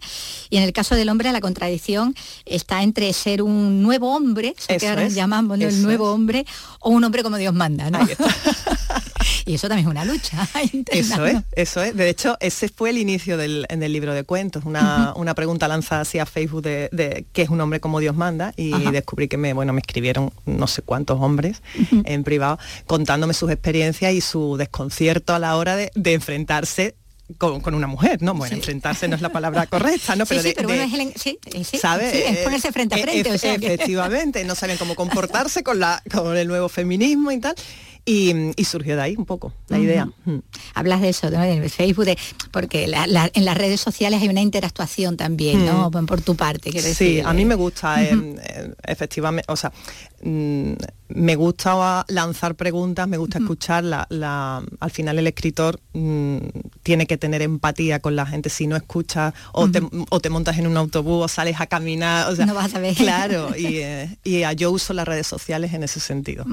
y 0.50 0.58
en 0.58 0.64
el 0.64 0.74
caso 0.74 0.96
del 0.96 1.10
hombre 1.10 1.32
la 1.32 1.42
contradicción 1.42 2.16
está 2.46 2.84
entre 2.84 3.12
ser 3.14 3.42
un 3.42 3.82
nuevo 3.82 4.16
hombre, 4.16 4.56
que 4.68 4.88
ahora 4.88 5.08
llamamos 5.08 5.60
el 5.60 5.82
nuevo 5.82 6.12
hombre, 6.12 6.46
o 6.80 6.90
un 6.90 7.04
hombre 7.04 7.24
como 7.24 7.38
Dios 7.38 7.54
manda, 7.54 7.90
¿no? 7.90 8.00
y 9.46 9.56
eso 9.56 9.68
también 9.68 9.88
es 9.88 9.92
una 9.92 10.06
lucha. 10.06 10.48
eso 10.92 11.26
es, 11.26 11.38
eso 11.54 11.84
es. 11.84 11.96
De 11.96 12.10
hecho, 12.10 12.38
ese 12.40 12.70
fue 12.70 12.92
el 12.92 12.98
inicio 12.98 13.38
del, 13.38 13.66
en 13.70 13.84
el 13.84 13.94
libro 13.94 14.14
de 14.14 14.24
cuentos, 14.24 14.66
una, 14.66 15.14
una 15.16 15.34
pregunta 15.36 15.68
lanzada 15.68 16.02
hacia 16.02 16.26
Facebook 16.26 16.64
de, 16.64 17.26
qué 17.34 17.42
es 17.42 17.50
un 17.50 17.62
hombre 17.62 17.80
como 17.80 18.00
Dios 18.00 18.16
manda 18.16 18.54
y 18.56 18.72
descubrí 18.92 19.28
que 19.28 19.38
me, 19.38 19.54
bueno, 19.54 19.74
me 19.74 19.80
escribieron 19.80 20.32
no 20.46 20.68
sé 20.68 20.82
cuántos 20.82 21.20
hombres 21.20 21.62
en 22.04 22.24
privado 22.24 22.60
contándome 22.86 23.34
sus 23.34 23.52
experiencias 23.52 24.14
y 24.14 24.22
su 24.22 24.58
desconcierto 24.58 25.34
a 25.34 25.40
la 25.40 25.56
hora 25.56 25.76
de, 25.76 25.92
enfrentarse 25.96 26.96
con, 27.38 27.62
una 27.76 27.88
mujer, 27.88 28.22
¿no? 28.22 28.34
Bueno, 28.34 28.56
enfrentarse 28.56 29.08
no 29.08 29.16
es 29.16 29.22
la 29.22 29.30
palabra 29.30 29.66
correcta, 29.68 30.16
¿no? 30.16 30.26
Pero, 30.26 30.42
sí, 30.42 30.54
pero 30.56 30.68
bueno, 30.68 30.84
es 30.84 30.94
el, 30.94 31.14
sí, 31.16 31.40
sí, 31.64 31.80
es 31.82 32.38
ponerse 32.40 32.72
frente 32.72 32.96
a 32.96 32.98
frente. 32.98 33.30
efectivamente, 33.34 34.44
no 34.44 34.56
saben 34.56 34.78
cómo 34.78 34.96
comportarse 34.96 35.62
con, 35.62 35.80
la, 35.80 36.02
con 36.12 36.36
el 36.36 36.48
nuevo 36.48 36.70
feminismo 36.70 37.32
y 37.32 37.40
tal. 37.40 37.56
Y, 38.10 38.64
surgió 38.64 38.96
de 38.96 39.02
ahí 39.04 39.16
un 39.18 39.26
poco 39.26 39.54
la 39.68 39.78
idea. 39.78 40.10
Hablas 40.74 41.02
de 41.02 41.10
eso, 41.10 41.30
de 41.30 41.70
Facebook, 41.70 42.08
porque 42.52 42.86
en 42.86 43.46
las 43.46 43.58
redes 43.58 43.80
sociales 43.80 44.22
hay 44.22 44.30
una 44.30 44.42
interactuación 44.42 45.16
también, 45.16 45.66
¿no? 45.66 45.92
Por 45.92 46.22
tu 46.22 46.36
parte. 46.36 46.72
Sí, 46.82 47.22
a 47.24 47.34
mí 47.34 47.46
me 47.46 47.56
gusta, 47.56 48.04
em, 48.04 48.36
em, 48.38 48.74
efectivamente, 48.84 49.52
o 49.52 49.56
sea, 49.56 49.72
mm, 50.24 50.74
me 51.10 51.36
gusta 51.36 52.06
lanzar 52.08 52.56
preguntas, 52.56 53.08
me 53.08 53.18
gusta 53.18 53.40
escuchar, 53.40 53.84
la, 53.84 54.64
al 54.80 54.92
final 54.92 55.18
el 55.18 55.28
escritor 55.28 55.80
tiene 56.84 57.08
que 57.08 57.18
tener 57.18 57.42
empatía 57.42 58.00
con 58.00 58.16
la 58.16 58.26
gente, 58.26 58.50
si 58.50 58.68
no 58.68 58.76
escuchas 58.76 59.34
o, 59.52 59.70
te, 59.70 60.30
montas 60.30 60.58
en 60.58 60.68
un 60.68 60.78
autobús 60.78 61.26
o 61.26 61.28
sales 61.28 61.60
a 61.60 61.68
caminar, 61.68 62.32
o 62.32 62.36
sea, 62.36 62.46
no 62.46 62.54
vas 62.54 62.74
a 62.76 62.80
ver. 62.80 62.96
Claro, 62.96 63.56
y, 63.58 63.78
eh, 63.78 64.56
yo 64.56 64.72
uso 64.72 64.94
las 64.94 65.08
redes 65.08 65.28
sociales 65.28 65.74
en 65.74 65.84
ese 65.84 66.00
sentido. 66.00 66.46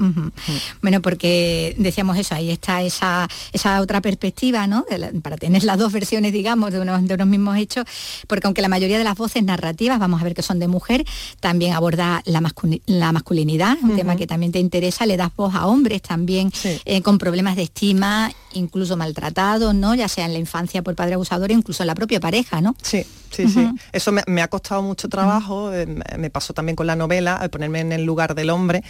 Bueno, 0.81 1.01
porque 1.01 1.75
decíamos 1.77 2.17
eso, 2.17 2.35
ahí 2.35 2.49
está 2.49 2.81
esa, 2.81 3.27
esa 3.53 3.81
otra 3.81 4.01
perspectiva, 4.01 4.65
¿no? 4.67 4.85
para 5.21 5.37
tener 5.37 5.63
las 5.63 5.77
dos 5.77 5.91
versiones, 5.91 6.33
digamos, 6.33 6.71
de 6.71 6.79
unos, 6.79 7.07
de 7.07 7.13
unos 7.13 7.27
mismos 7.27 7.57
hechos, 7.57 7.85
porque 8.27 8.47
aunque 8.47 8.61
la 8.61 8.69
mayoría 8.69 8.97
de 8.97 9.03
las 9.03 9.15
voces 9.17 9.43
narrativas, 9.43 9.99
vamos 9.99 10.21
a 10.21 10.23
ver 10.23 10.33
que 10.33 10.41
son 10.41 10.59
de 10.59 10.67
mujer, 10.67 11.05
también 11.39 11.73
aborda 11.73 12.21
la, 12.25 12.41
la 12.85 13.11
masculinidad, 13.11 13.77
un 13.83 13.95
tema 13.95 14.15
que 14.15 14.25
también 14.25 14.46
te 14.51 14.59
interesa, 14.59 15.05
le 15.05 15.17
das 15.17 15.35
voz 15.35 15.55
a 15.55 15.67
hombres 15.67 16.01
también 16.01 16.51
eh, 16.85 17.01
con 17.01 17.17
problemas 17.17 17.55
de 17.55 17.63
estima, 17.63 18.31
incluso 18.53 18.97
maltratados, 18.97 19.73
¿no? 19.73 19.95
Ya 19.95 20.07
sea 20.07 20.25
en 20.25 20.33
la 20.33 20.39
infancia 20.39 20.81
por 20.81 20.95
padre 20.95 21.15
abusador, 21.15 21.51
incluso 21.51 21.83
en 21.83 21.87
la 21.87 21.95
propia 21.95 22.19
pareja, 22.19 22.61
¿no? 22.61 22.75
Sí, 22.81 23.05
sí, 23.31 23.47
sí. 23.47 23.69
Eso 23.91 24.11
me, 24.11 24.41
ha 24.41 24.47
costado 24.47 24.81
mucho 24.81 25.09
trabajo, 25.09 25.73
eh, 25.73 25.85
me 26.17 26.29
pasó 26.29 26.53
también 26.53 26.75
con 26.75 26.87
la 26.87 26.95
novela, 26.95 27.35
al 27.35 27.49
ponerme 27.49 27.79
en 27.79 27.91
el 27.91 28.03
lugar 28.03 28.35
del 28.35 28.49
hombre, 28.49 28.83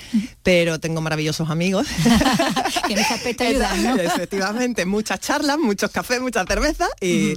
pero 0.44 0.80
tengo 0.80 1.02
maravillosos 1.02 1.50
amigos 1.50 1.88
que 2.88 2.94
en 2.94 3.00
ese 3.00 3.14
aspecto 3.14 3.44
ayudan, 3.44 3.84
¿no? 3.84 3.96
Efectivamente, 3.98 4.86
muchas 4.86 5.20
charlas, 5.20 5.58
muchos 5.58 5.92
cafés, 5.92 6.22
mucha 6.22 6.46
cerveza 6.46 6.88
y, 7.02 7.36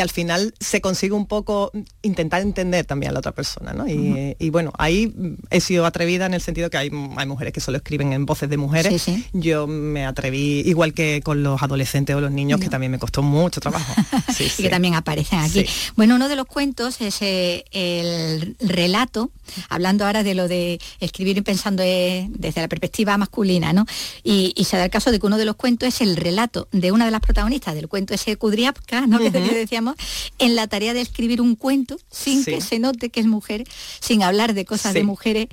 al 0.00 0.10
final 0.10 0.52
se 0.58 0.80
consigue 0.80 1.12
un 1.12 1.26
poco 1.26 1.70
intentar 2.02 2.42
entender 2.42 2.84
también 2.84 3.10
a 3.10 3.12
la 3.12 3.20
otra 3.20 3.32
persona, 3.32 3.72
¿no? 3.72 3.86
Y, 3.88 4.50
bueno, 4.50 4.72
ahí 4.78 5.14
he 5.50 5.60
sido 5.60 5.86
atrevida 5.86 6.26
en 6.26 6.34
el 6.34 6.40
sentido 6.40 6.70
que 6.70 6.76
hay, 6.76 6.90
hay 7.16 7.26
mujeres 7.26 7.52
que 7.52 7.60
solo 7.60 7.78
escriben 7.78 8.12
en 8.12 8.26
voces 8.26 8.50
de 8.50 8.56
mujeres. 8.56 9.06
Yo 9.32 9.66
me 9.66 10.04
atreví, 10.04 10.62
igual 10.66 10.92
que 10.92 11.20
con 11.22 11.42
los 11.42 11.62
adolescentes 11.62 12.16
o 12.16 12.20
los 12.20 12.30
niños, 12.30 12.60
que 12.60 12.68
también 12.68 12.90
me 12.90 12.98
costó 12.98 13.22
mucho 13.22 13.60
trabajo. 13.60 13.94
y 14.58 14.62
que 14.62 14.68
también 14.68 14.94
aparecen 14.94 15.38
aquí. 15.40 15.66
Bueno, 15.96 16.16
uno 16.16 16.28
de 16.28 16.36
los 16.36 16.41
cuentos 16.46 17.00
es 17.00 17.22
eh, 17.22 17.64
el 17.72 18.56
relato, 18.60 19.30
hablando 19.68 20.06
ahora 20.06 20.22
de 20.22 20.34
lo 20.34 20.48
de 20.48 20.80
escribir 21.00 21.38
y 21.38 21.42
pensando 21.42 21.82
eh, 21.82 22.26
desde 22.30 22.60
la 22.60 22.68
perspectiva 22.68 23.16
masculina, 23.18 23.72
¿no? 23.72 23.86
Y, 24.22 24.52
y 24.56 24.64
se 24.64 24.76
da 24.76 24.84
el 24.84 24.90
caso 24.90 25.10
de 25.10 25.18
que 25.18 25.26
uno 25.26 25.38
de 25.38 25.44
los 25.44 25.56
cuentos 25.56 25.88
es 25.88 26.00
el 26.00 26.16
relato 26.16 26.68
de 26.72 26.92
una 26.92 27.04
de 27.04 27.10
las 27.10 27.20
protagonistas 27.20 27.74
del 27.74 27.88
cuento 27.88 28.14
ese 28.14 28.36
Kudriapka, 28.36 29.06
¿no? 29.06 29.18
que 29.18 29.30
decíamos, 29.30 29.96
en 30.38 30.56
la 30.56 30.66
tarea 30.66 30.94
de 30.94 31.00
escribir 31.00 31.40
un 31.40 31.56
cuento 31.56 31.96
sin 32.10 32.44
que 32.44 32.60
se 32.60 32.78
note 32.78 33.10
que 33.10 33.20
es 33.20 33.26
mujer, 33.26 33.64
sin 34.00 34.22
hablar 34.22 34.54
de 34.54 34.64
cosas 34.64 34.94
de 34.94 35.04
mujeres 35.04 35.48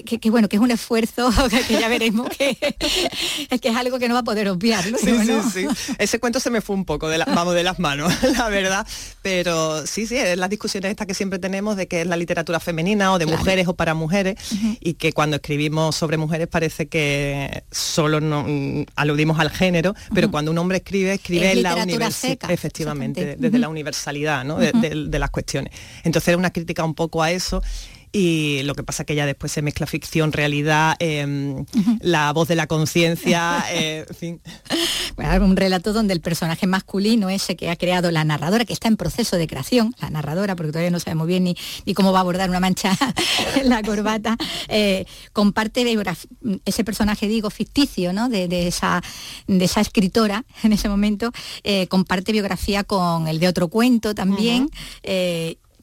que, 0.00 0.30
bueno, 0.30 0.48
que 0.48 0.56
es 0.56 0.62
un 0.62 0.70
esfuerzo 0.70 1.30
que 1.68 1.74
ya 1.78 1.88
veremos 1.88 2.28
que, 2.30 2.56
es 3.50 3.60
que 3.60 3.68
es 3.68 3.76
algo 3.76 3.98
que 3.98 4.08
no 4.08 4.14
va 4.14 4.20
a 4.20 4.24
poder 4.24 4.48
obviar. 4.48 4.84
Ese 5.98 6.18
cuento 6.18 6.40
se 6.40 6.50
me 6.50 6.60
fue 6.62 6.74
un 6.76 6.84
poco 6.84 7.08
de, 7.08 7.18
la, 7.18 7.26
vamos, 7.26 7.54
de 7.54 7.62
las 7.62 7.78
manos, 7.78 8.12
la 8.38 8.48
verdad. 8.48 8.86
Pero 9.20 9.86
sí, 9.86 10.06
sí, 10.06 10.16
es 10.16 10.38
las 10.38 10.48
discusiones 10.48 10.90
estas 10.90 11.06
que 11.06 11.14
siempre 11.14 11.38
tenemos 11.38 11.76
de 11.76 11.88
que 11.88 12.00
es 12.00 12.06
la 12.06 12.16
literatura 12.16 12.58
femenina 12.60 13.12
o 13.12 13.18
de 13.18 13.26
mujeres 13.26 13.68
o 13.68 13.74
para 13.74 13.94
mujeres 13.94 14.36
y 14.80 14.94
que 14.94 15.12
cuando 15.12 15.36
escribimos 15.36 15.94
sobre 15.94 16.16
mujeres 16.16 16.48
parece 16.48 16.86
que 16.86 17.64
solo 17.70 18.20
no, 18.20 18.44
mm, 18.46 18.84
aludimos 18.96 19.38
al 19.38 19.50
género, 19.50 19.94
pero 20.14 20.30
cuando 20.30 20.50
un 20.50 20.58
hombre 20.58 20.78
escribe, 20.78 21.14
escribe 21.14 21.52
en 21.52 21.62
la 21.62 21.76
universalidad, 21.76 22.50
efectivamente, 22.50 23.36
desde 23.38 23.58
la 23.58 23.68
universalidad 23.68 24.44
de, 24.44 25.18
las 25.18 25.30
cuestiones. 25.30 25.72
Entonces 26.02 26.28
era 26.28 26.38
una 26.38 26.50
crítica 26.50 26.84
un 26.84 26.94
poco 26.94 27.22
a 27.22 27.30
eso 27.30 27.62
y 28.12 28.62
lo 28.64 28.74
que 28.74 28.82
pasa 28.82 29.04
que 29.04 29.14
ya 29.14 29.24
después 29.24 29.50
se 29.50 29.62
mezcla 29.62 29.86
ficción, 29.86 30.32
realidad, 30.32 30.96
em, 30.98 31.64
la 32.00 32.30
voz 32.32 32.46
de 32.46 32.56
la 32.56 32.66
conciencia, 32.66 33.64
eh, 33.72 34.04
en 34.06 34.14
fin. 34.14 34.40
Bueno, 35.16 35.46
un 35.46 35.56
relato 35.56 35.94
donde 35.94 36.12
el 36.12 36.20
personaje 36.20 36.66
masculino, 36.66 37.30
ese 37.30 37.56
que 37.56 37.70
ha 37.70 37.76
creado 37.76 38.10
la 38.10 38.24
narradora, 38.24 38.66
que 38.66 38.74
está 38.74 38.88
en 38.88 38.98
proceso 38.98 39.36
de 39.36 39.46
creación, 39.46 39.94
la 40.00 40.10
narradora, 40.10 40.56
porque 40.56 40.72
todavía 40.72 40.90
no 40.90 41.00
sabemos 41.00 41.26
bien 41.26 41.44
ni, 41.44 41.56
ni 41.86 41.94
cómo 41.94 42.12
va 42.12 42.18
a 42.18 42.20
abordar 42.20 42.50
una 42.50 42.60
mancha 42.60 42.92
en 43.56 43.70
la 43.70 43.82
corbata, 43.82 44.36
eh, 44.68 45.06
comparte 45.32 45.82
ese 46.66 46.84
personaje, 46.84 47.28
digo, 47.28 47.48
ficticio, 47.48 48.12
¿no? 48.12 48.28
De, 48.28 48.66
esa, 48.66 49.02
de 49.46 49.64
esa 49.64 49.80
escritora 49.80 50.44
en 50.62 50.74
ese 50.74 50.88
momento, 50.88 51.32
eh, 51.64 51.86
comparte 51.86 52.32
biografía 52.32 52.84
con 52.84 53.26
el 53.26 53.38
de 53.40 53.48
otro 53.48 53.68
cuento 53.68 54.14
también 54.14 54.68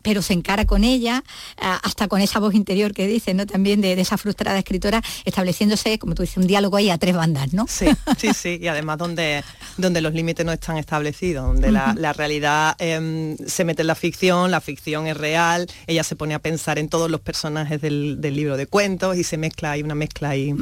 pero 0.09 0.23
se 0.23 0.33
encara 0.33 0.65
con 0.65 0.83
ella, 0.83 1.23
hasta 1.57 2.07
con 2.07 2.19
esa 2.19 2.39
voz 2.39 2.55
interior 2.55 2.95
que 2.95 3.05
dice, 3.05 3.35
¿no? 3.35 3.45
También 3.45 3.79
de, 3.79 3.93
esa 3.93 4.17
frustrada 4.17 4.57
escritora, 4.57 5.03
estableciéndose, 5.23 5.99
como 5.99 6.15
tú 6.15 6.23
dices, 6.23 6.37
un 6.37 6.47
diálogo 6.47 6.77
ahí 6.77 6.89
a 6.89 6.97
tres 6.97 7.13
bandas, 7.13 7.53
¿no? 7.53 7.67
Sí, 7.69 7.85
sí, 8.17 8.33
sí, 8.33 8.57
y 8.59 8.67
además 8.69 8.97
donde, 8.97 9.43
donde 9.77 10.01
los 10.01 10.15
límites 10.15 10.43
no 10.43 10.51
están 10.51 10.79
establecidos, 10.79 11.45
donde 11.45 11.71
la, 11.71 12.11
realidad 12.13 12.75
em, 12.79 13.37
se 13.45 13.63
mete 13.65 13.83
en 13.83 13.87
la 13.87 13.93
ficción, 13.93 14.49
la 14.49 14.61
ficción 14.61 15.05
es 15.05 15.15
real, 15.15 15.67
ella 15.85 16.03
se 16.03 16.15
pone 16.15 16.33
a 16.33 16.39
pensar 16.39 16.79
en 16.79 16.89
todos 16.89 17.11
los 17.11 17.21
personajes 17.21 17.79
del, 17.79 18.19
libro 18.19 18.57
de 18.57 18.65
cuentos 18.65 19.15
y 19.15 19.23
se 19.23 19.37
mezcla, 19.37 19.73
hay 19.73 19.83
una 19.83 19.93
mezcla 19.93 20.29
ahí. 20.29 20.55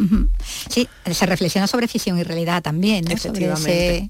Sí, 0.69 0.89
se 1.09 1.25
reflexiona 1.25 1.67
sobre 1.67 1.87
ficción 1.87 2.19
y 2.19 2.23
realidad 2.23 2.61
también, 2.61 3.05
¿no? 3.05 3.13
Efectivamente 3.13 4.09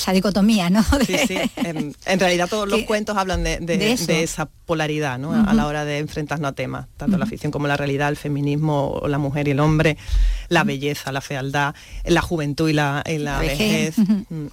esa 0.00 0.12
dicotomía, 0.12 0.70
¿no? 0.70 0.82
sí, 1.06 1.16
sí. 1.26 1.38
En, 1.56 2.20
realidad 2.20 2.48
todos 2.48 2.68
los 2.68 2.82
cuentos 2.82 3.16
hablan 3.16 3.44
de, 3.44 3.96
esa 4.22 4.46
polaridad, 4.46 5.18
¿no? 5.18 5.32
A 5.32 5.52
la 5.54 5.66
hora 5.66 5.84
de 5.84 5.98
enfrentarnos 5.98 6.50
a 6.50 6.54
temas, 6.54 6.86
tanto 6.96 7.18
la 7.18 7.26
ficción 7.26 7.52
como 7.52 7.66
la 7.66 7.76
realidad, 7.76 8.08
el 8.08 8.16
feminismo, 8.16 9.02
la 9.06 9.18
mujer 9.18 9.48
y 9.48 9.52
el 9.52 9.60
hombre, 9.60 9.96
la 10.48 10.64
belleza, 10.64 11.12
la 11.12 11.20
fealdad, 11.20 11.74
la 12.04 12.22
juventud 12.22 12.68
y 12.68 12.72
la, 12.72 13.02
vejez. 13.40 13.98
Mm. 13.98 14.46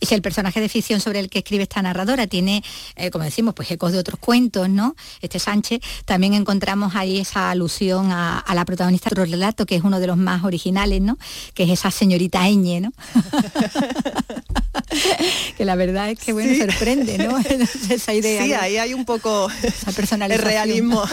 Y 0.00 0.06
si 0.06 0.14
el 0.14 0.22
personaje 0.22 0.60
de 0.60 0.68
ficción 0.68 1.00
sobre 1.00 1.20
el 1.20 1.30
que 1.30 1.38
escribe 1.38 1.62
esta 1.62 1.80
narradora 1.82 2.26
tiene, 2.26 2.62
eh, 2.96 3.10
como 3.10 3.24
decimos, 3.24 3.54
pues 3.54 3.70
ecos 3.70 3.92
de 3.92 3.98
otros 3.98 4.18
cuentos, 4.18 4.68
¿no? 4.68 4.94
Este 5.20 5.38
Sánchez, 5.38 5.80
también 6.04 6.34
encontramos 6.34 6.94
ahí 6.94 7.18
esa 7.18 7.50
alusión 7.50 8.10
a, 8.12 8.44
la 8.52 8.64
protagonista 8.64 9.10
del 9.14 9.30
relato, 9.30 9.64
que 9.64 9.76
es 9.76 9.82
uno 9.82 10.00
de 10.00 10.06
los 10.06 10.16
más 10.16 10.44
originales, 10.44 11.00
¿no? 11.00 11.18
Que 11.54 11.64
es 11.64 11.70
esa 11.70 11.90
señorita 11.90 12.46
Eñe, 12.48 12.80
¿no? 12.80 12.92
que 15.56 15.64
la 15.64 15.74
verdad 15.74 16.10
es 16.10 16.18
que 16.18 16.32
bueno, 16.32 16.54
sorprende, 16.54 17.18
¿no? 17.18 17.38
Esa 17.90 18.14
idea. 18.14 18.44
Sí, 18.44 18.52
ahí 18.52 18.76
hay 18.76 18.94
un 18.94 19.04
poco 19.04 19.48
el 19.86 20.38
realismo, 20.38 21.04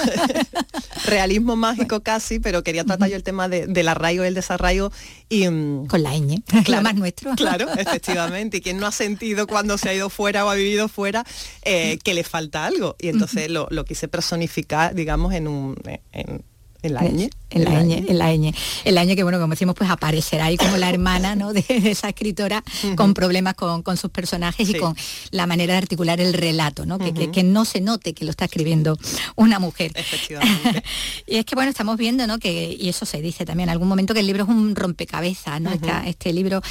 realismo 1.05 1.55
mágico 1.55 2.01
casi, 2.01 2.39
pero 2.39 2.63
quería 2.63 2.83
tratar 2.83 3.09
yo 3.09 3.15
el 3.15 3.23
tema 3.23 3.49
del 3.49 3.87
arraigo 3.87 4.23
y 4.23 4.27
el 4.27 4.33
desarraigo 4.33 4.91
y 5.27 5.47
mm, 5.47 5.87
con 5.87 6.03
la 6.03 6.13
ñ, 6.13 6.41
claro, 6.63 6.83
más 6.83 6.95
nuestro. 6.95 7.35
Claro, 7.35 7.67
efectivamente. 7.77 8.57
Y 8.57 8.61
quien 8.61 8.77
no 8.77 8.87
ha 8.87 8.91
sentido 8.91 9.47
cuando 9.47 9.77
se 9.77 9.89
ha 9.89 9.93
ido 9.93 10.09
fuera 10.09 10.45
o 10.45 10.49
ha 10.49 10.55
vivido 10.55 10.87
fuera 10.87 11.25
eh, 11.63 11.97
que 12.03 12.13
le 12.13 12.23
falta 12.23 12.65
algo. 12.65 12.95
Y 12.99 13.09
entonces 13.09 13.49
lo, 13.49 13.67
quise 13.85 14.07
personificar, 14.07 14.93
digamos, 14.95 15.33
en 15.33 15.47
un 15.47 15.75
en 16.11 16.43
la 16.81 17.01
ñ. 17.01 17.29
En 17.51 17.63
la 17.63 17.83
ñ, 17.83 18.05
en 18.07 18.17
la 18.17 18.31
ñ. 18.31 18.53
En 18.85 18.95
la 18.95 19.03
ñ 19.03 19.15
que, 19.15 19.23
bueno, 19.23 19.39
como 19.39 19.51
decimos, 19.51 19.75
pues 19.75 19.89
aparecerá 19.89 20.45
ahí 20.45 20.57
como 20.57 20.77
la 20.77 20.89
hermana 20.93 21.35
¿no? 21.35 21.51
de, 21.51 21.65
esa 21.67 22.09
escritora 22.09 22.63
con 22.95 23.13
problemas 23.13 23.55
con, 23.55 23.97
sus 23.97 24.11
personajes 24.11 24.69
y 24.69 24.75
con 24.75 24.95
la 25.31 25.47
manera 25.47 25.73
de 25.73 25.79
articular 25.79 26.21
el 26.21 26.33
relato, 26.33 26.85
¿no? 26.85 26.99
que, 26.99 27.43
no 27.43 27.65
se 27.65 27.81
note 27.81 28.13
que 28.13 28.23
lo 28.23 28.31
está 28.31 28.45
escribiendo 28.45 28.97
una 29.35 29.59
mujer. 29.59 29.91
Efectivamente. 29.95 30.83
y 31.27 31.37
es 31.37 31.45
que, 31.45 31.55
bueno, 31.55 31.71
estamos 31.71 31.97
viendo, 31.97 32.27
¿no? 32.27 32.37
Que, 32.37 32.77
y 32.79 32.87
eso 32.87 33.05
se 33.05 33.21
dice 33.21 33.45
también 33.45 33.69
en 33.69 33.73
algún 33.73 33.87
momento 33.87 34.13
que 34.13 34.19
el 34.19 34.27
libro 34.27 34.43
es 34.43 34.49
un 34.49 34.75
rompecabezas, 34.75 35.59
¿no? 35.59 35.71
este, 36.05 36.31
libro, 36.33 36.61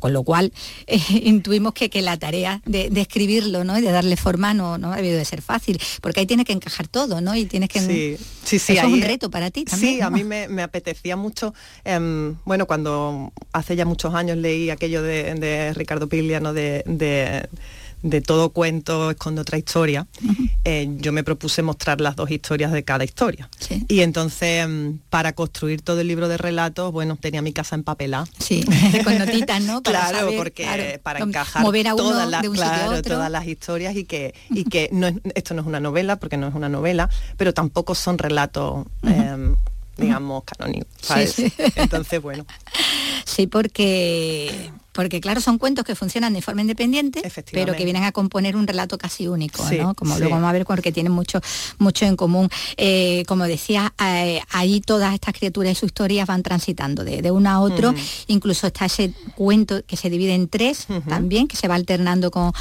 con 0.00 0.12
lo 0.12 0.22
cual 0.22 0.52
eh, 0.86 1.00
intuimos 1.24 1.72
que, 1.72 1.88
que 1.88 2.02
la 2.02 2.18
tarea 2.18 2.60
de, 2.66 2.90
escribirlo, 3.00 3.64
¿no? 3.64 3.78
Y 3.78 3.82
de 3.82 3.90
darle 3.90 4.16
forma 4.16 4.54
no, 4.54 4.78
no 4.78 4.92
ha 4.92 4.96
debido 4.96 5.18
de 5.18 5.24
ser 5.24 5.40
fácil, 5.40 5.80
porque 6.00 6.20
ahí 6.20 6.26
tiene 6.26 6.44
que 6.44 6.52
encajar 6.52 6.88
todo, 6.88 7.20
¿no? 7.20 7.34
Y 7.36 7.44
tienes 7.44 7.68
que... 7.68 7.80
Sí, 7.80 8.16
sí, 8.44 8.58
sí 8.58 8.78
para 9.30 9.50
ti 9.50 9.64
también. 9.64 9.96
Sí, 9.96 10.00
a 10.00 10.10
mí 10.10 10.24
me, 10.24 10.62
apetecía 10.62 11.16
mucho, 11.16 11.54
em, 11.84 12.36
bueno, 12.44 12.66
cuando 12.66 13.32
hace 13.52 13.76
ya 13.76 13.84
muchos 13.84 14.14
años 14.14 14.36
leí 14.36 14.70
aquello 14.70 15.02
de, 15.02 15.72
Ricardo 15.74 16.08
Piglia, 16.08 16.40
de, 16.40 16.82
de 16.86 17.48
todo 18.24 18.50
cuento 18.50 19.10
esconde 19.10 19.40
otra 19.40 19.58
historia, 19.58 20.06
eh, 20.64 20.88
yo 20.98 21.12
me 21.12 21.24
propuse 21.24 21.62
mostrar 21.62 22.00
las 22.00 22.16
dos 22.16 22.30
historias 22.30 22.72
de 22.72 22.84
cada 22.84 23.04
historia. 23.04 23.48
Y 23.88 24.00
entonces, 24.00 24.64
em, 24.64 24.98
para 25.10 25.32
construir 25.32 25.82
todo 25.82 26.00
el 26.00 26.08
libro 26.08 26.28
de 26.28 26.36
relatos, 26.36 26.92
bueno, 26.92 27.16
tenía 27.16 27.42
mi 27.42 27.52
casa 27.52 27.74
empapelada. 27.74 28.26
Sí, 28.38 28.64
con 29.04 29.18
notitas, 29.18 29.62
¿no? 29.62 29.82
claro, 29.82 30.30
porque 30.36 31.00
para 31.02 31.20
encajar 31.20 31.64
todas, 31.96 32.28
las, 32.28 33.02
todas 33.02 33.30
las 33.30 33.46
historias 33.46 33.96
y 33.96 34.04
que, 34.04 34.34
y 34.50 34.64
que 34.64 34.88
no 34.92 35.08
esto 35.34 35.54
no 35.54 35.62
es 35.62 35.66
una 35.66 35.80
novela, 35.80 36.16
porque 36.16 36.36
no 36.36 36.48
es 36.48 36.54
una 36.54 36.68
novela, 36.68 37.08
pero 37.36 37.54
tampoco 37.54 37.94
son 37.94 38.18
relatos 38.18 38.86
digamos, 39.96 40.42
canónico. 40.44 40.86
Entonces, 41.76 42.20
bueno. 42.20 42.44
Sí, 43.24 43.46
porque 43.46 44.70
porque 44.94 45.20
claro, 45.20 45.40
son 45.40 45.58
cuentos 45.58 45.84
que 45.84 45.94
funcionan 45.94 46.32
de 46.32 46.40
forma 46.40 46.60
independiente, 46.60 47.20
pero 47.52 47.74
que 47.74 47.84
vienen 47.84 48.04
a 48.04 48.12
componer 48.12 48.56
un 48.56 48.66
relato 48.66 48.96
casi 48.96 49.26
único, 49.26 49.62
¿no? 49.70 49.94
Como 49.94 50.16
luego 50.18 50.34
vamos 50.34 50.48
a 50.48 50.52
ver 50.52 50.64
porque 50.64 50.92
tienen 50.92 51.12
mucho, 51.12 51.40
mucho 51.78 52.06
en 52.06 52.16
común. 52.16 52.48
Eh, 52.76 53.24
como 53.26 53.44
decía, 53.44 53.92
eh, 54.02 54.40
ahí 54.50 54.80
todas 54.80 55.12
estas 55.12 55.34
criaturas 55.34 55.72
y 55.72 55.74
sus 55.74 55.88
historias 55.88 56.28
van 56.28 56.42
transitando 56.42 57.04
de, 57.04 57.30
uno 57.30 57.50
a 57.50 57.60
otro, 57.60 57.92
incluso 58.28 58.68
está 58.68 58.84
ese 58.84 59.12
cuento 59.34 59.82
que 59.84 59.96
se 59.96 60.08
divide 60.10 60.34
en 60.34 60.48
tres 60.48 60.86
también, 61.08 61.48
que 61.48 61.56
se 61.56 61.66
va 61.66 61.74
alternando 61.74 62.30
con, 62.30 62.52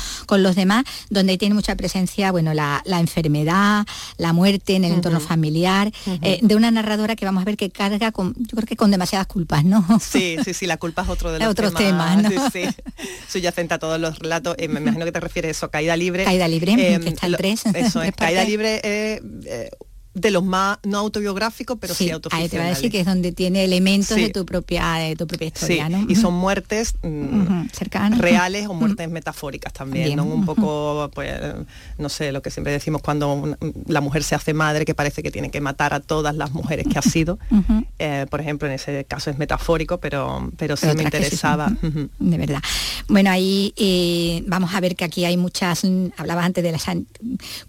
los 0.43 0.56
demás, 0.56 0.84
donde 1.12 1.38
tiene 1.38 1.54
mucha 1.54 1.76
presencia, 1.76 2.32
bueno, 2.32 2.56
la, 2.56 2.82
enfermedad, 3.00 3.86
la 4.17 4.34
muerte 4.34 4.76
en 4.76 4.86
el 4.86 4.93
entorno 4.93 5.19
familiar, 5.19 5.91
eh, 6.22 6.39
de 6.41 6.56
una 6.56 6.72
narradora 6.72 7.15
que 7.15 7.26
vamos 7.26 7.43
a 7.43 7.46
ver 7.46 7.58
que 7.58 7.69
carga 7.69 8.12
con, 8.12 8.34
yo 8.36 8.56
creo 8.56 8.65
que 8.65 8.76
con 8.76 8.89
demasiadas 8.89 9.28
culpas, 9.28 9.63
¿no? 9.63 9.86
Sí, 10.02 10.38
sí, 10.43 10.56
sí, 10.56 10.65
la 10.65 10.78
culpa 10.78 11.04
es 11.04 11.10
otro 11.10 11.32
de 11.32 11.39
los 11.43 11.50
otros 11.50 11.76
temas 11.76 12.22
Sí, 12.29 12.38
sí. 12.51 13.07
Subyacente 13.27 13.73
a 13.73 13.79
todos 13.79 13.99
los 13.99 14.19
relatos. 14.19 14.55
Eh, 14.57 14.67
me 14.67 14.79
imagino 14.79 15.05
que 15.05 15.12
te 15.12 15.19
refieres 15.19 15.49
a 15.49 15.51
eso, 15.51 15.71
Caída 15.71 15.95
Libre. 15.95 16.23
Caída 16.23 16.47
Libre, 16.47 16.73
eh, 16.73 16.99
que 16.99 17.09
está 17.09 17.27
el 17.27 17.38
3. 17.38 17.65
Eso 17.75 18.01
es. 18.01 18.12
Caída 18.17 18.43
Libre 18.43 18.75
es 18.83 19.21
eh, 19.45 19.69
de 20.13 20.32
los 20.32 20.43
más 20.43 20.78
no 20.84 20.99
autobiográficos, 20.99 21.78
pero 21.80 21.93
sí, 21.93 22.06
sí 22.06 22.12
autoficcionales. 22.12 22.52
Ahí 22.52 22.58
te 22.58 22.63
va 22.63 22.65
a 22.65 22.76
decir 22.76 22.91
que 22.91 22.99
es 22.99 23.06
donde 23.06 23.32
tiene 23.32 23.63
elementos 23.63 24.15
de 24.15 24.30
tu 24.30 24.45
propia 24.45 24.93
de 24.95 25.15
tu 25.15 25.26
propia 25.26 25.47
historia, 25.47 25.89
¿no? 25.89 26.06
Y 26.08 26.15
son 26.15 26.34
muertes 26.34 26.95
mm, 27.02 27.67
cercanas, 27.71 28.19
reales 28.19 28.67
o 28.67 28.73
muertes 28.73 29.10
metafóricas 29.10 29.73
también, 29.73 30.15
¿no? 30.15 30.23
Un 30.23 30.45
poco, 30.45 31.10
pues, 31.13 31.34
no 31.97 32.10
sé, 32.10 32.32
lo 32.32 32.41
que 32.41 32.52
siempre 32.52 32.71
decimos 32.73 33.02
cuando 33.02 33.58
la 33.88 34.02
mujer 34.02 34.23
se 34.23 34.36
hace 34.36 34.54
madre, 34.54 34.86
que 34.86 34.93
parece 34.93 35.23
que 35.23 35.32
tiene 35.32 35.49
que 35.49 35.62
matar 35.62 35.93
a 35.93 35.99
todas 35.99 36.36
las 36.36 36.52
mujeres 36.52 36.86
que 36.91 36.99
ha 36.99 37.02
sido. 37.13 37.39
Eh, 37.99 38.26
por 38.30 38.39
ejemplo, 38.39 38.67
en 38.67 38.76
ese 38.76 39.06
caso 39.06 39.30
es 39.32 39.38
metafórico, 39.38 39.97
pero, 39.99 40.52
pero 40.58 40.78
sí 40.78 40.88
me 40.95 41.04
interesaba. 41.04 41.71
De 42.19 42.38
verdad. 42.38 42.62
Bueno, 43.08 43.32
ahí 43.32 43.73
eh, 43.78 44.43
vamos 44.47 44.73
a 44.73 44.80
ver 44.80 44.95
que 44.95 45.06
aquí 45.06 45.26
hay 45.26 45.38
muchas, 45.38 45.84
hablabas 46.17 46.45
antes 46.45 46.63
de 46.63 46.71
la 46.71 46.80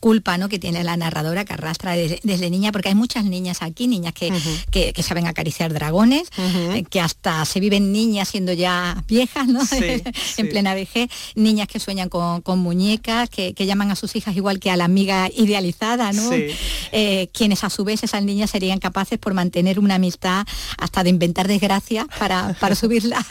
culpa, 0.00 0.37
¿no? 0.37 0.48
Que 0.48 0.59
tiene 0.59 0.85
la 0.85 0.96
narradora 0.96 1.44
que 1.44 1.54
arrastra 1.54 1.92
de 1.92 2.33
desde 2.34 2.50
niña, 2.50 2.72
porque 2.72 2.88
hay 2.88 2.94
muchas 2.94 3.24
niñas 3.24 3.58
aquí, 3.62 3.86
niñas 3.86 4.12
que, 4.12 4.32
que, 4.70 5.02
saben 5.02 5.26
acariciar 5.26 5.72
dragones, 5.72 6.28
eh, 6.38 6.84
que 6.88 7.00
hasta 7.00 7.44
se 7.44 7.60
viven 7.60 7.92
niñas 7.92 8.28
siendo 8.28 8.52
ya 8.52 9.02
viejas, 9.06 9.46
¿no? 9.46 9.60
en 10.36 10.48
plena 10.48 10.74
vejez, 10.74 11.08
niñas 11.34 11.68
que 11.68 11.78
sueñan 11.78 12.08
con, 12.08 12.58
muñecas, 12.58 13.30
que, 13.30 13.54
llaman 13.64 13.90
a 13.90 13.96
sus 13.96 14.14
hijas 14.16 14.36
igual 14.36 14.58
que 14.58 14.70
a 14.70 14.76
la 14.76 14.84
amiga 14.84 15.30
idealizada, 15.34 16.12
¿no? 16.12 16.30
Eh, 16.32 17.28
quienes 17.32 17.64
a 17.64 17.70
su 17.70 17.84
vez 17.84 18.02
esas 18.02 18.22
niñas 18.24 18.50
serían 18.50 18.78
capaces 18.78 19.18
por 19.18 19.32
mantener 19.32 19.78
una 19.78 19.94
amistad 19.94 20.46
hasta 20.76 21.02
de 21.02 21.10
inventar 21.10 21.48
desgracias 21.48 22.06
para, 22.18 22.54
para 22.60 22.74
subir 22.74 23.04
la, 23.04 23.24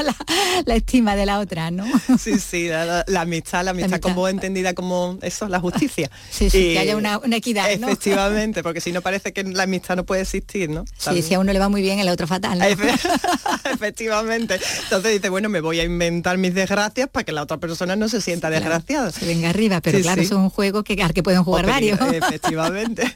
la, 0.66 0.76
estima 0.76 1.16
de 1.16 1.26
la 1.26 1.40
otra, 1.40 1.72
¿no? 1.72 1.86
Sí, 2.18 2.40
sí, 2.40 2.68
la, 2.68 3.04
amistad, 3.20 3.66
la 3.66 3.72
amistad, 3.72 4.00
como 4.00 4.28
entendida 4.28 4.74
como 4.74 5.18
eso, 5.22 5.48
la 5.50 5.60
justicia. 5.60 6.10
Sí, 6.30 6.50
sí, 6.50 6.74
que 6.74 6.80
haya 6.80 6.96
una, 6.96 7.20
equidad. 7.36 7.70
Efectivamente, 7.70 8.64
porque 8.64 8.82
si 8.82 8.93
no 8.94 9.02
parece 9.02 9.34
que 9.34 9.44
la 9.44 9.64
amistad 9.64 9.96
no 9.96 10.06
puede 10.06 10.22
existir, 10.22 10.70
¿no? 10.70 10.86
Sí, 10.98 11.22
si 11.22 11.34
a 11.34 11.40
uno 11.40 11.52
le 11.52 11.60
va 11.60 11.70
muy 11.70 11.82
bien, 11.82 12.00
el 12.00 12.10
otro 12.10 12.28
fatal. 12.28 12.62
Efectivamente. 13.74 14.60
Entonces 14.84 15.14
dice, 15.14 15.30
bueno, 15.30 15.50
me 15.50 15.62
voy 15.62 15.80
a 15.80 15.84
inventar 15.84 16.38
mis 16.38 16.54
desgracias 16.54 17.10
para 17.10 17.24
que 17.24 17.32
la 17.32 17.44
otra 17.44 17.58
persona 17.58 17.96
no 17.96 18.08
se 18.10 18.22
sienta 18.22 18.50
desgraciada. 18.50 19.12
Se 19.12 19.26
venga 19.26 19.50
arriba, 19.50 19.82
pero 19.82 20.00
claro, 20.00 20.22
es 20.22 20.32
un 20.32 20.50
juego 20.50 20.84
que, 20.84 21.02
al 21.02 21.14
que 21.14 21.24
pueden 21.24 21.44
jugar 21.44 21.66
varios. 21.66 22.00
Efectivamente. 22.14 23.16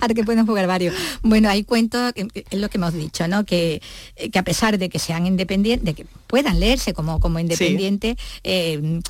al 0.00 0.14
que 0.14 0.24
pueden 0.24 0.46
jugar 0.46 0.66
varios. 0.66 0.94
Bueno, 1.22 1.48
hay 1.48 1.64
cuentos, 1.64 2.12
que, 2.12 2.28
es 2.34 2.58
lo 2.58 2.68
que 2.68 2.78
hemos 2.78 2.94
dicho, 2.94 3.26
¿no? 3.28 3.44
Que, 3.44 3.82
que 4.30 4.38
a 4.38 4.44
pesar 4.44 4.78
de 4.78 4.88
que 4.88 4.98
sean 4.98 5.26
independientes, 5.26 5.84
de 5.84 5.94
que 5.94 6.06
puedan 6.26 6.60
leerse 6.60 6.92
como, 6.94 7.20
como 7.20 7.38
independientes, 7.38 8.16
eh, 8.44 9.00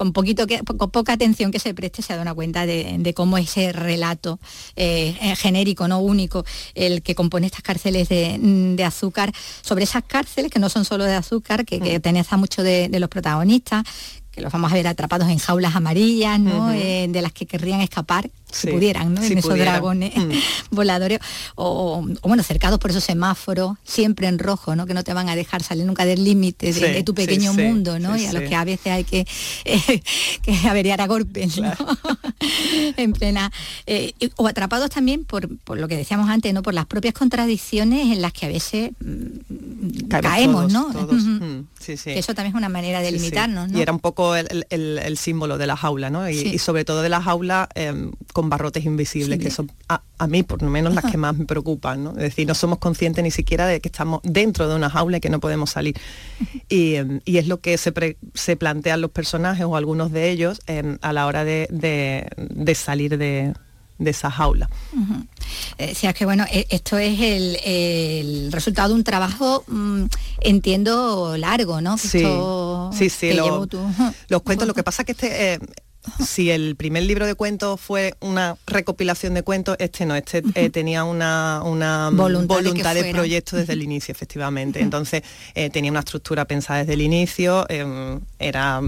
con 0.00 0.14
poquito 0.14 0.46
que, 0.46 0.60
con 0.60 0.90
poca 0.90 1.12
atención 1.12 1.50
que 1.50 1.58
se 1.58 1.74
preste 1.74 2.00
se 2.00 2.16
da 2.16 2.22
una 2.22 2.32
cuenta 2.32 2.64
de, 2.64 3.12
cómo 3.14 3.36
ese 3.36 3.70
relato 3.70 4.40
eh, 4.74 5.12
genérico, 5.36 5.88
no 5.88 5.98
único, 5.98 6.42
el 6.74 7.02
que 7.02 7.14
compone 7.14 7.44
estas 7.44 7.60
cárceles 7.60 8.08
de, 8.08 8.82
azúcar, 8.82 9.30
sobre 9.60 9.84
esas 9.84 10.02
cárceles 10.04 10.50
que 10.50 10.58
no 10.58 10.70
son 10.70 10.86
solo 10.86 11.04
de 11.04 11.12
azúcar, 11.12 11.66
que, 11.66 11.80
que 11.80 11.98
mm. 11.98 12.38
mucho 12.38 12.62
de, 12.62 12.88
de 12.88 12.98
los 12.98 13.10
protagonistas, 13.10 13.84
que 14.40 14.44
los 14.44 14.52
vamos 14.52 14.72
a 14.72 14.74
ver 14.74 14.86
atrapados 14.86 15.28
en 15.28 15.38
jaulas 15.38 15.76
amarillas, 15.76 16.40
¿no? 16.40 16.72
Eh, 16.72 17.06
de 17.10 17.22
las 17.22 17.32
que 17.32 17.44
querrían 17.44 17.82
escapar, 17.82 18.30
si 18.50 18.68
pudieran, 18.68 19.14
¿no? 19.14 19.22
en 19.22 19.38
esos 19.38 19.56
dragones 19.56 20.16
mm. 20.16 20.30
voladores, 20.70 21.20
o, 21.56 22.04
bueno, 22.22 22.42
cercados 22.42 22.78
por 22.78 22.90
esos 22.90 23.04
semáforos, 23.04 23.76
siempre 23.84 24.28
en 24.28 24.38
rojo, 24.38 24.74
¿no? 24.74 24.86
Que 24.86 24.94
no 24.94 25.04
te 25.04 25.12
van 25.12 25.28
a 25.28 25.36
dejar 25.36 25.62
salir 25.62 25.84
nunca 25.84 26.06
del 26.06 26.24
límite 26.24 26.72
de, 26.72 27.02
tu 27.02 27.14
pequeño 27.14 27.52
mundo, 27.52 27.98
¿no? 27.98 28.16
y 28.16 28.26
a 28.26 28.32
los 28.32 28.42
que 28.42 28.54
a 28.54 28.64
veces 28.64 28.92
hay 28.92 29.04
que, 29.04 29.26
eh, 29.64 30.02
que 30.42 30.68
averiar 30.68 31.00
a 31.00 31.06
golpes, 31.06 31.60
en 32.96 33.12
plena. 33.12 33.52
Eh, 33.86 34.14
o 34.36 34.46
atrapados 34.46 34.90
también 34.90 35.24
por, 35.24 35.48
lo 35.76 35.88
que 35.88 35.96
decíamos 35.96 36.30
antes, 36.30 36.52
¿no? 36.54 36.62
Por 36.62 36.74
las 36.74 36.86
propias 36.86 37.14
contradicciones 37.14 38.10
en 38.10 38.22
las 38.22 38.32
que 38.32 38.46
a 38.46 38.48
veces 38.48 38.90
mm, 39.00 40.08
caemos, 40.08 40.72
¿no? 40.72 40.88
Mm, 40.88 41.66
eso 41.86 42.34
también 42.34 42.54
es 42.54 42.58
una 42.58 42.68
manera 42.68 43.00
de 43.00 43.12
limitarnos, 43.12 43.70
Y 43.72 43.80
era 43.80 43.92
un 43.92 43.98
poco 43.98 44.29
el, 44.36 45.16
símbolo 45.16 45.58
de 45.58 45.66
la 45.66 45.76
jaula, 45.76 46.10
¿no? 46.10 46.28
Y, 46.28 46.58
sobre 46.58 46.84
todo 46.84 47.02
de 47.02 47.08
la 47.08 47.20
jaula 47.20 47.68
em, 47.74 48.12
con 48.32 48.48
barrotes 48.48 48.84
invisibles, 48.84 49.38
que 49.38 49.50
son 49.50 49.70
a, 49.88 50.02
mí 50.26 50.42
por 50.42 50.62
lo 50.62 50.70
menos 50.70 50.94
las 50.94 51.10
que 51.10 51.16
más 51.16 51.36
me 51.36 51.46
preocupan, 51.46 52.04
¿no? 52.04 52.10
Es 52.10 52.16
decir, 52.16 52.46
no 52.46 52.54
somos 52.54 52.78
conscientes 52.78 53.24
ni 53.24 53.30
siquiera 53.30 53.66
de 53.66 53.80
que 53.80 53.88
estamos 53.88 54.20
dentro 54.22 54.68
de 54.68 54.76
una 54.76 54.90
jaula 54.90 55.18
y 55.18 55.20
que 55.20 55.30
no 55.30 55.40
podemos 55.40 55.70
salir. 55.70 55.96
Em, 56.68 57.20
y, 57.24 57.38
es 57.38 57.48
lo 57.48 57.60
que 57.60 57.76
se, 57.78 57.92
se, 58.34 58.56
plantean 58.56 59.00
los 59.00 59.10
personajes 59.10 59.64
o 59.64 59.76
algunos 59.76 60.12
de 60.12 60.30
ellos 60.30 60.60
em, 60.66 60.98
a 61.02 61.12
la 61.12 61.26
hora 61.26 61.44
de, 61.44 61.66
salir 62.74 63.18
de, 63.18 63.54
esa 64.08 64.30
jaula. 64.30 64.68
Eh, 65.78 65.94
es 66.00 66.14
que 66.14 66.24
bueno, 66.24 66.44
e, 66.50 66.66
esto 66.70 66.98
es 66.98 67.20
el, 67.20 68.50
resultado 68.52 68.90
de 68.90 68.94
un 68.94 69.04
trabajo, 69.04 69.64
mm, 69.66 70.04
entiendo, 70.40 71.36
largo, 71.36 71.80
¿no? 71.80 71.98
Sí, 71.98 72.24
sí, 72.92 73.10
sí, 73.10 73.32
los 73.32 74.42
cuentos, 74.42 74.66
lo 74.66 74.74
que 74.74 74.82
pasa 74.82 75.04
que 75.04 75.12
este... 75.12 75.54
Eh, 75.54 75.58
si 76.26 76.50
el 76.50 76.76
primer 76.76 77.02
libro 77.02 77.26
de 77.26 77.34
cuentos 77.34 77.78
fue 77.78 78.14
una 78.20 78.56
recopilación 78.66 79.34
de 79.34 79.42
cuentos, 79.42 79.76
este 79.78 80.06
no, 80.06 80.16
este 80.16 80.42
eh, 80.54 80.70
tenía 80.70 81.04
una, 81.04 81.60
voluntad, 81.62 82.94
de, 82.94 83.12
proyecto 83.12 83.56
desde 83.56 83.74
el 83.74 83.82
inicio, 83.82 84.10
efectivamente. 84.10 84.80
Entonces 84.80 85.22
tenía 85.70 85.90
una 85.90 86.00
estructura 86.00 86.46
pensada 86.46 86.80
desde 86.80 86.94
el 86.94 87.02
inicio, 87.02 87.66
era, 88.38 88.80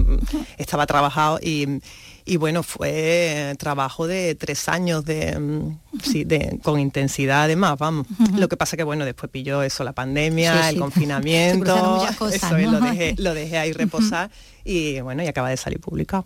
estaba 0.57 0.87
trabajado 0.87 1.39
y, 1.39 1.81
y 2.25 2.37
bueno, 2.37 2.63
fue 2.63 3.55
trabajo 3.57 4.07
de 4.07 4.35
tres 4.35 4.69
años 4.69 5.05
de, 5.05 5.37
mm, 5.37 5.79
sí, 6.01 6.23
de 6.23 6.59
con 6.63 6.79
intensidad 6.79 7.43
además, 7.43 7.77
vamos. 7.77 8.07
Lo 8.35 8.47
que 8.47 8.57
pasa 8.57 8.77
que 8.77 8.83
bueno, 8.83 9.05
después 9.05 9.31
pilló 9.31 9.61
eso, 9.63 9.83
la 9.83 9.93
pandemia, 9.93 10.69
el 10.69 10.79
confinamiento, 10.79 12.05
eso 12.31 12.57
lo, 12.57 12.79
dejé, 12.79 13.15
lo 13.17 13.33
dejé 13.33 13.57
ahí 13.57 13.73
reposar 13.73 14.29
y 14.65 15.01
bueno, 15.01 15.23
y 15.23 15.27
acaba 15.27 15.49
de 15.49 15.57
salir 15.57 15.79
publicado. 15.79 16.25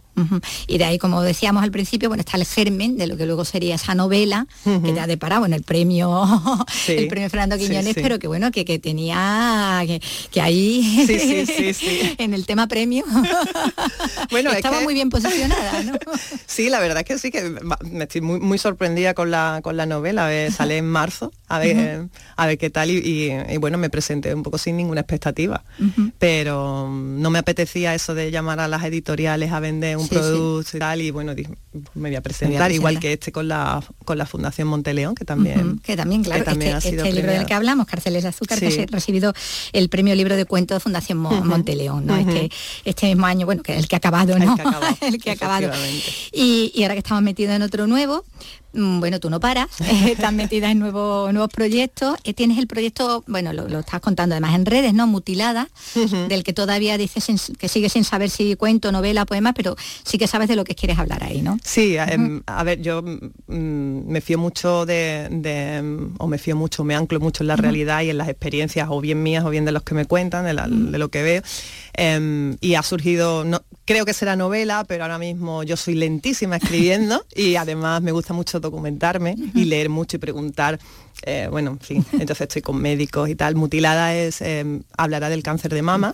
Y 0.68 0.78
de 0.78 0.86
ahí, 0.86 0.98
como 0.98 1.22
decíamos 1.22 1.64
al 1.64 1.72
principio, 1.72 2.10
bueno, 2.10 2.22
está 2.22 2.38
el 2.38 2.46
germen 2.46 2.98
de 2.98 3.08
lo 3.08 3.18
que 3.18 3.26
luego 3.26 3.46
sería 3.46 3.76
esa 3.76 3.96
novela, 3.96 4.48
que 4.64 4.92
te 4.92 5.00
ha 5.00 5.08
deparado 5.08 5.46
en 5.46 5.54
el 5.54 5.64
premio, 5.64 6.24
el 6.88 7.08
premio 7.08 7.30
Fernando 7.30 7.58
Quiñones, 7.58 7.96
pero 7.96 8.20
que 8.20 8.28
bueno, 8.28 8.52
que, 8.52 8.66
que 8.66 8.80
tenía 8.80 9.84
que, 10.32 10.42
ahí 10.42 11.06
en 12.18 12.34
el 12.34 12.46
tema 12.46 12.68
premio. 12.68 13.06
Bueno, 14.30 14.52
estaba 14.52 14.82
muy 14.82 14.94
bien 14.94 15.10
posicionada, 15.10 15.84
¿no? 15.84 15.94
sí, 16.46 16.70
la 16.70 16.80
verdad 16.80 17.00
es 17.00 17.06
que 17.06 17.18
sí, 17.18 17.32
que 17.32 17.56
me 17.90 18.04
estoy 18.04 18.22
muy, 18.22 18.40
muy 18.40 18.58
sorprendida 18.58 19.14
con 19.14 19.32
la, 19.32 19.62
con 19.64 19.78
la 19.78 19.86
novela, 19.86 20.30
sale 20.52 20.78
en 20.78 20.88
marzo, 20.88 21.32
a 21.48 21.60
ver, 21.60 22.08
a 22.36 22.48
ver 22.48 22.58
qué 22.58 22.70
tal, 22.70 22.90
y, 22.92 23.58
bueno, 23.58 23.78
me 23.78 23.90
presenté 23.90 24.34
un 24.34 24.44
poco 24.44 24.58
sin 24.58 24.78
ninguna 24.78 25.02
expectativa, 25.02 25.64
pero 26.20 26.90
no 26.90 27.30
me 27.30 27.40
apetecía 27.40 27.94
eso 27.96 28.14
de 28.14 28.27
llamar 28.32 28.60
a 28.60 28.68
las 28.68 28.84
editoriales 28.84 29.52
a 29.52 29.60
vender 29.60 29.98
un 29.98 30.08
producto 30.08 30.78
y 30.78 30.80
tal, 30.80 31.02
y 31.02 31.12
bueno, 31.12 31.34
me 31.94 32.10
voy 32.10 32.16
a 32.16 32.22
presentar, 32.22 32.72
igual 32.72 33.00
que 33.00 33.14
este 33.14 33.32
con 33.32 33.48
la, 33.48 33.84
con 34.06 34.18
la 34.18 34.26
Fundación 34.26 34.68
Monteleón, 34.68 35.16
que 35.16 35.26
también... 35.26 35.80
Que 35.80 35.96
también, 35.96 36.24
claro, 36.24 36.44
también 36.44 36.76
este, 36.76 36.88
ha 36.88 36.92
sido 36.92 37.04
este 37.06 37.16
libro 37.16 37.32
del 37.32 37.46
que 37.46 37.54
hablamos, 37.54 37.88
Cárceles 37.88 38.24
de 38.24 38.30
Azúcar, 38.30 38.60
que 38.60 38.68
ha 38.68 38.86
recibido 38.88 39.34
el 39.74 39.90
premio 39.90 40.16
libro 40.16 40.36
de 40.36 40.46
cuentos 40.46 40.76
de 40.76 40.80
Fundación 40.80 41.18
Monteleón, 41.18 42.06
¿no? 42.06 42.18
este, 42.18 42.50
este 42.86 43.08
mismo 43.08 43.26
año, 43.26 43.46
bueno, 43.46 43.64
que 43.64 43.78
el 43.78 43.88
que 43.88 43.96
ha 43.96 44.00
acabado, 44.00 44.38
¿no? 44.38 44.56
El 45.02 45.22
que 45.22 45.30
ha 45.30 45.34
acabado. 45.34 45.72
Y, 46.32 46.72
y 46.74 46.84
ahora 46.84 46.96
que 46.96 47.00
estamos 47.00 47.24
metidos 47.24 47.56
en 47.56 47.62
otro 47.62 47.88
nuevo, 47.88 48.26
bueno, 48.78 49.20
tú 49.20 49.30
no 49.30 49.40
paras, 49.40 49.68
estás 50.08 50.34
metida 50.34 50.72
en 50.72 50.80
nuevos, 50.80 51.34
nuevos 51.34 51.52
proyectos, 51.52 52.18
eh, 52.24 52.34
tienes 52.34 52.58
el 52.58 52.68
proyecto, 52.68 53.24
bueno, 53.28 53.54
lo, 53.54 53.80
estás 53.80 54.02
contando 54.02 54.36
además 54.36 54.56
en 54.56 54.66
redes, 54.66 54.94
¿no? 54.94 55.08
Mutilada, 55.08 55.70
del 56.30 56.44
que 56.44 56.54
todavía 56.54 56.98
dices 56.98 57.28
que 57.58 57.68
sigue 57.68 57.90
sin 57.90 58.04
saber 58.04 58.30
si 58.30 58.56
cuento, 58.56 58.92
novela, 58.92 59.26
poema, 59.26 59.54
pero 59.54 59.76
sí 60.04 60.18
que 60.18 60.28
sabes 60.28 60.48
de 60.48 60.56
lo 60.56 60.64
que 60.64 60.76
quieres 60.76 61.00
hablar 61.00 61.24
ahí, 61.24 61.42
¿no? 61.42 61.58
Sí, 61.64 61.98
em, 61.98 62.42
a 62.46 62.64
ver, 62.64 62.82
yo 62.82 63.02
mm, 63.02 64.08
me 64.08 64.22
fío 64.22 64.38
mucho 64.38 64.86
de, 64.86 66.12
o 66.18 66.28
me 66.28 66.38
fío 66.38 66.56
mucho, 66.56 66.84
me 66.84 66.96
anclo 66.96 67.20
mucho 67.20 67.44
en 67.44 67.48
la 67.48 67.56
realidad 67.56 68.02
y 68.02 68.10
en 68.10 68.18
las 68.18 68.30
experiencias, 68.30 68.88
o 68.92 69.02
bien 69.02 69.24
mías 69.24 69.44
o 69.44 69.50
bien 69.50 69.66
de 69.66 69.72
los 69.72 69.84
que 69.84 69.96
me 69.96 70.06
cuentan, 70.06 70.46
de, 70.46 70.98
lo 70.98 71.10
que 71.10 71.24
veo. 71.24 71.42
Em, 71.94 72.58
y 72.62 72.76
ha 72.76 72.84
surgido, 72.84 73.44
no, 73.44 73.64
creo 73.88 74.06
que 74.06 74.14
será 74.14 74.36
novela, 74.36 74.84
pero 74.84 75.06
ahora 75.06 75.18
mismo 75.18 75.64
yo 75.64 75.78
soy 75.78 75.96
lentísima 75.96 76.58
escribiendo 76.58 77.26
y 77.34 77.56
además 77.56 78.02
me 78.02 78.12
gusta 78.12 78.34
mucho 78.34 78.60
documentarme 78.60 79.36
y 79.56 79.64
leer 79.64 79.90
mucho 79.90 80.18
y 80.18 80.20
preguntar. 80.20 80.78
Eh, 81.24 81.48
bueno, 81.50 81.72
en 81.72 81.80
fin, 81.80 82.06
entonces 82.12 82.42
estoy 82.42 82.62
con 82.62 82.80
médicos 82.80 83.30
y 83.30 83.36
tal. 83.36 83.56
Mutilada 83.56 84.14
es, 84.14 84.42
em, 84.42 84.84
hablará 84.98 85.30
del 85.30 85.42
cáncer 85.42 85.74
de 85.74 85.82
mama 85.82 86.12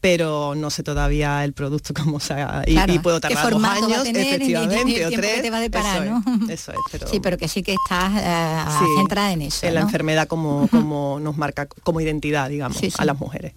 pero 0.00 0.54
no 0.54 0.70
sé 0.70 0.82
todavía 0.82 1.44
el 1.44 1.52
producto 1.52 1.92
cómo 1.94 2.20
se 2.20 2.34
y, 2.66 2.78
y, 2.78 2.98
puedo 3.00 3.20
tardar 3.20 3.50
dos 3.50 3.62
años, 3.62 4.06
efectivamente, 4.06 5.06
o 5.06 5.10
tres. 5.10 5.42
te 5.42 5.50
va 5.50 5.58
a 5.58 5.60
deparar, 5.60 6.04
eso, 6.04 6.22
¿no? 6.26 6.44
es, 6.46 6.50
eso 6.60 6.72
es, 6.72 6.78
pero... 6.90 7.06
Sí, 7.06 7.20
pero 7.20 7.36
que 7.36 7.48
sí 7.48 7.62
que 7.62 7.74
estás 7.74 8.12
eh, 8.16 8.86
centrada 8.96 9.32
en 9.32 9.42
eso. 9.42 9.66
En 9.66 9.74
la 9.74 9.80
enfermedad 9.80 10.26
como, 10.26 10.68
como 10.68 11.20
nos 11.20 11.36
marca 11.36 11.66
como 11.66 12.00
identidad, 12.00 12.48
digamos, 12.48 12.78
a 12.98 13.04
las 13.04 13.18
mujeres. 13.18 13.52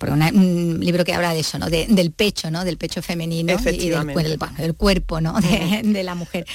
Porque 0.00 0.14
un 0.14 0.78
libro 0.80 1.04
que 1.04 1.12
habla 1.12 1.34
de 1.34 1.40
eso, 1.40 1.58
¿no? 1.58 1.68
del 1.68 2.10
pecho, 2.10 2.50
¿no? 2.50 2.64
Del 2.64 2.78
pecho 2.78 3.02
femenino 3.02 3.54
y 3.70 3.90
del, 3.90 4.74
cuerpo, 4.74 5.20
¿no? 5.20 5.38
De, 5.38 6.02
la 6.02 6.14
mujer. 6.14 6.46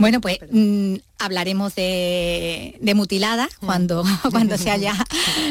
bueno, 0.00 0.20
pues 0.20 0.40
mm, 0.50 0.96
hablaremos 1.20 1.76
de, 1.76 2.92
mutilada 2.96 3.48
cuando, 3.60 4.02
cuando 4.32 4.58
se 4.58 4.72
haya 4.72 4.94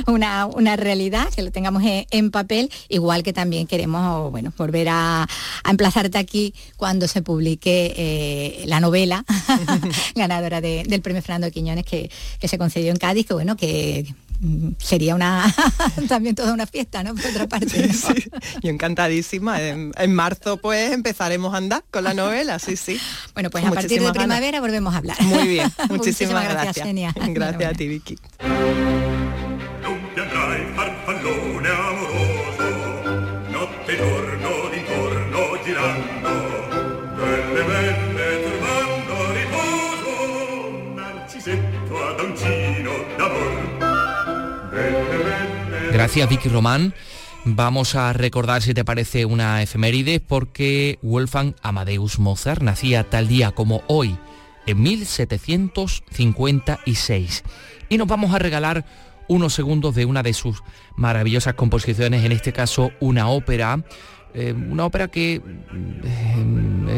una, 0.07 0.45
una 0.45 0.75
realidad, 0.75 1.29
que 1.33 1.41
lo 1.41 1.51
tengamos 1.51 1.83
en, 1.83 2.05
en 2.11 2.31
papel, 2.31 2.69
igual 2.89 3.23
que 3.23 3.31
también 3.31 3.65
queremos 3.65 4.29
bueno, 4.29 4.51
volver 4.57 4.89
a, 4.89 5.25
emplazarte 5.63 6.17
aquí 6.17 6.53
cuando 6.75 7.07
se 7.07 7.21
publique 7.21 7.93
eh, 7.95 8.63
la 8.65 8.81
novela 8.81 9.23
ganadora 10.15 10.59
del 10.59 11.01
premio 11.01 11.21
Fernando 11.21 11.49
Quiñones 11.49 11.85
que, 11.85 12.11
que, 12.41 12.49
se 12.49 12.57
concedió 12.57 12.91
en 12.91 12.97
Cádiz, 12.97 13.25
que 13.25 13.33
bueno, 13.33 13.55
que 13.55 14.05
sería 14.77 15.15
una 15.15 15.53
también 16.07 16.35
toda 16.35 16.53
una 16.53 16.67
fiesta, 16.67 17.03
¿no? 17.03 17.15
Por 17.15 17.25
otra 17.25 17.47
parte. 17.47 17.89
Yo 18.61 18.69
encantadísima. 18.69 19.61
En, 19.61 19.93
marzo 20.15 20.57
pues 20.57 20.91
empezaremos 20.91 21.53
a 21.53 21.57
andar 21.57 21.83
con 21.91 22.03
la 22.03 22.13
novela, 22.13 22.59
sí, 22.59 22.75
sí. 22.75 22.99
Bueno, 23.33 23.49
pues 23.49 23.65
a 23.65 23.71
partir 23.71 24.01
de 24.01 24.11
primavera 24.11 24.61
volvemos 24.61 24.93
a 24.93 24.97
hablar. 24.97 25.21
Muy 25.21 25.47
bien, 25.47 25.71
muchísimas, 25.89 26.47
gracias. 26.47 26.87
Gracias, 26.87 27.13
gracias 27.33 27.71
a 27.71 27.73
ti, 27.73 27.87
Vicky. 27.87 28.17
Gracias 46.05 46.29
Vicky 46.29 46.49
Román. 46.49 46.93
Vamos 47.45 47.95
a 47.95 48.13
recordar, 48.13 48.61
si 48.61 48.75
te 48.75 48.85
parece, 48.85 49.25
una 49.25 49.63
efeméride, 49.63 50.19
porque 50.19 50.99
Wolfgang 51.01 51.55
Amadeus 51.63 52.19
Mozart 52.19 52.61
nacía 52.61 53.09
tal 53.09 53.27
día 53.27 53.53
como 53.53 53.81
hoy, 53.87 54.15
en 54.67 54.83
1756. 54.83 57.43
Y 57.89 57.97
nos 57.97 58.07
vamos 58.07 58.35
a 58.35 58.39
regalar 58.39 58.85
unos 59.27 59.55
segundos 59.55 59.95
de 59.95 60.05
una 60.05 60.21
de 60.21 60.33
sus 60.33 60.61
maravillosas 60.95 61.55
composiciones, 61.55 62.23
en 62.23 62.33
este 62.33 62.53
caso 62.53 62.91
una 62.99 63.29
ópera 63.29 63.83
eh, 64.35 64.53
una 64.53 64.85
ópera 64.85 65.07
que 65.07 65.35
eh, 65.35 65.41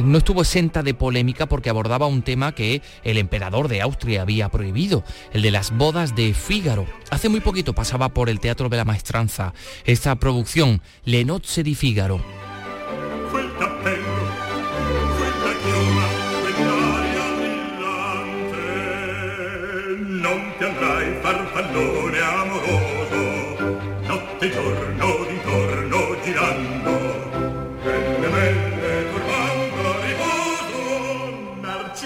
no 0.03 0.17
estuvo 0.17 0.41
exenta 0.41 0.81
de 0.81 0.95
polémica 0.95 1.45
porque 1.45 1.69
abordaba 1.69 2.07
un 2.07 2.23
tema 2.23 2.55
que 2.55 2.81
el 3.03 3.17
emperador 3.19 3.67
de 3.67 3.81
Austria 3.81 4.23
había 4.23 4.49
prohibido, 4.49 5.03
el 5.33 5.43
de 5.43 5.51
las 5.51 5.69
bodas 5.77 6.15
de 6.15 6.33
Fígaro. 6.33 6.87
Hace 7.11 7.29
muy 7.29 7.39
poquito 7.39 7.73
pasaba 7.73 8.09
por 8.09 8.29
el 8.29 8.39
Teatro 8.39 8.69
de 8.69 8.77
la 8.77 8.85
Maestranza 8.85 9.53
esta 9.85 10.15
producción, 10.15 10.81
Le 11.05 11.25
nozze 11.25 11.63
di 11.63 11.75
Fígaro. 11.75 12.21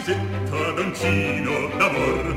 cittadroncino 0.04 1.70
d'amor 1.78 2.36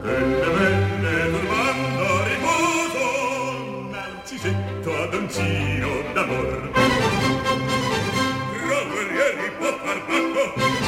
belle 0.00 0.48
belle 0.56 1.30
turbando 1.30 2.24
riposo 2.24 3.88
narcisetto 3.90 4.90
adoncino 5.02 5.88
d'amor 6.14 6.70
Cavalieri 8.68 9.50
può 9.58 9.70
far 9.84 9.98
bacco 10.06 10.81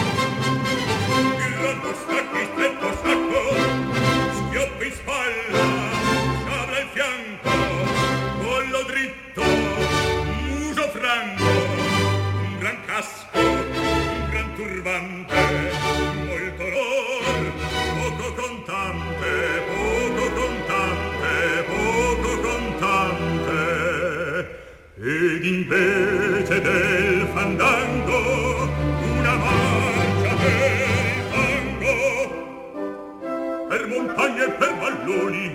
palloni. 35.04 35.54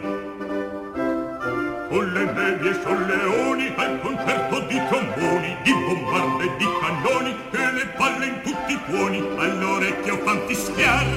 Con 1.89 2.13
le 2.13 2.25
nevi 2.25 2.69
e 2.69 2.73
solleoni 2.83 3.73
al 3.75 3.99
concerto 4.01 4.59
di 4.67 4.79
tromboni 4.89 5.57
di 5.63 5.73
bombarde 5.73 6.43
e 6.43 6.57
di 6.57 6.65
cannoni 6.79 7.35
che 7.49 7.71
le 7.71 7.85
palle 7.97 8.25
in 8.27 8.41
tutti 8.43 8.73
i 8.73 8.79
tuoni 8.87 9.17
all'orecchio 9.37 10.17
fan 10.17 10.39
fischiar 10.45 11.07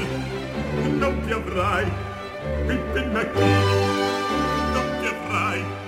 non 0.99 1.21
ti 1.27 1.33
avrai 1.33 1.87
il 2.68 2.79
pennacchino 2.92 4.01
non 4.73 4.87
ti 5.01 5.07
avrai. 5.07 5.82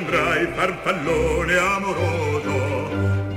sembrai 0.00 0.46
farfallone 0.54 1.56
amoroso 1.56 2.88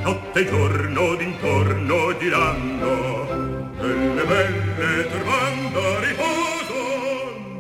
notte 0.02 0.40
e 0.40 0.46
giorno 0.46 1.16
d'intorno 1.16 2.18
girando 2.18 3.72
delle 3.82 4.24
belle 4.24 5.08
trovando 5.10 6.00
riposo 6.00 6.80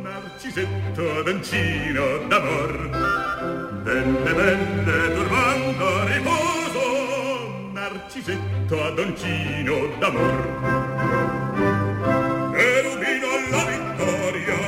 narcisetto 0.03 1.21
d'Ancino 1.23 2.17
d'amor. 2.29 3.81
Delle 3.83 4.33
belle 4.33 5.13
trovando 5.13 6.05
riposo 6.05 7.71
narcisetto 7.73 8.89
d'Ancino 8.91 9.75
d'amor. 9.99 10.39
Cherubino 12.55 13.27
alla 13.35 13.63
vittoria 13.65 14.61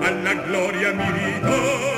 alla 0.00 0.34
gloria 0.34 0.92
militare 0.92 1.97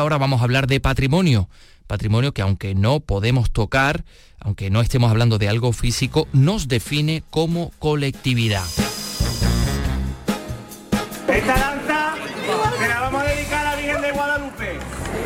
ahora 0.00 0.18
vamos 0.18 0.40
a 0.40 0.44
hablar 0.44 0.66
de 0.66 0.80
patrimonio. 0.80 1.48
Patrimonio 1.86 2.32
que 2.32 2.42
aunque 2.42 2.74
no 2.74 3.00
podemos 3.00 3.50
tocar, 3.50 4.04
aunque 4.40 4.70
no 4.70 4.80
estemos 4.80 5.10
hablando 5.10 5.38
de 5.38 5.48
algo 5.48 5.72
físico, 5.72 6.28
nos 6.32 6.68
define 6.68 7.22
como 7.30 7.72
colectividad. 7.78 8.64
Esta 11.28 11.54
danza 11.54 12.14
se 12.78 12.88
la 12.88 13.00
vamos 13.00 13.22
a 13.22 13.24
dedicar 13.24 13.66
a 13.66 13.70
la 13.70 13.76
Virgen 13.76 14.02
de 14.02 14.12
Guadalupe, 14.12 14.78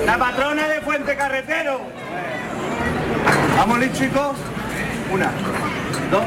la 0.05 0.19
patrona 0.19 0.69
de 0.69 0.81
Fuente 0.81 1.17
Carretero. 1.17 1.81
Vamos, 3.57 3.79
chicos. 3.93 4.37
Una, 5.13 5.33
dos, 6.11 6.25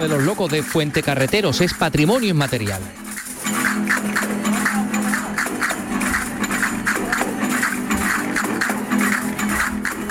De 0.00 0.08
los 0.08 0.24
locos 0.24 0.50
de 0.50 0.62
Fuente 0.62 1.02
Carreteros 1.02 1.62
es 1.62 1.72
patrimonio 1.72 2.28
inmaterial. 2.28 2.82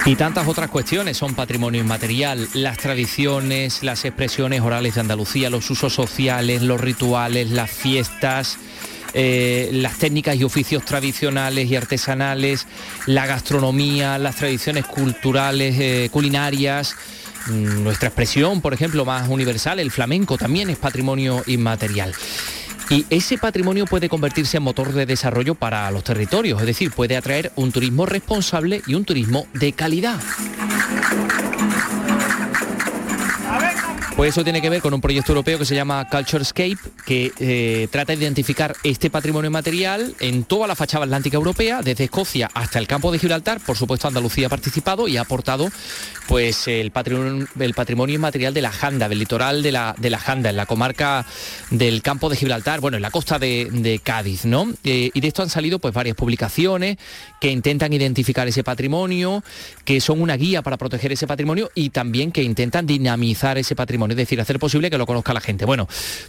Y 0.07 0.15
tantas 0.15 0.47
otras 0.47 0.71
cuestiones 0.71 1.17
son 1.17 1.35
patrimonio 1.35 1.81
inmaterial, 1.81 2.49
las 2.55 2.77
tradiciones, 2.77 3.83
las 3.83 4.05
expresiones 4.05 4.61
orales 4.61 4.95
de 4.95 5.01
Andalucía, 5.01 5.51
los 5.51 5.69
usos 5.69 5.93
sociales, 5.93 6.63
los 6.63 6.81
rituales, 6.81 7.51
las 7.51 7.69
fiestas, 7.69 8.57
eh, 9.13 9.69
las 9.71 9.99
técnicas 9.99 10.35
y 10.35 10.43
oficios 10.43 10.83
tradicionales 10.83 11.69
y 11.69 11.75
artesanales, 11.75 12.65
la 13.05 13.27
gastronomía, 13.27 14.17
las 14.17 14.35
tradiciones 14.35 14.85
culturales, 14.85 15.75
eh, 15.79 16.09
culinarias, 16.11 16.95
nuestra 17.47 18.09
expresión, 18.09 18.61
por 18.61 18.73
ejemplo, 18.73 19.05
más 19.05 19.29
universal, 19.29 19.79
el 19.79 19.91
flamenco 19.91 20.37
también 20.37 20.69
es 20.69 20.77
patrimonio 20.77 21.43
inmaterial. 21.47 22.13
Y 22.89 23.05
ese 23.09 23.37
patrimonio 23.37 23.85
puede 23.85 24.09
convertirse 24.09 24.57
en 24.57 24.63
motor 24.63 24.93
de 24.93 25.05
desarrollo 25.05 25.55
para 25.55 25.89
los 25.89 26.03
territorios, 26.03 26.59
es 26.59 26.67
decir, 26.67 26.91
puede 26.91 27.17
atraer 27.17 27.51
un 27.55 27.71
turismo 27.71 28.05
responsable 28.05 28.81
y 28.85 28.93
un 28.93 29.05
turismo 29.05 29.47
de 29.53 29.73
calidad. 29.73 30.19
Pues 34.15 34.29
eso 34.29 34.45
tiene 34.45 34.61
que 34.61 34.69
ver 34.69 34.81
con 34.81 34.93
un 34.93 35.01
proyecto 35.01 35.33
europeo 35.33 35.59
que 35.59 35.65
se 35.65 35.75
llama 35.75 36.07
Culturescape, 36.07 36.77
que 37.05 37.33
eh, 37.37 37.89
trata 37.91 38.13
de 38.13 38.23
identificar 38.23 38.73
este 38.85 39.09
patrimonio 39.09 39.51
material 39.51 40.15
en 40.21 40.45
toda 40.45 40.67
la 40.67 40.75
fachada 40.75 41.03
atlántica 41.03 41.35
europea, 41.35 41.81
desde 41.81 42.05
Escocia 42.05 42.49
hasta 42.53 42.79
el 42.79 42.87
campo 42.87 43.11
de 43.11 43.19
Gibraltar. 43.19 43.59
Por 43.59 43.75
supuesto, 43.75 44.07
Andalucía 44.07 44.47
ha 44.47 44.49
participado 44.49 45.09
y 45.09 45.17
ha 45.17 45.21
aportado 45.21 45.69
pues, 46.29 46.65
el, 46.69 46.91
patrimonio, 46.91 47.45
el 47.59 47.73
patrimonio 47.73 48.15
inmaterial 48.15 48.53
de 48.53 48.61
la 48.61 48.71
Janda, 48.71 49.09
del 49.09 49.19
litoral 49.19 49.61
de 49.61 49.73
la, 49.73 49.93
de 49.97 50.09
la 50.09 50.17
Janda, 50.17 50.49
en 50.49 50.55
la 50.55 50.65
comarca 50.65 51.25
del 51.69 52.01
campo 52.01 52.29
de 52.29 52.37
Gibraltar, 52.37 52.79
bueno, 52.79 52.95
en 52.95 53.03
la 53.03 53.11
costa 53.11 53.37
de, 53.37 53.99
Cádiz, 54.01 54.45
¿no? 54.45 54.71
Eh, 54.85 55.11
y 55.13 55.19
de 55.19 55.27
esto 55.27 55.41
han 55.41 55.49
salido 55.49 55.79
pues, 55.79 55.93
varias 55.93 56.15
publicaciones 56.15 56.97
que 57.41 57.51
intentan 57.51 57.91
identificar 57.91 58.47
ese 58.47 58.63
patrimonio, 58.63 59.43
que 59.83 59.99
son 59.99 60.21
una 60.21 60.37
guía 60.37 60.61
para 60.61 60.77
proteger 60.77 61.11
ese 61.11 61.27
patrimonio 61.27 61.69
y 61.75 61.89
también 61.89 62.31
que 62.31 62.43
intentan 62.43 62.87
dinamizar 62.87 63.57
ese 63.57 63.75
patrimonio 63.75 64.04
es 64.11 64.17
decir, 64.17 64.39
hacer 64.41 64.59
posible 64.59 64.89
que 64.89 64.97
lo 64.97 65.05
conozca 65.05 65.33
la 65.33 65.41
gente. 65.41 65.65
Bueno, 65.65 65.87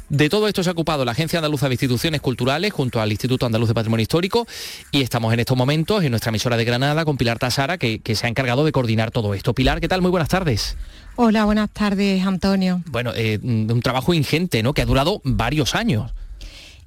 de 0.09 0.29
todo 0.29 0.49
esto 0.49 0.63
se 0.63 0.71
ha 0.71 0.73
ocupado 0.73 1.05
la 1.05 1.13
Agencia 1.13 1.39
Andaluza 1.39 1.69
de 1.69 1.75
Instituciones 1.75 2.21
Culturales 2.21 2.73
junto 2.73 3.01
al 3.01 3.11
Instituto 3.11 3.47
Andaluz 3.47 3.69
de 3.69 3.75
Patrimonio 3.75 4.03
Histórico 4.03 4.47
y 4.91 5.03
estamos 5.03 5.33
en 5.33 5.41
estos 5.41 5.57
momentos 5.57 6.05
en 6.05 6.11
nuestra 6.11 6.31
emisora 6.31 6.57
de 6.57 6.65
Granada 6.65 7.05
con 7.05 7.17
Pilar 7.17 7.39
Tasara, 7.39 7.79
que, 7.79 8.01
se 8.15 8.27
ha 8.27 8.29
encargado 8.29 8.65
de 8.65 8.73
coordinar 8.73 9.11
todo 9.11 9.35
esto. 9.35 9.55
Pilar, 9.55 9.81
¿qué 9.81 9.89
tal? 9.89 10.03
Muy 10.03 10.11
buenas 10.11 10.29
tardes. 10.29 10.77
Hola, 11.17 11.45
buenas 11.45 11.71
tardes, 11.71 12.25
Antonio. 12.27 12.83
Bueno, 12.87 13.13
eh, 13.15 13.39
un 13.43 13.81
trabajo 13.83 14.15
ingente, 14.15 14.63
¿no? 14.63 14.75
Que 14.75 14.83
ha 14.83 14.87
durado 14.87 15.21
varios 15.25 15.75
años. 15.75 16.13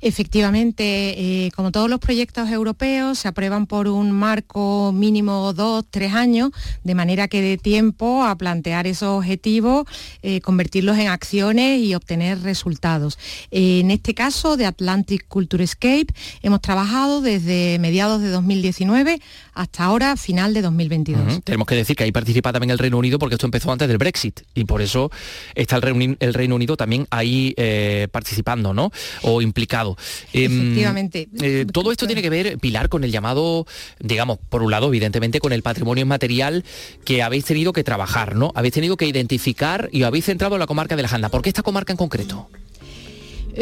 Efectivamente, 0.02 1.46
eh, 1.46 1.52
como 1.56 1.72
todos 1.72 1.90
los 1.90 2.00
proyectos 2.00 2.50
europeos, 2.50 3.20
se 3.20 3.28
aprueban 3.28 3.68
por 3.68 3.88
un 3.88 4.12
marco 4.12 4.92
mínimo 4.94 5.52
dos, 5.54 5.84
tres 5.90 6.14
años, 6.14 6.52
de 6.84 6.96
manera 6.96 7.28
que 7.28 7.42
dé 7.42 7.58
tiempo 7.58 8.24
a 8.24 8.38
plantear 8.38 8.88
esos 8.88 9.10
objetivos, 9.10 9.86
eh, 10.22 10.40
convertirlos 10.40 10.98
en 10.98 11.08
acciones 11.08 11.82
y 11.82 11.96
obtener 11.96 12.42
resultados. 12.42 13.18
en 13.52 13.92
este 13.92 14.14
caso, 14.14 14.58
de 14.58 14.66
Atlantic 14.66 15.28
Culture 15.28 15.64
Escape, 15.64 16.08
hemos 16.42 16.62
trabajado 16.62 17.22
desde 17.22 17.78
mediados 17.80 18.22
de 18.22 18.30
2019 18.30 19.22
hasta 19.54 19.86
ahora, 19.86 20.16
final 20.16 20.54
de 20.54 20.62
2022. 20.62 21.44
Tenemos 21.44 21.68
que 21.68 21.76
decir 21.76 21.96
que 21.96 22.04
ahí 22.04 22.12
participa 22.12 22.52
también 22.52 22.72
el 22.72 22.78
Reino 22.78 22.98
Unido 22.98 23.20
porque 23.20 23.36
esto 23.36 23.48
empezó 23.48 23.72
antes 23.72 23.88
del 23.88 23.98
Brexit 23.98 24.42
y 24.54 24.66
por 24.66 24.82
eso 24.82 25.12
está 25.56 25.78
el 25.78 26.34
Reino, 26.34 26.56
Unido 26.56 26.78
también 26.78 27.08
ahí 27.10 27.54
eh, 27.58 28.08
participando, 28.12 28.74
¿no? 28.74 28.92
O 29.22 29.42
implicado. 29.42 29.98
Em, 30.34 30.62
Efectivamente. 30.62 31.30
Eh, 31.42 31.66
todo 31.72 31.92
esto 31.92 32.06
tiene 32.06 32.22
que 32.22 32.30
ver, 32.30 32.58
Pilar, 32.60 32.90
con 32.90 33.04
el 33.04 33.12
llamado, 33.12 33.66
digamos, 34.00 34.40
por 34.50 34.64
un 34.64 34.72
lado, 34.72 34.88
evidentemente, 34.88 35.40
con 35.40 35.54
el 35.54 35.62
patrimonio 35.62 36.02
inmaterial 36.02 36.64
que 37.06 37.22
habéis 37.22 37.46
tenido 37.46 37.74
que 37.74 37.84
trabajar, 37.84 38.36
¿no? 38.36 38.52
Habéis 38.56 38.74
tenido 38.74 38.98
que 38.98 39.06
identificar 39.06 39.90
y 39.92 40.04
habéis 40.04 40.26
centrado 40.26 40.56
en 40.56 40.60
la 40.60 40.68
comarca 40.68 40.96
de 40.96 41.02
la 41.02 41.08
Janda. 41.08 41.30
¿Por 41.30 41.42
qué 41.42 41.50
esta 41.50 41.64
comarca 41.64 41.94
en 41.94 41.98
concreto? 41.98 42.50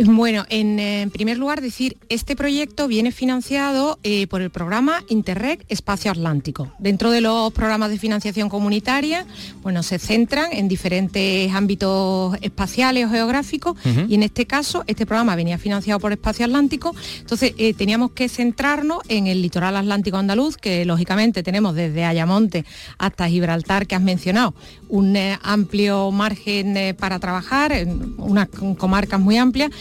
Bueno, 0.06 0.46
en, 0.50 1.10
primer 1.12 1.38
lugar 1.38 1.62
decir, 1.62 1.98
este 2.10 2.36
proyecto 2.36 2.88
viene 2.88 3.12
financiado 3.12 3.98
eh, 4.04 4.28
por 4.28 4.42
el 4.42 4.50
programa 4.50 5.04
Interreg 5.08 5.66
Espacio 5.70 6.12
Atlántico. 6.12 6.72
Dentro 6.78 7.10
de 7.10 7.22
los 7.22 7.54
programas 7.54 7.90
de 7.90 7.98
financiación 7.98 8.50
comunitaria, 8.50 9.26
bueno, 9.64 9.84
se 9.84 9.98
centran 9.98 10.52
en 10.52 10.68
diferentes 10.68 11.52
ámbitos 11.54 12.38
espaciales 12.42 13.06
o 13.06 13.10
geográficos 13.10 13.78
y 14.08 14.16
en 14.16 14.24
este 14.24 14.46
caso 14.46 14.84
este 14.88 15.06
programa 15.06 15.36
venía 15.36 15.58
financiado 15.58 16.00
por 16.00 16.12
Espacio 16.12 16.46
Atlántico, 16.46 16.94
entonces 17.20 17.54
eh, 17.58 17.74
teníamos 17.74 18.12
que 18.12 18.30
centrarnos 18.30 19.00
en 19.08 19.28
el 19.28 19.42
litoral 19.42 19.76
atlántico 19.78 20.18
andaluz, 20.18 20.58
que 20.58 20.86
lógicamente 20.86 21.44
tenemos 21.44 21.76
desde 21.76 22.04
Ayamonte 22.04 22.66
hasta 22.98 23.30
Gibraltar, 23.30 23.88
que 23.88 23.96
has 23.96 24.02
mencionado, 24.02 24.54
un 24.90 25.16
eh, 25.16 25.40
amplio 25.42 26.12
margen 26.12 26.96
para 27.00 27.20
trabajar, 27.20 27.74
unas 28.18 28.48
comarcas 28.78 29.20
muy 29.20 29.38
amplias 29.38 29.72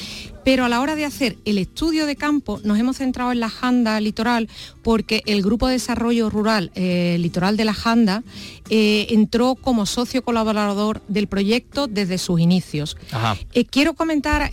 pero 0.46 0.64
a 0.64 0.68
la 0.68 0.80
hora 0.80 0.94
de 0.94 1.04
hacer 1.04 1.38
el 1.44 1.58
estudio 1.58 2.06
de 2.06 2.14
campo 2.14 2.60
nos 2.62 2.78
hemos 2.78 2.98
centrado 2.98 3.32
en 3.32 3.40
la 3.40 3.50
Janda 3.50 4.00
litoral 4.00 4.48
porque 4.82 5.22
el 5.26 5.42
Grupo 5.42 5.66
de 5.66 5.72
Desarrollo 5.72 6.30
Rural 6.30 6.70
eh, 6.76 7.16
Litoral 7.18 7.56
de 7.56 7.64
la 7.64 7.74
Janda 7.74 8.22
eh, 8.70 9.08
entró 9.10 9.56
como 9.56 9.86
socio 9.86 10.22
colaborador 10.22 11.02
del 11.08 11.26
proyecto 11.26 11.88
desde 11.88 12.18
sus 12.18 12.38
inicios. 12.38 12.96
Eh, 13.54 13.64
quiero 13.64 13.94
comentar 13.94 14.50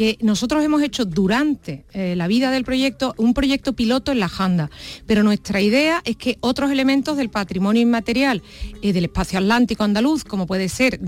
que 0.00 0.16
nosotros 0.22 0.64
hemos 0.64 0.80
hecho 0.80 1.04
durante 1.04 1.84
la 1.92 2.26
vida 2.26 2.50
del 2.50 2.64
proyecto 2.64 3.12
un 3.18 3.34
proyecto 3.34 3.74
piloto 3.74 4.12
en 4.12 4.18
la 4.18 4.30
Janda, 4.30 4.70
pero 5.06 5.22
nuestra 5.22 5.60
idea 5.60 6.00
es 6.06 6.16
que 6.16 6.38
otros 6.40 6.70
elementos 6.70 7.18
del 7.18 7.28
patrimonio 7.28 7.82
inmaterial 7.82 8.42
del 8.80 9.04
espacio 9.04 9.38
atlántico 9.38 9.84
andaluz, 9.84 10.24
como 10.24 10.46
puede 10.46 10.70
ser 10.70 10.98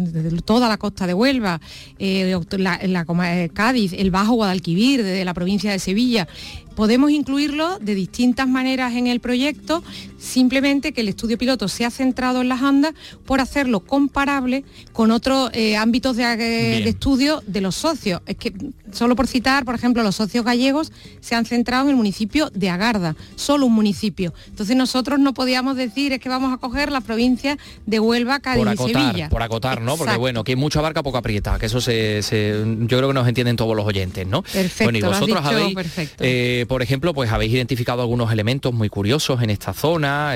toda 0.45 0.69
la 0.69 0.77
costa 0.77 1.07
de 1.07 1.15
Huelva, 1.15 1.59
la 1.99 3.49
Cádiz, 3.55 3.95
el 3.95 4.11
Bajo 4.11 4.35
Guadalquivir, 4.35 5.03
desde 5.03 5.25
la 5.25 5.33
provincia 5.33 5.73
de 5.73 5.79
Sevilla, 5.79 6.29
Podemos 6.75 7.11
incluirlo 7.11 7.79
de 7.79 7.95
distintas 7.95 8.49
maneras 8.49 8.95
en 8.95 9.07
el 9.07 9.21
proyecto, 9.21 9.83
simplemente 10.19 10.93
que 10.93 11.01
el 11.03 11.09
estudio 11.09 11.39
piloto 11.39 11.69
se 11.69 11.85
ha 11.85 11.91
centrado 11.91 12.41
en 12.41 12.49
las 12.49 12.63
andas 12.63 12.95
por 13.25 13.41
hacerlo 13.41 13.81
comparable 13.81 14.65
con 14.93 15.11
otros 15.11 15.51
eh, 15.53 15.77
ámbitos 15.77 16.17
de, 16.17 16.25
de, 16.25 16.89
estudio 16.89 17.43
de 17.47 17.61
los 17.61 17.75
socios. 17.75 18.21
Es 18.27 18.37
que, 18.37 18.53
solo 18.93 19.17
por 19.17 19.27
citar, 19.27 19.65
por 19.65 19.75
ejemplo, 19.75 20.03
los 20.03 20.17
socios 20.17 20.45
gallegos 20.45 20.93
se 21.21 21.35
han 21.35 21.45
centrado 21.45 21.85
en 21.85 21.91
el 21.91 21.97
municipio 21.97 22.51
de 22.51 22.71
Agarda, 22.71 23.17
solo 23.37 23.67
un 23.67 23.73
municipio. 23.73 24.33
Entonces 24.49 24.77
nosotros 24.77 25.19
no 25.19 25.35
podíamos 25.35 25.77
decir 25.77 26.13
es 26.13 26.21
que 26.21 26.29
vamos 26.29 26.53
a 26.53 26.57
coger 26.59 26.91
las 26.91 27.05
provincias 27.05 27.59
de 27.87 28.01
Huelva, 28.01 28.41
Cádiz 28.41 28.67
y 28.75 28.93
Sevilla. 28.93 29.29
Por 29.29 29.43
acotar, 29.43 29.81
¿no? 29.81 29.97
Porque 29.97 30.17
bueno, 30.17 30.45
que 30.45 30.57
mucho 30.57 30.79
abarca, 30.79 31.03
poco 31.03 31.19
aprieta, 31.19 31.59
que 31.59 31.67
eso 31.67 31.81
se, 31.81 32.21
yo 32.23 32.99
creo 32.99 33.09
que 33.09 33.15
nos 33.15 33.29
entienden 33.29 33.57
todos 33.57 33.77
los 33.77 33.87
oyentes, 33.87 34.27
¿no? 34.27 34.43
Perfecto, 34.43 34.85
bueno, 34.85 34.99
y 34.99 35.03
vosotros 35.03 35.45
habéis, 35.45 35.75
perfecto. 35.75 36.25
Eh, 36.25 36.62
por 36.67 36.83
ejemplo, 36.83 37.15
pues 37.15 37.31
habéis 37.31 37.53
identificado 37.53 38.03
algunos 38.03 38.33
elementos 38.33 38.73
muy 38.73 38.89
curiosos 38.89 39.43
en 39.43 39.51
esta 39.51 39.73
zona, 39.73 40.35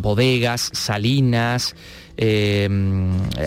bodegas, 0.00 0.70
salinas, 0.72 1.74
eh, 2.16 2.68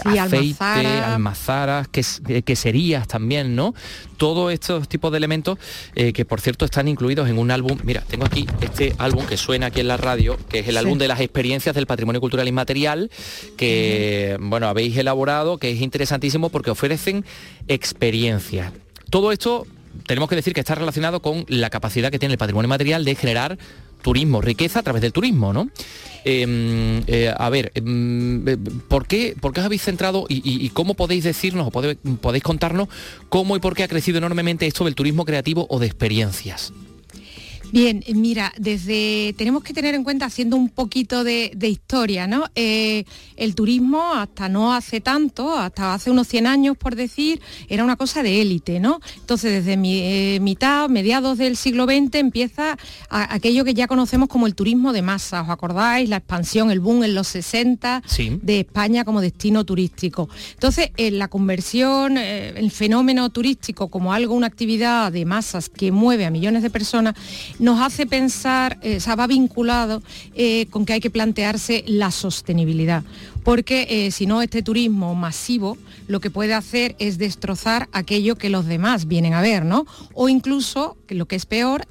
aceite, 0.03 0.63
almazaras, 0.63 1.87
eh, 2.27 2.41
queserías 2.41 3.07
también, 3.07 3.55
¿no? 3.55 3.73
Todos 4.17 4.51
estos 4.51 4.87
tipos 4.89 5.11
de 5.11 5.17
elementos 5.17 5.59
eh, 5.95 6.13
que 6.13 6.25
por 6.25 6.41
cierto 6.41 6.65
están 6.65 6.87
incluidos 6.87 7.29
en 7.29 7.37
un 7.37 7.51
álbum, 7.51 7.77
mira, 7.83 8.01
tengo 8.01 8.25
aquí 8.25 8.47
este 8.61 8.95
álbum 8.97 9.25
que 9.25 9.37
suena 9.37 9.67
aquí 9.67 9.81
en 9.81 9.87
la 9.87 9.97
radio, 9.97 10.37
que 10.49 10.59
es 10.59 10.67
el 10.67 10.77
álbum 10.77 10.97
de 10.97 11.07
las 11.07 11.19
experiencias 11.19 11.75
del 11.75 11.85
patrimonio 11.85 12.21
cultural 12.21 12.47
inmaterial, 12.47 13.11
que 13.55 14.37
bueno, 14.39 14.67
habéis 14.67 14.97
elaborado, 14.97 15.57
que 15.57 15.71
es 15.71 15.81
interesantísimo 15.81 16.49
porque 16.49 16.71
ofrecen 16.71 17.23
experiencias. 17.67 18.73
Todo 19.09 19.31
esto 19.31 19.67
tenemos 20.05 20.29
que 20.29 20.35
decir 20.35 20.53
que 20.53 20.59
está 20.59 20.75
relacionado 20.75 21.21
con 21.21 21.45
la 21.47 21.69
capacidad 21.69 22.11
que 22.11 22.19
tiene 22.19 22.33
el 22.33 22.37
patrimonio 22.37 22.69
material 22.69 23.05
de 23.05 23.15
generar 23.15 23.57
turismo, 24.01 24.41
riqueza 24.41 24.79
a 24.79 24.83
través 24.83 25.01
del 25.01 25.11
turismo, 25.11 25.51
¿no? 25.51 25.69
Em, 26.23 27.03
eh, 27.07 27.33
a 27.35 27.49
ver, 27.49 27.71
em, 27.75 28.47
eh, 28.47 28.57
¿por, 28.87 29.07
qué, 29.07 29.35
¿por 29.39 29.51
qué 29.51 29.61
os 29.61 29.65
habéis 29.65 29.81
centrado 29.81 30.25
y, 30.29 30.69
cómo 30.69 30.93
podéis 30.93 31.23
decirnos 31.23 31.67
o 31.67 31.71
podéis 31.71 32.43
contarnos 32.43 32.87
cómo 33.29 33.55
y 33.55 33.59
por 33.59 33.75
qué 33.75 33.83
ha 33.83 33.87
crecido 33.87 34.19
enormemente 34.19 34.67
esto 34.67 34.85
del 34.85 34.95
turismo 34.95 35.25
creativo 35.25 35.65
o 35.69 35.79
de 35.79 35.87
experiencias? 35.87 36.71
Bien, 37.75 38.05
mira, 38.13 38.53
desde 38.57 39.35
tenemos 39.37 39.61
que 39.61 39.73
tener 39.73 39.95
en 39.95 40.05
cuenta, 40.05 40.23
haciendo 40.23 40.55
un 40.55 40.69
poquito 40.69 41.25
de, 41.25 41.51
historia, 41.61 42.25
¿no? 42.25 42.45
Eh, 42.55 43.03
el 43.35 43.53
turismo 43.53 44.13
hasta 44.13 44.47
no 44.47 44.73
hace 44.73 45.01
tanto, 45.01 45.57
hasta 45.57 45.93
hace 45.93 46.09
unos 46.09 46.25
100 46.29 46.47
años, 46.47 46.77
por 46.77 46.95
decir, 46.95 47.41
era 47.67 47.83
una 47.83 47.97
cosa 47.97 48.23
de 48.23 48.41
élite, 48.41 48.79
¿no? 48.79 49.01
Entonces, 49.17 49.65
desde 49.65 49.77
eh, 49.83 50.39
mitad, 50.39 50.87
mediados 50.87 51.37
del 51.37 51.57
siglo 51.57 51.83
XX, 51.83 52.15
empieza 52.15 52.77
aquello 53.09 53.65
que 53.65 53.73
ya 53.73 53.87
conocemos 53.87 54.29
como 54.29 54.47
el 54.47 54.55
turismo 54.55 54.93
de 54.93 55.01
masa, 55.01 55.41
¿os 55.41 55.49
acordáis? 55.49 56.07
La 56.07 56.15
expansión, 56.15 56.71
el 56.71 56.79
boom 56.79 57.03
en 57.03 57.13
los 57.13 57.27
60 57.27 58.03
de 58.41 58.59
España 58.61 59.03
como 59.03 59.19
destino 59.19 59.65
turístico. 59.65 60.29
Entonces, 60.53 60.91
en 60.95 61.19
la 61.19 61.27
conversión, 61.27 62.17
eh, 62.17 62.53
el 62.55 62.71
fenómeno 62.71 63.29
turístico 63.31 63.89
como 63.89 64.13
algo, 64.13 64.33
una 64.33 64.47
actividad 64.47 65.11
de 65.11 65.25
masas 65.25 65.67
que 65.67 65.91
mueve 65.91 66.25
a 66.25 66.31
millones 66.31 66.63
de 66.63 66.69
personas, 66.69 67.15
nos 67.65 67.81
hace 67.81 68.05
pensar, 68.05 68.77
eh, 68.81 68.99
va 69.19 69.27
vinculado 69.27 70.01
eh, 70.35 70.67
con 70.69 70.85
que 70.85 70.93
hay 70.93 70.99
que 70.99 71.09
plantearse 71.09 71.83
la 71.87 72.11
sostenibilidad, 72.11 73.03
porque 73.43 73.87
eh, 73.89 74.11
si 74.11 74.27
no, 74.27 74.41
este 74.41 74.61
turismo 74.61 75.15
masivo 75.15 75.77
lo 76.07 76.19
que 76.19 76.29
puede 76.29 76.53
hacer 76.53 76.95
es 76.99 77.17
destrozar 77.17 77.89
aquello 77.91 78.35
que 78.35 78.49
los 78.49 78.67
demás 78.67 79.07
vienen 79.07 79.33
a 79.33 79.41
ver, 79.41 79.65
¿no? 79.65 79.85
O 80.13 80.29
incluso, 80.29 80.95
lo 81.09 81.25
que 81.25 81.35
es 81.35 81.45
peor, 81.47 81.87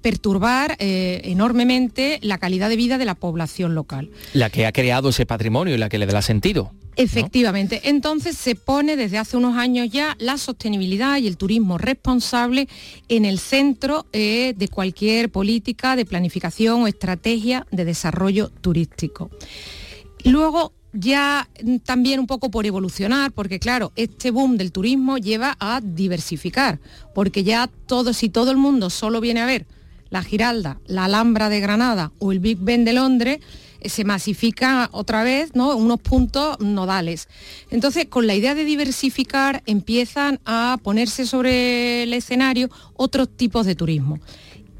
perturbar 0.00 0.76
enormemente 0.78 2.20
la 2.22 2.38
calidad 2.38 2.68
de 2.68 2.76
vida 2.76 2.96
de 2.96 3.04
la 3.04 3.16
población 3.16 3.74
local. 3.74 4.10
La 4.34 4.50
que 4.50 4.66
ha 4.66 4.72
creado 4.72 5.08
ese 5.08 5.26
patrimonio 5.26 5.74
y 5.74 5.78
la 5.78 5.88
que 5.88 5.98
le 5.98 6.06
da 6.06 6.22
sentido. 6.22 6.72
Efectivamente. 6.96 7.82
Entonces 7.84 8.38
se 8.38 8.54
pone 8.54 8.96
desde 8.96 9.18
hace 9.18 9.36
unos 9.36 9.56
años 9.58 9.90
ya 9.90 10.16
la 10.18 10.38
sostenibilidad 10.38 11.18
y 11.18 11.26
el 11.26 11.36
turismo 11.36 11.76
responsable 11.76 12.68
en 13.08 13.26
el 13.26 13.38
centro 13.38 14.06
eh, 14.12 14.54
de 14.56 14.68
cualquier 14.68 15.30
política 15.30 15.94
de 15.94 16.06
planificación 16.06 16.82
o 16.82 16.86
estrategia 16.86 17.66
de 17.70 17.84
desarrollo 17.84 18.48
turístico. 18.48 19.30
Luego 20.24 20.72
ya 20.94 21.48
también 21.84 22.20
un 22.20 22.26
poco 22.26 22.50
por 22.50 22.64
evolucionar, 22.64 23.30
porque 23.32 23.58
claro, 23.58 23.92
este 23.96 24.30
boom 24.30 24.56
del 24.56 24.72
turismo 24.72 25.18
lleva 25.18 25.56
a 25.60 25.82
diversificar, 25.82 26.80
porque 27.14 27.44
ya 27.44 27.68
todo, 27.86 28.14
si 28.14 28.30
todo 28.30 28.50
el 28.50 28.56
mundo 28.56 28.88
solo 28.88 29.20
viene 29.20 29.40
a 29.40 29.46
ver 29.46 29.66
la 30.08 30.22
Giralda, 30.22 30.80
la 30.86 31.04
Alhambra 31.04 31.50
de 31.50 31.60
Granada 31.60 32.12
o 32.18 32.32
el 32.32 32.40
Big 32.40 32.58
Ben 32.58 32.84
de 32.84 32.94
Londres, 32.94 33.40
se 33.88 34.04
masifica 34.04 34.88
otra 34.92 35.22
vez 35.22 35.54
¿no? 35.54 35.76
unos 35.76 36.00
puntos 36.00 36.58
nodales. 36.60 37.28
Entonces, 37.70 38.06
con 38.06 38.26
la 38.26 38.34
idea 38.34 38.54
de 38.54 38.64
diversificar, 38.64 39.62
empiezan 39.66 40.40
a 40.44 40.78
ponerse 40.82 41.26
sobre 41.26 42.04
el 42.04 42.12
escenario 42.12 42.70
otros 42.94 43.28
tipos 43.28 43.66
de 43.66 43.74
turismo. 43.74 44.18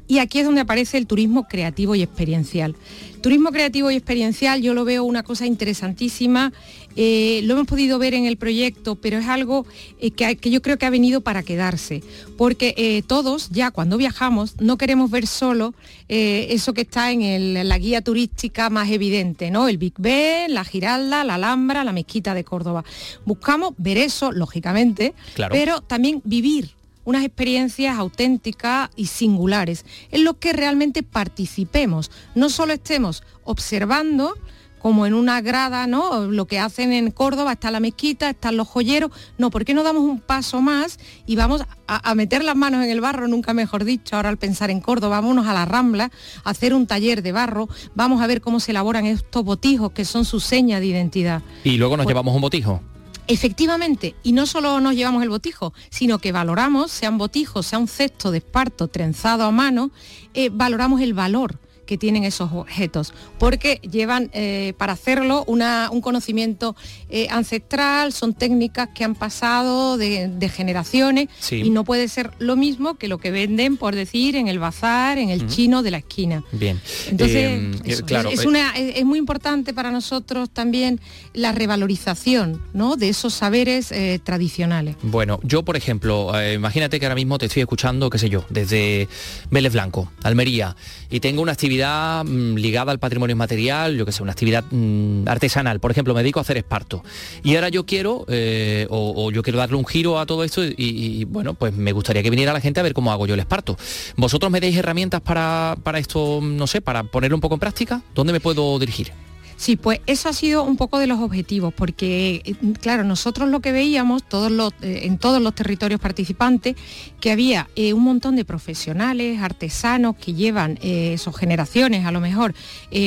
Y 0.07 0.19
aquí 0.19 0.39
es 0.39 0.45
donde 0.45 0.61
aparece 0.61 0.97
el 0.97 1.07
turismo 1.07 1.47
creativo 1.47 1.95
y 1.95 2.01
experiencial. 2.01 2.75
Turismo 3.21 3.51
creativo 3.51 3.91
y 3.91 3.95
experiencial 3.95 4.61
yo 4.61 4.73
lo 4.73 4.85
veo 4.85 5.03
una 5.03 5.23
cosa 5.23 5.45
interesantísima, 5.45 6.53
eh, 6.95 7.41
lo 7.43 7.53
hemos 7.53 7.67
podido 7.67 7.99
ver 7.99 8.13
en 8.13 8.25
el 8.25 8.37
proyecto, 8.37 8.95
pero 8.95 9.17
es 9.17 9.27
algo 9.27 9.65
eh, 9.99 10.11
que, 10.11 10.49
yo 10.49 10.61
creo 10.61 10.77
que 10.77 10.85
ha 10.85 10.89
venido 10.89 11.21
para 11.21 11.43
quedarse, 11.43 12.03
porque 12.37 12.73
eh, 12.77 13.03
todos 13.05 13.49
ya 13.49 13.69
cuando 13.71 13.97
viajamos 13.97 14.59
no 14.59 14.77
queremos 14.77 15.11
ver 15.11 15.27
solo 15.27 15.73
eso 16.07 16.73
que 16.73 16.81
está 16.81 17.11
en, 17.11 17.67
la 17.67 17.77
guía 17.77 18.01
turística 18.01 18.69
más 18.69 18.89
evidente, 18.89 19.51
¿no? 19.51 19.67
El 19.67 19.77
Big 19.77 19.93
Ben, 19.97 20.53
la 20.53 20.63
Giralda, 20.63 21.25
la 21.25 21.35
Alhambra, 21.35 21.83
la 21.83 21.91
Mezquita 21.91 22.33
de 22.33 22.45
Córdoba. 22.45 22.85
Buscamos 23.25 23.73
ver 23.77 23.97
eso, 23.97 24.31
lógicamente, 24.31 25.13
pero 25.51 25.81
también 25.81 26.21
vivir 26.23 26.77
unas 27.07 27.23
experiencias 27.23 27.97
auténticas 27.97 28.89
y 28.97 29.05
singulares, 29.05 29.85
en 30.11 30.25
lo 30.25 30.39
que 30.39 30.51
realmente 30.51 31.03
participemos, 31.03 32.11
no 32.35 32.49
solo 32.49 32.73
estemos 32.73 33.23
observando, 33.45 34.33
como 34.77 35.05
en 35.05 35.13
una 35.13 35.39
grada, 35.39 35.87
¿no? 35.87 36.25
Lo 36.27 36.47
que 36.47 36.59
hacen 36.59 36.91
en 36.91 37.11
Córdoba, 37.11 37.53
está 37.53 37.71
la 37.71 37.79
mezquita, 37.79 38.29
están 38.29 38.57
los 38.57 38.67
joyeros. 38.67 39.11
No, 39.37 39.49
¿por 39.51 39.63
qué 39.63 39.73
no 39.73 39.83
damos 39.83 40.03
un 40.03 40.19
paso 40.19 40.61
más 40.61 40.99
y 41.25 41.37
vamos 41.37 41.63
a, 41.87 42.15
meter 42.15 42.43
las 42.43 42.57
manos 42.57 42.83
en 42.83 42.91
el 42.91 42.99
barro, 42.99 43.29
nunca 43.29 43.53
mejor 43.53 43.85
dicho, 43.85 44.17
ahora 44.17 44.27
al 44.27 44.37
pensar 44.37 44.69
en 44.69 44.81
Córdoba, 44.81 45.21
vámonos 45.21 45.47
a 45.47 45.53
la 45.53 45.63
Rambla, 45.63 46.11
a 46.43 46.49
hacer 46.49 46.73
un 46.73 46.87
taller 46.87 47.23
de 47.23 47.31
barro, 47.31 47.69
vamos 47.95 48.21
a 48.21 48.27
ver 48.27 48.41
cómo 48.41 48.59
se 48.59 48.71
elaboran 48.71 49.05
estos 49.05 49.45
botijos 49.45 49.91
que 49.93 50.03
son 50.03 50.25
su 50.25 50.41
seña 50.41 50.81
de 50.81 50.87
identidad. 50.87 51.41
Y 51.63 51.77
luego 51.77 51.95
nos 51.95 52.03
pues 52.03 52.13
llevamos 52.13 52.35
un 52.35 52.41
botijo. 52.41 52.81
Efectivamente, 53.29 54.15
y 54.23 54.31
no 54.31 54.45
solo 54.45 54.79
nos 54.79 54.95
llevamos 54.95 55.21
el 55.21 55.29
botijo, 55.29 55.73
sino 55.89 56.19
que 56.19 56.31
valoramos, 56.31 56.91
sean 56.91 57.17
botijos, 57.17 57.65
sea 57.67 57.77
un 57.77 57.89
cesto 57.89 58.31
de 58.31 58.37
esparto 58.37 58.87
trenzado 58.87 59.43
a 59.43 59.51
mano, 59.51 59.91
eh, 60.33 60.49
valoramos 60.49 61.01
el 61.01 61.13
valor 61.13 61.59
que 61.87 61.97
tienen 61.97 62.23
esos 62.23 62.51
objetos, 62.51 63.13
porque 63.39 63.79
llevan 63.89 64.29
eh, 64.33 64.73
para 64.77 64.93
hacerlo 64.93 65.43
un 65.47 66.01
conocimiento 66.01 66.75
eh, 67.09 67.27
ancestral, 67.31 68.13
son 68.13 68.33
técnicas 68.33 68.89
que 68.93 69.03
han 69.03 69.15
pasado 69.15 69.97
de, 69.97 70.51
generaciones 70.53 71.27
y 71.51 71.69
no 71.69 71.83
puede 71.83 72.07
ser 72.07 72.31
lo 72.39 72.55
mismo 72.55 72.97
que 72.97 73.07
lo 73.07 73.17
que 73.17 73.31
venden, 73.31 73.77
por 73.77 73.95
decir, 73.95 74.35
en 74.35 74.47
el 74.47 74.59
bazar, 74.59 75.17
en 75.17 75.29
el 75.29 75.47
chino 75.47 75.81
de 75.81 75.91
la 75.91 75.97
esquina. 75.97 76.43
Bien. 76.51 76.79
Entonces, 77.07 77.81
eh, 77.85 78.01
claro, 78.05 78.29
es, 78.29 78.45
una, 78.45 78.75
es, 78.75 79.05
muy 79.05 79.19
importante 79.19 79.73
para 79.73 79.91
nosotros 79.91 80.49
también 80.49 80.99
la 81.33 81.51
revalorización 81.51 82.61
¿no? 82.73 82.95
de 82.95 83.09
esos 83.09 83.33
saberes 83.33 83.93
tradicionales. 84.23 84.95
Bueno, 85.01 85.39
yo 85.43 85.63
por 85.63 85.77
ejemplo, 85.77 86.31
imagínate 86.53 86.99
que 86.99 87.05
ahora 87.05 87.15
mismo 87.15 87.37
te 87.37 87.45
estoy 87.45 87.61
escuchando, 87.61 88.09
qué 88.09 88.17
sé 88.17 88.29
yo, 88.29 88.45
desde 88.49 89.07
Vélez 89.49 89.73
Blanco, 89.73 90.11
Almería, 90.23 90.75
y 91.09 91.19
tengo 91.19 91.41
una 91.41 91.53
actividad 91.53 91.76
Mm, 91.77 92.55
ligada 92.55 92.91
al 92.91 92.99
patrimonio 92.99 93.35
material, 93.35 93.95
yo 93.97 94.05
que 94.05 94.11
sé, 94.11 94.23
una 94.23 94.31
actividad 94.31 94.63
mm, 94.69 95.27
artesanal. 95.27 95.79
Por 95.79 95.91
ejemplo, 95.91 96.13
me 96.13 96.21
dedico 96.21 96.39
a 96.39 96.41
hacer 96.41 96.57
esparto. 96.57 97.03
Y 97.43 97.55
ahora 97.55 97.69
yo 97.69 97.85
quiero, 97.85 98.25
eh, 98.27 98.87
o, 98.89 99.31
yo 99.31 99.43
quiero 99.43 99.59
darle 99.59 99.77
un 99.77 99.85
giro 99.85 100.19
a 100.19 100.25
todo 100.25 100.43
esto 100.43 100.63
y, 100.63 101.25
bueno, 101.25 101.53
pues 101.53 101.73
me 101.73 101.91
gustaría 101.91 102.23
que 102.23 102.29
viniera 102.29 102.53
la 102.53 102.61
gente 102.61 102.79
a 102.79 102.83
ver 102.83 102.93
cómo 102.93 103.11
hago 103.11 103.27
yo 103.27 103.33
el 103.33 103.39
esparto. 103.39 103.77
¿Vosotros 104.15 104.51
me 104.51 104.59
deis 104.59 104.75
herramientas 104.75 105.21
para, 105.21 105.75
para 105.83 105.99
esto, 105.99 106.39
no 106.41 106.67
sé, 106.67 106.81
para 106.81 107.03
ponerlo 107.03 107.37
un 107.37 107.41
poco 107.41 107.55
en 107.55 107.59
práctica? 107.59 108.01
¿Dónde 108.15 108.33
me 108.33 108.39
puedo 108.39 108.79
dirigir? 108.79 109.26
Sí, 109.57 109.75
pues 109.75 110.01
eso 110.05 110.29
ha 110.29 110.33
sido 110.33 110.63
un 110.63 110.77
poco 110.77 110.99
de 110.99 111.07
los 111.07 111.19
objetivos, 111.19 111.73
porque 111.73 112.43
eh, 112.45 112.55
claro, 112.79 113.03
nosotros 113.03 113.49
lo 113.49 113.59
que 113.59 113.71
veíamos 113.71 114.21
todos 114.21 114.51
los, 114.51 114.71
eh, 114.83 115.01
en 115.03 115.17
todos 115.17 115.41
los 115.41 115.55
territorios 115.55 115.99
participantes, 115.99 116.75
que 117.19 117.31
había 117.31 117.67
eh, 117.75 117.93
un 117.93 118.03
montón 118.03 118.35
de 118.35 118.45
profesionales, 118.45 119.41
artesanos 119.41 120.15
que 120.15 120.35
llevan 120.35 120.77
sus 121.17 121.35
generaciones 121.35 122.05
a 122.05 122.11
lo 122.11 122.19
mejor 122.19 122.53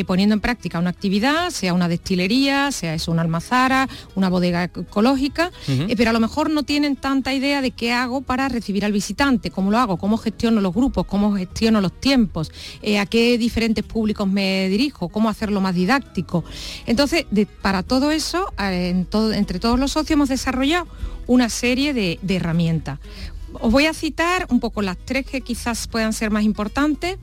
poniendo 0.06 0.34
en 0.34 0.40
práctica 0.40 0.78
una 0.78 0.90
actividad, 0.90 1.50
sea 1.50 1.72
una 1.72 1.88
destilería, 1.88 2.72
sea 2.72 2.94
eso 2.94 3.12
una 3.12 3.22
almazara, 3.22 3.88
una 4.16 4.28
bodega 4.28 4.64
ecológica, 4.64 5.52
pero 5.96 6.10
a 6.10 6.12
lo 6.12 6.18
mejor 6.18 6.50
no 6.50 6.64
tienen 6.64 6.96
tanta 6.96 7.32
idea 7.32 7.62
de 7.62 7.70
qué 7.70 7.92
hago 7.92 8.22
para 8.22 8.48
recibir 8.48 8.84
al 8.84 8.92
visitante, 8.92 9.50
cómo 9.50 9.70
lo 9.70 9.78
hago, 9.78 9.98
cómo 9.98 10.16
gestiono 10.16 10.60
los 10.60 10.74
grupos, 10.74 11.06
cómo 11.06 11.34
gestiono 11.36 11.80
los 11.80 11.92
tiempos, 12.00 12.50
a 12.98 13.06
qué 13.06 13.38
diferentes 13.38 13.84
públicos 13.84 14.26
me 14.26 14.68
dirijo, 14.68 15.08
cómo 15.08 15.28
hacerlo 15.28 15.60
más 15.60 15.74
didáctico 15.74 16.39
entonces, 16.86 17.26
para 17.62 17.82
todo 17.82 18.10
eso, 18.10 18.52
entre 18.58 19.58
todos 19.58 19.78
los 19.78 19.92
socios 19.92 20.12
hemos 20.12 20.28
desarrollado 20.28 20.86
una 21.26 21.48
serie 21.48 21.92
de, 21.94 22.18
herramientas. 22.28 22.98
Os 23.52 23.72
voy 23.72 23.86
a 23.86 23.94
citar 23.94 24.46
un 24.50 24.60
poco 24.60 24.82
las 24.82 24.96
tres 24.96 25.26
que 25.26 25.40
quizás 25.40 25.88
puedan 25.88 26.12
ser 26.12 26.30
más 26.30 26.44
importantes. 26.44 27.18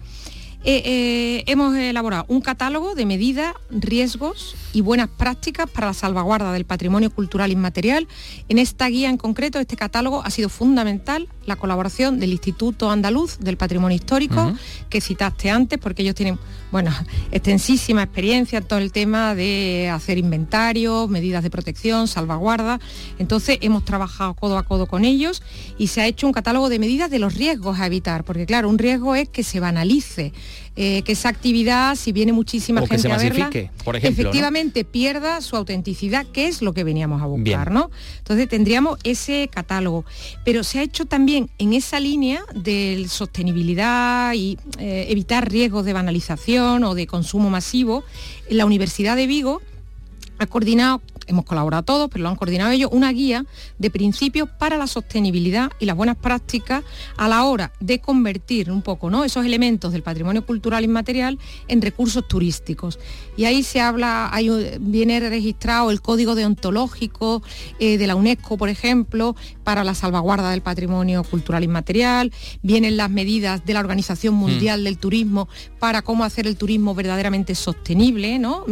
Eh, 0.70 0.82
eh, 0.84 1.43
hemos 1.47 1.74
elaborado 1.78 2.26
un 2.28 2.41
catálogo 2.41 2.93
de 2.93 3.05
medidas, 3.05 3.53
riesgos 3.70 4.53
y 4.74 4.82
buenas 4.82 5.07
prácticas 5.07 5.70
para 5.70 5.88
la 5.88 5.93
salvaguarda 5.93 6.51
del 6.51 6.65
patrimonio 6.65 7.09
cultural 7.09 7.53
inmaterial. 7.53 8.05
En 8.49 8.59
esta 8.59 8.88
guía 8.89 9.09
en 9.09 9.15
concreto, 9.15 9.59
este 9.61 9.78
catálogo 9.78 10.22
ha 10.26 10.30
sido 10.30 10.49
fundamental 10.49 11.30
la 11.45 11.55
colaboración 11.55 12.20
del 12.20 12.34
Instituto 12.34 12.91
Andaluz 12.91 13.38
del 13.39 13.55
Patrimonio 13.55 13.95
Histórico, 13.95 14.53
que 14.89 14.99
citaste 14.99 15.49
antes, 15.49 15.80
porque 15.80 16.01
ellos 16.01 16.15
tienen, 16.15 16.38
bueno, 16.70 16.91
extensísima 17.32 18.03
experiencia 18.03 18.57
en 18.57 18.65
todo 18.65 18.80
el 18.80 18.91
tema 18.91 19.36
de 19.36 19.89
hacer 19.89 20.18
inventario, 20.18 21.07
medidas 21.07 21.43
de 21.43 21.49
protección, 21.49 22.09
salvaguarda. 22.09 22.82
Entonces 23.20 23.57
hemos 23.61 23.86
trabajado 23.86 24.34
codo 24.34 24.57
a 24.57 24.63
codo 24.63 24.86
con 24.86 25.05
ellos 25.05 25.41
y 25.78 25.88
se 25.88 26.01
ha 26.01 26.07
hecho 26.07 26.28
un 26.28 26.34
catálogo 26.34 26.68
de 26.68 26.78
medidas 26.78 27.09
de 27.09 27.20
los 27.20 27.36
riesgos 27.36 27.80
a 27.80 27.86
evitar, 27.86 28.26
porque 28.26 28.45
claro, 28.45 28.68
un 28.68 28.78
riesgo 28.78 29.15
es 29.15 29.30
que 29.30 29.43
se 29.43 29.61
banalice 29.61 30.34
eh, 30.76 31.01
que 31.03 31.14
esa 31.14 31.30
actividad, 31.30 31.95
si 31.95 32.12
viene 32.12 32.34
muchísima 32.34 32.86
gente 32.86 33.12
a 33.12 33.18
verla, 33.18 33.49
por 33.84 33.95
ejemplo, 33.95 34.22
efectivamente 34.22 34.84
pierda 34.86 35.41
su 35.41 35.55
autenticidad, 35.55 36.26
que 36.28 36.47
es 36.47 36.62
lo 36.62 36.74
que 36.74 36.84
veníamos 36.84 37.22
a 37.22 37.26
buscar, 37.26 37.72
¿no? 37.72 37.89
Entonces 38.20 38.47
tendríamos 38.47 38.99
ese 39.03 39.49
catálogo. 39.51 40.05
Pero 40.45 40.64
se 40.64 40.80
ha 40.80 40.84
hecho 40.84 41.05
también 41.05 41.49
en 41.58 41.74
esa 41.74 41.99
línea 41.99 42.43
de 42.53 43.05
sostenibilidad 43.10 44.34
y 44.34 44.58
eh, 44.80 45.08
evitar 45.10 45.49
riesgos 45.49 45.86
de 45.86 45.93
banalización 45.93 46.84
o 46.84 46.95
de 46.95 47.08
consumo 47.08 47.49
masivo, 47.49 48.03
la 48.49 48.66
Universidad 48.66 49.16
de 49.16 49.28
Vigo 49.28 49.62
ha 50.39 50.45
coordinado 50.45 51.01
hemos 51.28 51.45
colaborado 51.45 51.84
todos, 51.84 52.09
pero 52.09 52.23
lo 52.23 52.30
han 52.30 52.36
coordinado 52.36 52.71
ellos, 52.71 52.89
una 52.91 53.11
guía 53.11 53.45
de 53.78 53.89
principios 53.89 54.49
para 54.57 54.78
la 54.78 54.88
sostenibilidad 54.88 55.69
y 55.80 55.86
las 55.86 55.95
buenas 55.95 56.15
prácticas 56.15 56.84
a 57.17 57.28
la 57.28 57.43
hora 57.43 57.71
de 57.80 57.99
convertir 57.99 58.71
un 58.71 58.82
poco 58.82 59.09
¿no? 59.09 59.23
esos 59.23 59.45
elementos 59.45 59.91
del 59.91 60.03
patrimonio 60.03 60.45
cultural 60.45 60.84
inmaterial 60.84 61.38
en 61.67 61.82
recursos 61.82 62.28
turísticos. 62.28 62.99
Y 63.36 63.45
ahí 63.45 63.63
se 63.63 63.82
habla, 63.82 64.32
viene 64.80 65.19
registrado 65.19 65.91
el 65.91 66.01
código 66.01 66.36
deontológico 66.36 67.43
eh, 67.80 67.97
de 67.97 68.07
la 68.07 68.15
UNESCO, 68.15 68.57
por 68.57 68.69
ejemplo, 68.69 69.36
para 69.63 69.84
la 69.84 69.93
salvaguarda 69.93 70.51
del 70.51 70.61
patrimonio 70.61 71.23
cultural 71.23 71.63
inmaterial, 71.63 72.32
vienen 72.61 72.97
las 72.97 73.09
medidas 73.09 73.65
de 73.65 73.73
la 73.73 73.82
Organización 73.82 74.36
mm. 74.36 74.38
Mundial 74.38 74.84
del 74.84 74.97
Turismo 74.97 75.47
para 75.80 76.01
cómo 76.01 76.23
hacer 76.23 76.47
el 76.47 76.57
turismo 76.57 76.95
verdaderamente 76.95 77.53
sostenible, 77.53 78.39
¿no? 78.39 78.65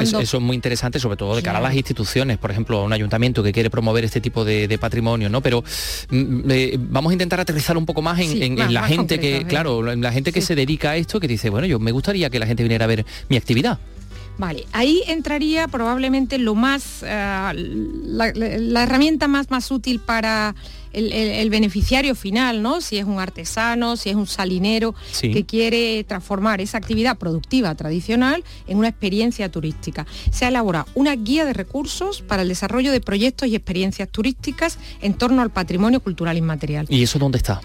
eso, 0.00 0.20
es 0.20 0.40
muy 0.40 0.56
interesante, 0.56 0.98
sobre 0.98 1.16
todo 1.16 1.36
de 1.36 1.42
cara 1.42 1.58
a 1.58 1.62
las 1.62 1.74
instituciones 1.74 1.97
instituciones, 1.98 2.38
por 2.38 2.50
ejemplo, 2.50 2.84
un 2.84 2.92
ayuntamiento 2.92 3.42
que 3.42 3.52
quiere 3.52 3.70
promover 3.70 4.04
este 4.04 4.20
tipo 4.20 4.44
de, 4.44 4.78
patrimonio, 4.78 5.28
¿no? 5.28 5.40
Pero 5.40 5.64
mm, 6.10 6.50
eh, 6.50 6.76
vamos 6.78 7.10
a 7.10 7.12
intentar 7.14 7.40
aterrizar 7.40 7.76
un 7.76 7.84
poco 7.84 8.02
más 8.02 8.18
en, 8.20 8.72
la 8.72 8.84
gente 8.84 9.18
que, 9.18 9.44
claro, 9.46 9.90
en 9.90 10.00
la 10.00 10.12
gente 10.12 10.32
que 10.32 10.40
se 10.40 10.54
dedica 10.54 10.90
a 10.90 10.96
esto, 10.96 11.18
que 11.18 11.26
dice, 11.26 11.50
bueno, 11.50 11.66
yo 11.66 11.80
me 11.80 11.90
gustaría 11.90 12.30
que 12.30 12.38
la 12.38 12.46
gente 12.46 12.62
viniera 12.62 12.84
a 12.84 12.88
ver 12.88 13.04
mi 13.28 13.36
actividad. 13.36 13.78
Vale, 14.36 14.66
ahí 14.72 15.02
entraría 15.08 15.66
probablemente 15.66 16.38
lo 16.38 16.54
más, 16.54 17.02
eh, 17.02 17.52
la, 17.56 18.82
herramienta 18.82 19.26
más, 19.26 19.50
más 19.50 19.72
útil 19.72 19.98
para 19.98 20.54
el, 20.92 21.50
beneficiario 21.50 22.14
final, 22.14 22.62
¿no? 22.62 22.80
Si 22.80 22.98
es 22.98 23.04
un 23.04 23.20
artesano, 23.20 23.96
si 23.96 24.10
es 24.10 24.16
un 24.16 24.26
salinero 24.26 24.94
que 25.20 25.44
quiere 25.44 26.04
transformar 26.04 26.60
esa 26.60 26.78
actividad 26.78 27.16
productiva 27.18 27.74
tradicional 27.74 28.44
en 28.66 28.78
una 28.78 28.88
experiencia 28.88 29.50
turística. 29.50 30.06
Se 30.30 30.44
ha 30.44 30.48
elaborado 30.48 30.86
una 30.94 31.14
guía 31.16 31.44
de 31.44 31.52
recursos 31.52 32.22
para 32.22 32.42
el 32.42 32.48
desarrollo 32.48 32.92
de 32.92 33.00
proyectos 33.00 33.48
y 33.48 33.54
experiencias 33.54 34.08
turísticas 34.08 34.78
en 35.00 35.14
torno 35.14 35.42
al 35.42 35.50
patrimonio 35.50 36.00
cultural 36.00 36.36
inmaterial. 36.36 36.86
¿Y 36.88 37.02
eso 37.02 37.18
dónde 37.18 37.38
está? 37.38 37.60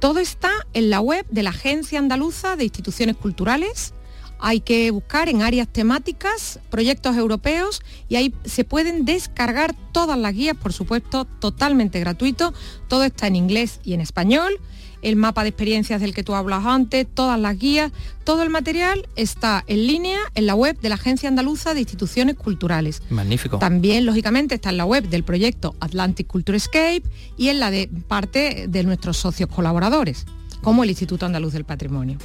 Todo 0.00 0.18
está 0.18 0.50
en 0.74 0.90
la 0.90 1.00
web 1.00 1.24
de 1.30 1.42
la 1.42 1.50
Agencia 1.50 1.98
Andaluza 1.98 2.56
de 2.56 2.64
Instituciones 2.64 3.16
Culturales 3.16 3.94
hay 4.38 4.60
que 4.60 4.90
buscar 4.90 5.28
en 5.28 5.42
áreas 5.42 5.68
temáticas, 5.68 6.60
proyectos 6.70 7.16
europeos 7.16 7.82
y 8.08 8.16
ahí 8.16 8.34
se 8.44 8.64
pueden 8.64 9.04
descargar 9.04 9.74
todas 9.92 10.18
las 10.18 10.34
guías, 10.34 10.56
por 10.56 10.72
supuesto, 10.72 11.24
totalmente 11.24 12.00
gratuito. 12.00 12.54
Todo 12.88 13.04
está 13.04 13.26
en 13.26 13.36
inglés 13.36 13.80
y 13.84 13.94
en 13.94 14.00
español. 14.00 14.52
El 15.00 15.14
mapa 15.14 15.44
de 15.44 15.50
experiencias 15.50 16.00
del 16.00 16.12
que 16.12 16.24
tú 16.24 16.34
hablas 16.34 16.66
antes, 16.66 17.06
todas 17.12 17.38
las 17.38 17.56
guías, 17.56 17.92
todo 18.24 18.42
el 18.42 18.50
material 18.50 19.08
está 19.14 19.62
en 19.68 19.86
línea 19.86 20.18
en 20.34 20.46
la 20.46 20.56
web 20.56 20.78
de 20.80 20.88
la 20.88 20.96
Agencia 20.96 21.28
Andaluza 21.28 21.72
de 21.72 21.80
Instituciones 21.80 22.34
Culturales. 22.34 23.02
Magnífico. 23.08 23.58
También, 23.58 24.06
lógicamente, 24.06 24.56
está 24.56 24.70
en 24.70 24.76
la 24.76 24.84
web 24.84 25.08
del 25.08 25.22
proyecto 25.22 25.76
Atlantic 25.78 26.26
Culture 26.26 26.58
Escape 26.58 27.04
y 27.36 27.48
en 27.48 27.60
la 27.60 27.70
de 27.70 27.88
parte 28.08 28.66
de 28.68 28.82
nuestros 28.82 29.18
socios 29.18 29.48
colaboradores, 29.48 30.26
como 30.62 30.82
el 30.82 30.90
Instituto 30.90 31.26
Andaluz 31.26 31.52
del 31.52 31.64
Patrimonio. 31.64 32.18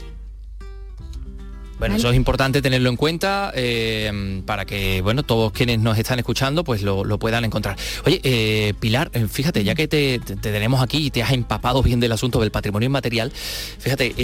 Bueno, 1.83 1.97
eso 1.97 2.09
es 2.11 2.15
importante 2.15 2.61
tenerlo 2.61 2.87
en 2.89 2.95
cuenta 2.95 3.51
eh, 3.53 4.41
para 4.45 4.63
que, 4.63 5.01
bueno, 5.01 5.23
todos 5.23 5.51
quienes 5.51 5.79
nos 5.79 5.97
están 5.97 6.17
escuchando 6.17 6.63
pues 6.63 6.81
lo, 6.81 7.03
puedan 7.19 7.43
encontrar. 7.43 7.75
Oye, 8.05 8.21
eh, 8.23 8.73
Pilar, 8.79 9.11
eh, 9.11 9.27
fíjate, 9.29 9.65
ya 9.65 9.75
que 9.75 9.89
te, 9.89 10.21
tenemos 10.41 10.81
aquí 10.81 11.07
y 11.07 11.11
te 11.11 11.21
has 11.21 11.33
empapado 11.33 11.83
bien 11.83 11.99
del 11.99 12.13
asunto 12.13 12.39
del 12.39 12.51
patrimonio 12.51 12.85
inmaterial, 12.85 13.33
fíjate, 13.33 14.15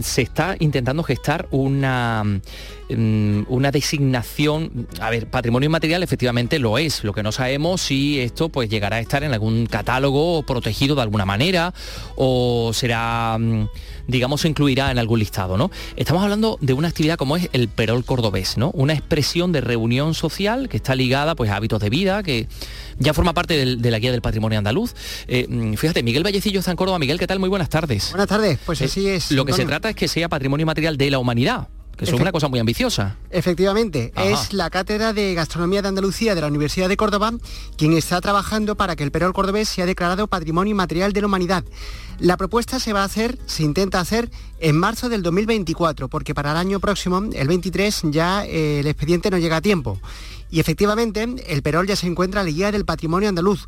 se 0.00 0.22
está 0.22 0.56
intentando 0.58 1.02
gestar 1.02 1.48
una 1.50 2.40
mm, 2.88 3.42
una 3.48 3.70
designación, 3.70 4.86
a 5.00 5.10
ver, 5.10 5.28
patrimonio 5.28 5.66
inmaterial 5.66 6.02
efectivamente 6.02 6.58
lo 6.58 6.78
es, 6.78 7.04
lo 7.04 7.12
que 7.12 7.22
no 7.22 7.32
sabemos 7.32 7.80
si 7.80 8.20
esto 8.20 8.48
pues 8.48 8.68
llegará 8.68 8.96
a 8.96 9.00
estar 9.00 9.24
en 9.24 9.32
algún 9.32 9.66
catálogo 9.66 10.42
protegido 10.44 10.94
de 10.94 11.02
alguna 11.02 11.24
manera 11.24 11.72
o 12.16 12.72
será 12.72 13.36
mm, 13.38 13.66
digamos, 14.06 14.42
se 14.42 14.48
incluirá 14.48 14.90
en 14.90 14.98
algún 14.98 15.18
listado, 15.18 15.56
¿no? 15.56 15.70
Estamos 15.96 16.22
hablando 16.22 16.58
de 16.60 16.72
una 16.72 16.88
actividad 16.88 17.16
como 17.16 17.36
es 17.36 17.48
el 17.52 17.68
perol 17.68 18.04
cordobés, 18.04 18.58
¿no? 18.58 18.70
Una 18.72 18.92
expresión 18.92 19.52
de 19.52 19.60
reunión 19.60 20.14
social 20.14 20.68
que 20.68 20.76
está 20.76 20.94
ligada 20.94 21.34
pues, 21.34 21.50
a 21.50 21.56
hábitos 21.56 21.80
de 21.80 21.90
vida, 21.90 22.22
que 22.22 22.48
ya 22.98 23.14
forma 23.14 23.32
parte 23.34 23.76
de 23.76 23.90
la 23.90 23.98
guía 23.98 24.12
del 24.12 24.22
patrimonio 24.22 24.58
andaluz. 24.58 24.94
Eh, 25.26 25.46
mm, 25.48 25.74
fíjate, 25.74 26.02
Miguel 26.02 26.22
Vallecillo 26.22 26.60
está 26.60 26.70
en 26.70 26.76
Córdoba. 26.76 26.98
Miguel, 26.98 27.18
¿qué 27.18 27.26
tal? 27.26 27.38
Muy 27.38 27.48
buenas 27.48 27.68
tardes. 27.68 28.10
Buenas 28.10 28.28
tardes, 28.28 28.58
pues 28.64 28.80
eh, 28.80 28.84
así 28.84 29.08
es. 29.08 29.30
Lo 29.30 29.44
que 29.44 29.52
se 29.52 29.64
trata 29.64 29.90
es 29.90 29.96
que 29.96 30.08
sea 30.08 30.28
patrimonio 30.28 30.66
material 30.66 30.96
de 30.96 31.10
la 31.10 31.18
humanidad 31.18 31.68
que 31.96 32.04
es 32.04 32.12
una 32.12 32.32
cosa 32.32 32.48
muy 32.48 32.58
ambiciosa. 32.58 33.16
Efectivamente, 33.30 34.12
es 34.16 34.52
la 34.52 34.70
Cátedra 34.70 35.12
de 35.12 35.34
Gastronomía 35.34 35.82
de 35.82 35.88
Andalucía 35.88 36.34
de 36.34 36.40
la 36.40 36.48
Universidad 36.48 36.88
de 36.88 36.96
Córdoba 36.96 37.32
quien 37.76 37.92
está 37.92 38.20
trabajando 38.20 38.76
para 38.76 38.96
que 38.96 39.04
el 39.04 39.10
perol 39.10 39.32
cordobés 39.32 39.68
sea 39.68 39.86
declarado 39.86 40.26
Patrimonio 40.26 40.72
Inmaterial 40.72 41.12
de 41.12 41.20
la 41.20 41.26
Humanidad. 41.26 41.64
La 42.18 42.36
propuesta 42.36 42.78
se 42.78 42.92
va 42.92 43.02
a 43.02 43.04
hacer, 43.04 43.38
se 43.46 43.64
intenta 43.64 44.00
hacer 44.00 44.30
en 44.60 44.78
marzo 44.78 45.08
del 45.08 45.22
2024, 45.22 46.08
porque 46.08 46.34
para 46.34 46.52
el 46.52 46.56
año 46.56 46.80
próximo, 46.80 47.22
el 47.32 47.48
23, 47.48 48.02
ya 48.04 48.44
eh, 48.46 48.80
el 48.80 48.86
expediente 48.86 49.30
no 49.30 49.38
llega 49.38 49.56
a 49.56 49.60
tiempo. 49.60 49.98
Y 50.50 50.60
efectivamente, 50.60 51.26
el 51.48 51.62
Perol 51.62 51.88
ya 51.88 51.96
se 51.96 52.06
encuentra 52.06 52.40
en 52.40 52.46
la 52.46 52.52
guía 52.52 52.72
del 52.72 52.84
patrimonio 52.84 53.28
andaluz. 53.28 53.66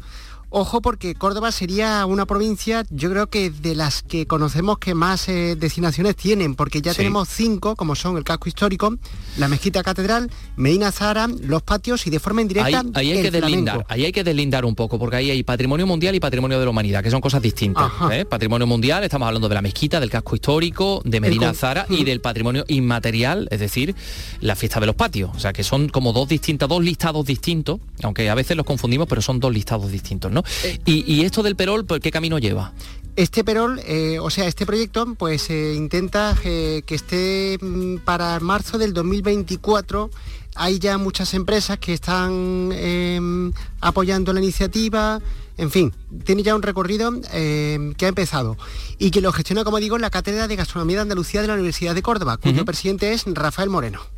Ojo 0.51 0.81
porque 0.81 1.15
Córdoba 1.15 1.51
sería 1.51 2.07
una 2.07 2.25
provincia, 2.25 2.85
yo 2.91 3.11
creo 3.11 3.29
que 3.29 3.51
de 3.51 3.75
las 3.75 4.03
que 4.03 4.27
conocemos 4.27 4.79
que 4.79 4.95
más 4.95 5.29
eh, 5.29 5.57
destinaciones 5.57 6.15
tienen, 6.15 6.55
porque 6.55 6.81
ya 6.81 6.95
tenemos 6.95 7.29
cinco, 7.29 7.75
como 7.75 7.97
son 7.97 8.17
el 8.17 8.23
casco 8.23 8.49
histórico, 8.49 8.97
la 9.39 9.49
mezquita 9.49 9.83
catedral, 9.83 10.31
Medina 10.57 10.93
Zara, 10.93 11.27
los 11.27 11.63
patios 11.63 12.07
y 12.07 12.11
de 12.11 12.21
forma 12.21 12.43
indirecta. 12.43 12.85
Ahí, 12.95 13.13
hay 13.13 13.23
que 13.23 13.31
deslindar, 13.33 13.85
ahí 13.89 14.05
hay 14.05 14.13
que 14.13 14.23
deslindar 14.23 14.65
un 14.65 14.77
poco, 14.77 14.99
porque 15.01 15.17
ahí 15.17 15.31
hay 15.31 15.43
patrimonio 15.43 15.87
mundial 15.87 16.15
y 16.15 16.21
patrimonio 16.21 16.61
de 16.61 16.65
la 16.65 16.71
humanidad, 16.71 17.03
que 17.03 17.11
son 17.11 17.21
cosas 17.21 17.43
distintas. 17.43 17.91
¿eh? 18.13 18.25
Patrimonio 18.25 18.69
mundial, 18.69 19.03
estamos 19.03 19.27
hablando 19.27 19.49
de 19.49 19.55
la 19.55 19.63
mezquita, 19.63 19.99
del 19.99 20.11
casco 20.11 20.37
histórico, 20.37 21.03
de 21.05 21.21
Medina 21.21 21.55
Zara 21.55 21.87
y 21.89 22.05
del 22.05 22.21
patrimonio 22.21 22.65
inmaterial, 22.69 23.49
es 23.51 23.59
decir, 23.59 23.97
la 24.41 24.55
fiesta 24.55 24.79
de 24.79 24.87
los 24.87 24.95
patios. 24.95 25.31
O 25.35 25.41
sea 25.41 25.53
que 25.53 25.65
son 25.65 25.89
como 25.89 26.13
dos 26.13 26.29
distintas, 26.29 26.69
dos 26.69 26.85
listados 26.85 27.27
distintos, 27.27 27.81
aunque 28.03 28.31
a 28.31 28.35
veces 28.35 28.57
los 28.57 28.65
confundimos, 28.65 29.09
pero 29.09 29.21
son 29.23 29.41
dos 29.41 29.53
listados 29.53 29.91
distintos. 29.91 30.31
Eh. 30.65 30.79
Y, 30.85 31.25
esto 31.25 31.43
del 31.43 31.57
Perol, 31.57 31.85
¿por 31.85 32.01
qué 32.01 32.11
camino 32.11 32.39
lleva? 32.39 32.73
Este 33.17 33.45
Perol, 33.45 33.81
eh, 33.87 34.19
o 34.21 34.29
sea, 34.31 34.47
este 34.47 34.67
proyecto, 34.67 35.15
pues 35.19 35.49
eh, 35.51 35.75
intenta 35.75 36.37
que 36.43 36.83
esté 36.89 37.59
mm, 37.61 37.99
para 38.05 38.39
marzo 38.41 38.77
del 38.79 38.93
2024 38.93 40.11
hay 40.57 40.79
ya 40.79 40.99
muchas 40.99 41.35
empresas 41.35 41.79
que 41.79 41.93
están 41.93 42.71
em, 42.73 43.53
apoyando 43.81 44.33
la 44.33 44.41
iniciativa, 44.41 45.21
en 45.59 45.71
fin, 45.71 45.93
tiene 46.25 46.43
ya 46.43 46.55
un 46.55 46.63
recorrido 46.63 47.13
em, 47.33 47.95
que 47.95 48.07
ha 48.07 48.09
empezado 48.09 48.57
y 48.99 49.11
que 49.11 49.21
lo 49.21 49.33
gestiona, 49.33 49.65
como 49.65 49.79
digo, 49.79 49.99
la 49.99 50.11
Cátedra 50.11 50.49
de 50.49 50.57
Gastronomía 50.57 50.97
de 50.97 51.03
Andalucía 51.03 51.43
de 51.43 51.49
la 51.49 51.55
Universidad 51.55 51.95
de 51.95 52.03
Córdoba, 52.03 52.39
cuyo 52.39 52.65
presidente 52.65 53.13
es 53.13 53.25
Rafael 53.27 53.71
Moreno. 53.71 54.16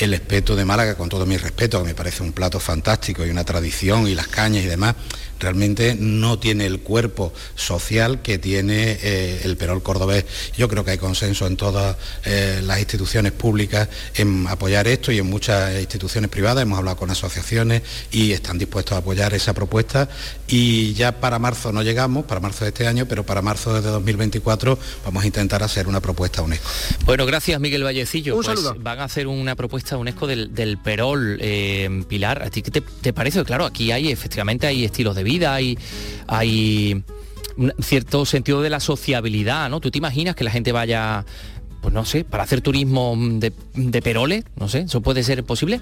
El 0.00 0.14
espeto 0.14 0.54
de 0.54 0.64
Málaga, 0.64 0.96
con 0.96 1.08
todo 1.08 1.26
mi 1.26 1.36
respeto, 1.36 1.80
que 1.80 1.88
me 1.88 1.94
parece 1.94 2.22
un 2.22 2.32
plato 2.32 2.60
fantástico 2.60 3.26
y 3.26 3.30
una 3.30 3.44
tradición 3.44 4.06
y 4.06 4.14
las 4.14 4.28
cañas 4.28 4.64
y 4.64 4.68
demás, 4.68 4.94
realmente 5.40 5.96
no 5.98 6.38
tiene 6.38 6.66
el 6.66 6.80
cuerpo 6.80 7.32
social 7.54 8.22
que 8.22 8.38
tiene 8.38 8.98
eh, 9.02 9.40
el 9.44 9.56
Perol 9.56 9.82
cordobés. 9.82 10.24
Yo 10.56 10.68
creo 10.68 10.84
que 10.84 10.92
hay 10.92 10.98
consenso 10.98 11.46
en 11.46 11.56
todas 11.56 11.96
eh, 12.24 12.60
las 12.64 12.78
instituciones 12.78 13.32
públicas 13.32 13.88
en 14.14 14.46
apoyar 14.48 14.86
esto 14.88 15.12
y 15.12 15.18
en 15.18 15.26
muchas 15.26 15.78
instituciones 15.80 16.30
privadas. 16.30 16.62
Hemos 16.62 16.78
hablado 16.78 16.96
con 16.96 17.10
asociaciones 17.10 17.82
y 18.10 18.32
están 18.32 18.58
dispuestos 18.58 18.94
a 18.94 18.98
apoyar 18.98 19.34
esa 19.34 19.52
propuesta. 19.52 20.08
Y 20.46 20.94
ya 20.94 21.20
para 21.20 21.38
marzo 21.38 21.72
no 21.72 21.82
llegamos, 21.82 22.24
para 22.24 22.40
marzo 22.40 22.64
de 22.64 22.68
este 22.68 22.86
año, 22.86 23.06
pero 23.06 23.24
para 23.24 23.42
marzo 23.42 23.74
de 23.74 23.88
2024 23.88 24.78
vamos 25.04 25.22
a 25.22 25.26
intentar 25.26 25.62
hacer 25.62 25.88
una 25.88 26.00
propuesta 26.00 26.42
UNESCO. 26.42 26.68
Bueno, 27.04 27.26
gracias 27.26 27.60
Miguel 27.60 27.84
Vallecillo. 27.84 28.36
Un 28.36 28.44
pues 28.44 28.58
Van 28.78 29.00
a 29.00 29.04
hacer 29.04 29.26
una 29.26 29.54
propuesta 29.54 29.87
UNESCO 29.96 30.26
del, 30.26 30.78
Perol. 30.82 31.38
Eh, 31.40 32.04
Pilar, 32.08 32.42
¿a 32.42 32.50
ti 32.50 32.62
qué 32.62 32.70
te, 32.70 32.80
te 32.80 33.12
parece? 33.12 33.42
Claro, 33.44 33.64
aquí 33.64 33.92
hay 33.92 34.10
efectivamente 34.10 34.66
hay 34.66 34.84
estilos 34.84 35.16
de 35.16 35.22
vida, 35.22 35.54
hay, 35.54 35.78
hay 36.26 37.02
un 37.56 37.72
cierto 37.80 38.26
sentido 38.26 38.62
de 38.62 38.70
la 38.70 38.80
sociabilidad, 38.80 39.70
¿no? 39.70 39.80
¿Tú 39.80 39.90
te 39.90 39.98
imaginas 39.98 40.36
que 40.36 40.44
la 40.44 40.50
gente 40.50 40.72
vaya, 40.72 41.24
pues 41.80 41.94
no 41.94 42.04
sé, 42.04 42.24
para 42.24 42.44
hacer 42.44 42.60
turismo 42.60 43.16
de, 43.16 43.52
de 43.74 44.02
perole? 44.02 44.44
No 44.56 44.68
sé, 44.68 44.80
¿eso 44.80 45.00
puede 45.00 45.22
ser 45.22 45.44
posible? 45.44 45.80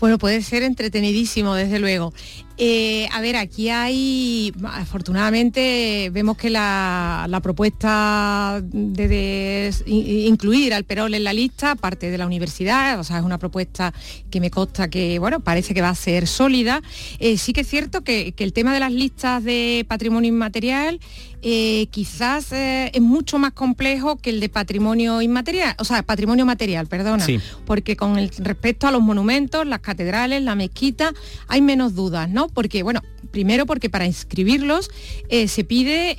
Bueno, 0.00 0.16
puede 0.16 0.40
ser 0.40 0.62
entretenidísimo, 0.62 1.54
desde 1.54 1.78
luego. 1.78 2.14
Eh, 2.62 3.08
a 3.10 3.22
ver, 3.22 3.36
aquí 3.36 3.70
hay, 3.70 4.52
afortunadamente, 4.64 6.10
vemos 6.12 6.36
que 6.36 6.50
la, 6.50 7.40
propuesta 7.42 8.60
de, 8.62 9.74
incluir 9.86 10.74
al 10.74 10.84
Perol 10.84 11.14
en 11.14 11.24
la 11.24 11.32
lista 11.32 11.74
parte 11.74 12.10
de 12.10 12.18
la 12.18 12.26
universidad, 12.26 13.00
o 13.00 13.04
sea, 13.04 13.16
es 13.16 13.24
una 13.24 13.38
propuesta 13.38 13.94
que 14.30 14.40
me 14.40 14.50
consta 14.50 14.90
que, 14.90 15.18
bueno, 15.18 15.40
parece 15.40 15.72
que 15.72 15.80
va 15.80 15.88
a 15.88 15.94
ser 15.94 16.26
sólida. 16.26 16.82
Eh, 17.18 17.38
sí 17.38 17.54
que 17.54 17.62
es 17.62 17.66
cierto 17.66 18.02
que, 18.02 18.32
que 18.32 18.44
el 18.44 18.52
tema 18.52 18.74
de 18.74 18.80
las 18.80 18.92
listas 18.92 19.42
de 19.42 19.86
patrimonio 19.88 20.28
inmaterial 20.28 21.00
eh, 21.42 21.86
quizás 21.90 22.52
es 22.52 23.00
mucho 23.00 23.38
más 23.38 23.52
complejo 23.52 24.16
que 24.16 24.28
el 24.28 24.40
de 24.40 24.50
patrimonio 24.50 25.22
inmaterial, 25.22 25.74
o 25.78 25.84
sea, 25.84 26.02
patrimonio 26.02 26.44
material, 26.44 26.86
perdona, 26.86 27.24
porque 27.64 27.96
con 27.96 28.18
el 28.18 28.28
respecto 28.28 28.86
a 28.86 28.90
los 28.90 29.00
monumentos, 29.00 29.66
las 29.66 29.80
catedrales, 29.80 30.42
la 30.42 30.54
mezquita, 30.54 31.14
hay 31.48 31.62
menos 31.62 31.94
dudas, 31.94 32.28
¿no? 32.28 32.48
Porque, 32.54 32.82
bueno, 32.82 33.02
primero 33.30 33.66
porque 33.66 33.88
para 33.88 34.06
inscribirlos 34.06 34.90
eh, 35.28 35.48
se 35.48 35.64
pide 35.64 36.14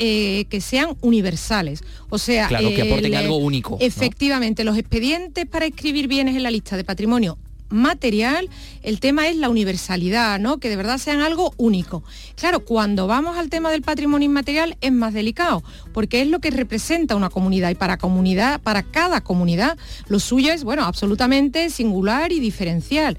que 0.50 0.62
sean 0.62 0.96
universales, 1.02 1.84
o 2.10 2.18
sea, 2.18 2.48
claro, 2.48 2.70
que 2.70 2.82
aporten 2.82 3.16
algo 3.16 3.38
único. 3.38 3.78
Efectivamente, 3.80 4.64
los 4.64 4.78
expedientes 4.78 5.46
para 5.46 5.66
escribir 5.66 6.08
bienes 6.08 6.36
en 6.36 6.44
la 6.44 6.52
lista 6.52 6.78
de 6.78 6.84
patrimonio 6.84 7.38
material, 7.72 8.50
el 8.84 9.00
tema 9.00 9.28
es 9.28 9.36
la 9.38 9.50
universalidad, 9.50 10.40
¿no? 10.40 10.60
Que 10.60 10.70
de 10.70 10.76
verdad 10.76 10.98
sean 10.98 11.22
algo 11.22 11.54
único. 11.58 12.04
Claro, 12.36 12.62
cuando 12.62 13.08
vamos 13.08 13.38
al 13.38 13.50
tema 13.50 13.72
del 13.72 13.82
patrimonio 13.82 14.26
inmaterial 14.26 14.78
es 14.82 14.92
más 14.92 15.14
delicado, 15.14 15.64
porque 15.94 16.22
es 16.22 16.28
lo 16.28 16.40
que 16.40 16.52
representa 16.52 17.16
una 17.16 17.30
comunidad 17.30 17.70
y 17.70 17.76
para 17.76 17.98
comunidad, 17.98 18.62
para 18.62 18.84
cada 18.84 19.22
comunidad, 19.22 19.78
lo 20.08 20.20
suyo 20.20 20.52
es, 20.52 20.64
bueno, 20.64 20.84
absolutamente 20.84 21.70
singular 21.70 22.32
y 22.32 22.40
diferencial 22.40 23.18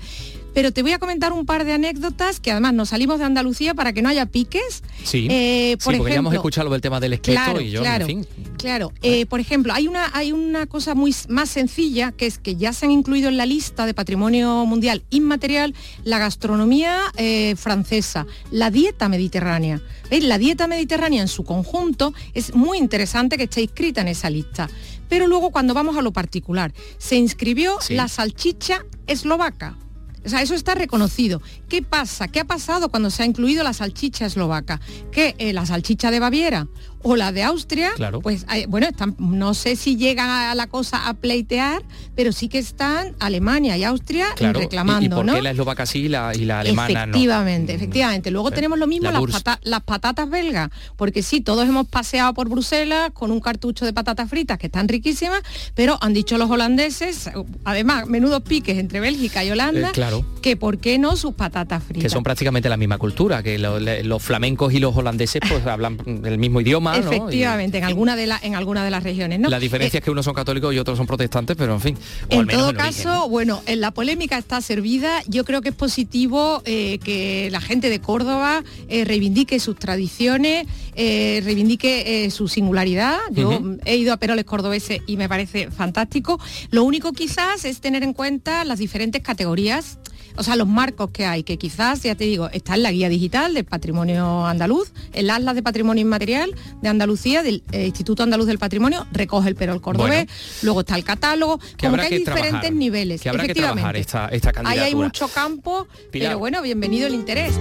pero 0.55 0.73
te 0.73 0.83
voy 0.83 0.93
a 0.93 0.99
comentar 0.99 1.33
un 1.33 1.47
par 1.47 1.65
de 1.65 1.73
anécdotas 1.73 2.41
que 2.41 2.51
además 2.51 2.75
nos 2.75 2.91
salimos 2.91 3.19
de 3.19 3.25
Andalucía 3.25 3.75
para 3.75 3.93
que 3.93 4.03
no 4.03 4.09
haya 4.09 4.27
piques. 4.27 4.83
Sí, 5.05 5.27
eh, 5.31 5.77
por 5.83 5.97
porque 5.97 6.13
ya 6.13 6.19
hemos 6.19 6.35
escuchado 6.35 6.71
del 6.71 6.81
tema 6.81 7.01
del 7.01 7.15
esqueleto 7.15 7.61
y 7.61 7.71
yo, 7.71 7.81
claro, 7.81 8.07
en 8.07 8.25
fin. 8.25 8.27
Claro, 8.59 8.93
eh, 9.03 9.27
por 9.27 9.41
ejemplo, 9.41 9.73
hay 9.73 9.89
una, 9.89 10.11
hay 10.15 10.33
una 10.33 10.67
cosa 10.67 10.95
muy 10.95 11.15
más 11.29 11.51
sencilla, 11.51 12.13
que 12.13 12.27
es 12.27 12.39
que 12.39 12.57
ya 12.57 12.73
se 12.73 12.87
han 12.87 12.93
incluido 12.93 13.29
en 13.29 13.37
la 13.37 13.47
lista 13.47 13.87
de 13.87 13.95
Patrimonio 13.95 14.65
Mundial 14.67 15.03
Inmaterial 15.11 15.75
la 16.05 16.19
gastronomía 16.19 17.01
eh, 17.17 17.55
francesa, 17.57 18.27
la 18.51 18.71
dieta 18.71 19.09
mediterránea. 19.09 19.81
¿Veis? 20.11 20.25
La 20.25 20.39
dieta 20.39 20.67
mediterránea 20.67 21.23
en 21.23 21.29
su 21.29 21.45
conjunto 21.45 22.15
es 22.35 22.55
muy 22.55 22.79
interesante 22.79 23.37
que 23.37 23.45
esté 23.45 23.63
inscrita 23.63 24.03
en 24.03 24.09
esa 24.09 24.31
lista. 24.31 24.69
Pero 25.09 25.27
luego 25.27 25.51
cuando 25.51 25.75
vamos 25.75 25.97
a 25.97 26.03
lo 26.03 26.13
particular, 26.13 26.73
se 26.99 27.17
inscribió 27.17 27.79
la 27.91 28.09
salchicha 28.09 28.85
eslovaca. 29.07 29.77
O 30.25 30.29
sea, 30.29 30.43
eso 30.43 30.55
está 30.55 30.75
reconocido. 30.75 31.43
¿Qué 31.69 31.83
pasa? 31.83 32.29
¿Qué 32.29 32.41
ha 32.41 32.45
pasado 32.45 32.89
cuando 32.89 33.11
se 33.11 33.23
ha 33.23 33.27
incluido 33.27 33.65
la 33.65 33.73
salchicha 33.73 34.27
eslovaca? 34.27 34.81
Que 35.11 35.35
eh, 35.39 35.53
la 35.53 35.67
salchicha 35.67 36.11
de 36.11 36.21
Baviera 36.21 36.69
o 37.03 37.17
la 37.17 37.33
de 37.33 37.43
Austria, 37.43 37.93
claro. 37.97 38.21
pues 38.21 38.47
bueno, 38.69 38.87
están, 38.87 39.15
no 39.19 39.55
sé 39.55 39.77
si 39.77 39.97
llegan 39.97 40.29
a 40.29 40.55
la 40.55 40.67
cosa 40.67 41.09
a 41.09 41.15
pleitear, 41.15 41.83
pero 42.15 42.33
sí 42.33 42.49
que 42.49 42.59
están 42.59 43.15
Alemania 43.19 43.77
y 43.77 43.85
Austria 43.85 44.27
reclamando. 44.37 45.05
¿Y, 45.05 45.09
por 45.09 45.35
qué 45.35 45.43
la 45.43 45.51
eslovaca 45.51 45.87
sí 45.87 46.01
y 46.03 46.09
la, 46.09 46.31
alemana 46.31 47.05
efectivamente, 47.05 47.75
Efectivamente, 47.75 48.31
Luego 48.31 48.51
tenemos 48.51 48.79
lo 48.79 48.87
mismo, 48.87 49.11
las, 49.11 49.83
patatas 49.83 50.31
belgas, 50.31 50.71
porque 50.97 51.23
sí, 51.23 51.41
todos 51.41 51.69
hemos 51.69 51.87
paseado 51.89 52.35
por 52.35 52.49
Bruselas 52.49 53.11
con 53.13 53.31
un 53.31 53.41
cartucho 53.41 53.85
de 53.85 53.93
patatas 53.93 54.29
fritas 54.29 54.59
que 54.59 54.67
están 54.67 54.89
riquísimas, 54.89 55.43
pero 55.75 55.99
han 56.01 56.13
dicho 56.13 56.39
los 56.39 56.51
holandeses, 56.51 57.31
además, 57.65 58.07
menudos 58.07 58.43
piques 58.43 58.79
entre 58.79 59.01
Bélgica 59.01 59.45
y 59.45 59.51
Holanda, 59.51 59.89
eh, 59.89 59.93
claro. 59.93 60.25
que 60.41 60.57
por 60.57 60.79
qué 60.79 60.99
no 60.99 61.17
sus 61.17 61.35
patatas 61.35 61.83
fritas. 61.83 62.03
Que 62.03 62.11
son 62.11 62.23
prácticamente 62.23 62.69
la 62.69 62.77
misma 62.77 62.99
cultura, 62.99 63.43
que 63.43 63.59
los 63.59 64.23
flamencos 64.23 64.73
y 64.73 64.79
los 64.79 64.97
holandeses 64.97 65.41
pues 65.49 65.67
hablan 65.73 65.99
el 66.25 66.39
mismo 66.39 66.61
idioma 66.61 66.92
Efectivamente, 66.97 67.79
en, 67.79 67.85
alguna 67.85 68.17
de 68.17 68.33
en 68.43 68.55
alguna 68.55 68.85
de 68.85 68.91
las 68.91 69.03
regiones. 69.03 69.41
¿no? 69.41 69.49
La 69.49 69.59
diferencia 69.59 69.99
es 69.99 70.05
que 70.05 70.11
unos 70.11 70.25
son 70.25 70.35
católicos 70.35 70.75
y 70.75 70.79
otros 70.79 70.97
son 70.97 71.07
protestantes, 71.07 71.57
pero 71.57 71.75
en 71.75 71.81
fin. 71.81 71.99
en 72.29 72.47
todo 72.47 72.73
caso, 72.75 73.29
bueno, 73.29 73.63
en 73.67 73.81
la 73.81 73.91
polémica 73.91 74.39
está 74.39 74.61
servida. 74.61 75.23
Yo 75.27 75.45
creo 75.45 75.61
que 75.61 75.71
es 75.71 75.75
positivo 75.75 76.63
eh, 76.65 76.99
que 77.03 77.49
la 77.51 77.61
gente 77.61 77.91
de 77.91 78.01
Córdoba 78.01 78.65
eh, 78.89 79.05
reivindique 79.05 79.61
sus 79.61 79.77
tradiciones, 79.77 80.67
eh, 80.95 81.41
reivindique 81.45 82.31
su 82.31 82.49
singularidad. 82.49 83.19
Yo 83.31 83.61
he 83.85 83.97
ido 83.97 84.13
a 84.13 84.17
Peroles 84.17 84.45
cordobeses 84.45 85.01
y 85.07 85.17
me 85.17 85.29
parece 85.29 85.71
fantástico. 85.71 86.39
Lo 86.71 86.85
único 86.85 87.13
quizás 87.13 87.65
es 87.65 87.81
tener 87.81 88.03
en 88.03 88.13
cuenta 88.13 88.65
las 88.65 88.79
diferentes 88.79 89.23
categorías 89.23 89.99
o 90.37 90.43
sea, 90.43 90.57
los 90.57 90.69
marcos 90.69 91.11
que 91.11 91.27
hay, 91.27 91.43
que 91.43 91.59
quizás, 91.59 92.03
ya 92.03 92.15
te 92.15 92.25
digo, 92.25 92.49
está 92.51 92.75
en 92.75 92.83
la 92.83 92.93
guía 92.93 93.09
digital 93.09 93.55
del 93.55 93.65
patrimonio 93.65 94.47
andaluz, 94.47 94.93
el 95.13 95.31
Atlas 95.31 95.55
de 95.55 95.63
Patrimonio 95.63 96.03
Inmaterial 96.03 96.55
de 96.81 96.89
Andalucía, 96.89 97.43
del 97.43 97.63
eh, 97.73 97.87
Instituto 97.87 98.23
Andaluz 98.23 98.47
del 98.47 98.59
Patrimonio, 98.59 99.07
recoge 99.13 99.49
el 99.49 99.55
Perol 99.55 99.81
Cordobés, 99.81 100.27
luego 100.63 100.81
está 100.81 100.97
el 100.97 101.05
catálogo, 101.05 101.59
como 101.81 101.97
que 101.97 102.03
hay 102.03 102.19
diferentes 102.19 102.73
niveles. 102.73 103.21
Que 103.21 103.29
habrá 103.29 103.45
Efectivamente. 103.45 103.81
Que 103.99 104.05
trabajar 104.05 104.31
esta, 104.31 104.51
esta 104.51 104.69
Ahí 104.69 104.79
hay 104.79 104.95
mucho 104.95 105.29
campo, 105.29 105.87
pero 106.11 106.39
bueno, 106.39 106.63
bienvenido 106.63 107.07
el 107.07 107.15
interés. 107.15 107.55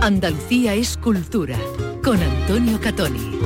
Andalucía 0.00 0.74
es 0.74 0.96
cultura, 0.96 1.58
con 2.02 2.22
Antonio 2.22 2.80
Catoni 2.80 3.38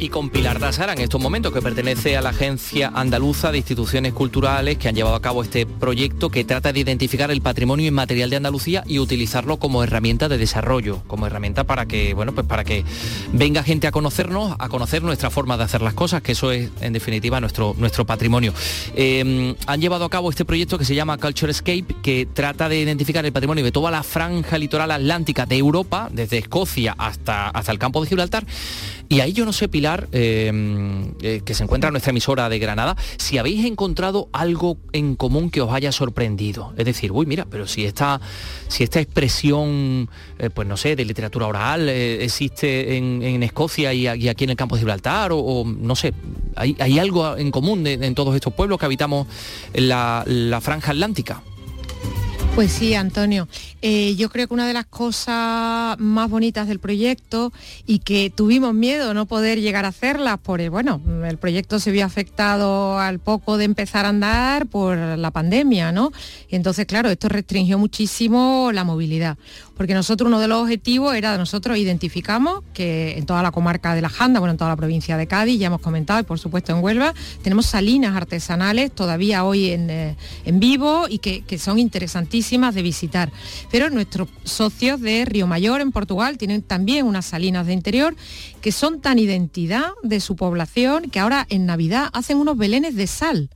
y 0.00 0.08
con 0.10 0.30
Pilar 0.30 0.60
Dasara 0.60 0.92
en 0.92 1.00
estos 1.00 1.20
momentos, 1.20 1.52
que 1.52 1.60
pertenece 1.60 2.16
a 2.16 2.22
la 2.22 2.30
Agencia 2.30 2.92
Andaluza 2.94 3.50
de 3.50 3.58
Instituciones 3.58 4.12
Culturales 4.12 4.78
que 4.78 4.88
han 4.88 4.94
llevado 4.94 5.16
a 5.16 5.22
cabo 5.22 5.42
este 5.42 5.66
proyecto 5.66 6.30
que 6.30 6.44
trata 6.44 6.72
de 6.72 6.80
identificar 6.80 7.30
el 7.30 7.40
patrimonio 7.40 7.86
inmaterial 7.86 8.30
de 8.30 8.36
Andalucía 8.36 8.84
y 8.86 8.98
utilizarlo 8.98 9.58
como 9.58 9.82
herramienta 9.82 10.28
de 10.28 10.38
desarrollo, 10.38 11.02
como 11.06 11.26
herramienta 11.26 11.64
para 11.64 11.86
que, 11.86 12.14
bueno, 12.14 12.32
pues 12.32 12.46
para 12.46 12.64
que 12.64 12.84
venga 13.32 13.62
gente 13.62 13.86
a 13.86 13.90
conocernos, 13.90 14.54
a 14.58 14.68
conocer 14.68 15.02
nuestra 15.02 15.30
forma 15.30 15.56
de 15.56 15.64
hacer 15.64 15.82
las 15.82 15.94
cosas, 15.94 16.22
que 16.22 16.32
eso 16.32 16.52
es 16.52 16.70
en 16.80 16.92
definitiva 16.92 17.40
nuestro, 17.40 17.74
nuestro 17.78 18.06
patrimonio. 18.06 18.54
Em, 18.94 19.54
han 19.66 19.80
llevado 19.80 20.04
a 20.04 20.10
cabo 20.10 20.30
este 20.30 20.44
proyecto 20.44 20.78
que 20.78 20.84
se 20.84 20.94
llama 20.94 21.18
Culture 21.18 21.50
Escape, 21.50 21.86
que 22.02 22.26
trata 22.32 22.68
de 22.68 22.78
identificar 22.78 23.24
el 23.24 23.32
patrimonio 23.32 23.64
de 23.64 23.72
toda 23.72 23.90
la 23.90 24.02
franja 24.02 24.58
litoral 24.58 24.90
atlántica 24.90 25.44
de 25.46 25.56
Europa, 25.56 26.08
desde 26.12 26.38
Escocia 26.38 26.94
hasta, 26.98 27.48
hasta 27.48 27.72
el 27.72 27.78
campo 27.78 28.00
de 28.00 28.08
Gibraltar. 28.08 28.46
Y 29.10 29.20
ahí 29.20 29.32
yo 29.32 29.46
no 29.46 29.54
sé, 29.54 29.68
Pilar, 29.68 30.08
eh, 30.12 30.52
eh, 31.22 31.40
que 31.42 31.54
se 31.54 31.62
encuentra 31.62 31.88
en 31.88 31.94
nuestra 31.94 32.10
emisora 32.10 32.48
de 32.50 32.58
Granada, 32.58 32.94
si 33.16 33.38
habéis 33.38 33.64
encontrado 33.64 34.28
algo 34.32 34.76
en 34.92 35.16
común 35.16 35.50
que 35.50 35.62
os 35.62 35.72
haya 35.72 35.92
sorprendido. 35.92 36.74
Es 36.76 36.84
decir, 36.84 37.10
uy, 37.12 37.24
mira, 37.24 37.46
pero 37.46 37.66
si 37.66 37.86
esta, 37.86 38.20
si 38.68 38.84
esta 38.84 39.00
expresión, 39.00 40.10
eh, 40.38 40.50
pues 40.50 40.68
no 40.68 40.76
sé, 40.76 40.94
de 40.94 41.06
literatura 41.06 41.46
oral 41.46 41.88
existe 41.88 42.96
en, 42.96 43.42
Escocia 43.42 43.94
y, 43.94 44.06
aquí 44.06 44.44
en 44.44 44.50
el 44.50 44.56
campo 44.56 44.74
de 44.74 44.80
Gibraltar, 44.80 45.30
o, 45.32 45.64
no 45.64 45.96
sé, 45.96 46.12
¿hay, 46.56 46.98
algo 46.98 47.36
en 47.36 47.50
común 47.50 47.86
en 47.86 48.14
todos 48.14 48.34
estos 48.34 48.52
pueblos 48.52 48.78
que 48.78 48.86
habitamos 48.86 49.26
en 49.72 49.88
la 49.88 50.60
franja 50.60 50.90
atlántica? 50.90 51.42
Pues 52.58 52.72
sí, 52.72 52.94
Antonio. 52.94 53.46
Eh, 53.82 54.16
yo 54.16 54.30
creo 54.30 54.48
que 54.48 54.54
una 54.54 54.66
de 54.66 54.74
las 54.74 54.86
cosas 54.86 55.96
más 56.00 56.28
bonitas 56.28 56.66
del 56.66 56.80
proyecto 56.80 57.52
y 57.86 58.00
que 58.00 58.30
tuvimos 58.34 58.74
miedo 58.74 59.14
no 59.14 59.26
poder 59.26 59.60
llegar 59.60 59.84
a 59.84 59.90
hacerlas 59.90 60.40
por, 60.40 60.60
el, 60.60 60.68
bueno, 60.68 61.00
el 61.24 61.38
proyecto 61.38 61.78
se 61.78 61.92
vio 61.92 62.04
afectado 62.04 62.98
al 62.98 63.20
poco 63.20 63.58
de 63.58 63.64
empezar 63.64 64.06
a 64.06 64.08
andar 64.08 64.66
por 64.66 64.96
la 64.96 65.30
pandemia, 65.30 65.92
¿no? 65.92 66.10
Y 66.48 66.56
entonces, 66.56 66.86
claro, 66.86 67.10
esto 67.10 67.28
restringió 67.28 67.78
muchísimo 67.78 68.70
la 68.72 68.82
movilidad 68.82 69.38
porque 69.78 69.94
nosotros 69.94 70.26
uno 70.26 70.40
de 70.40 70.48
los 70.48 70.60
objetivos 70.60 71.14
era, 71.14 71.38
nosotros 71.38 71.78
identificamos 71.78 72.64
que 72.74 73.16
en 73.16 73.26
toda 73.26 73.44
la 73.44 73.52
comarca 73.52 73.94
de 73.94 74.02
la 74.02 74.08
Janda, 74.08 74.40
bueno, 74.40 74.50
en 74.50 74.58
toda 74.58 74.70
la 74.70 74.76
provincia 74.76 75.16
de 75.16 75.28
Cádiz, 75.28 75.60
ya 75.60 75.68
hemos 75.68 75.80
comentado, 75.80 76.18
y 76.18 76.24
por 76.24 76.40
supuesto 76.40 76.72
en 76.72 76.82
Huelva, 76.82 77.14
tenemos 77.42 77.66
salinas 77.66 78.16
artesanales 78.16 78.90
todavía 78.90 79.44
hoy 79.44 79.70
en, 79.70 79.88
eh, 79.88 80.16
vivo 80.52 81.06
y 81.08 81.18
que, 81.18 81.42
que, 81.42 81.58
son 81.58 81.78
interesantísimas 81.78 82.74
de 82.74 82.82
visitar. 82.82 83.30
Pero 83.70 83.88
nuestros 83.88 84.28
socios 84.42 85.00
de 85.00 85.24
Río 85.24 85.46
Mayor, 85.46 85.80
en 85.80 85.92
Portugal, 85.92 86.38
tienen 86.38 86.62
también 86.62 87.06
unas 87.06 87.26
salinas 87.26 87.64
de 87.64 87.72
interior 87.72 88.16
que 88.60 88.72
son 88.72 89.00
tan 89.00 89.20
identidad 89.20 89.92
de 90.02 90.18
su 90.18 90.34
población 90.34 91.08
que 91.08 91.20
ahora 91.20 91.46
en 91.50 91.66
Navidad 91.66 92.10
hacen 92.12 92.38
unos 92.38 92.58
belenes 92.58 92.96
de 92.96 93.06
sal 93.06 93.50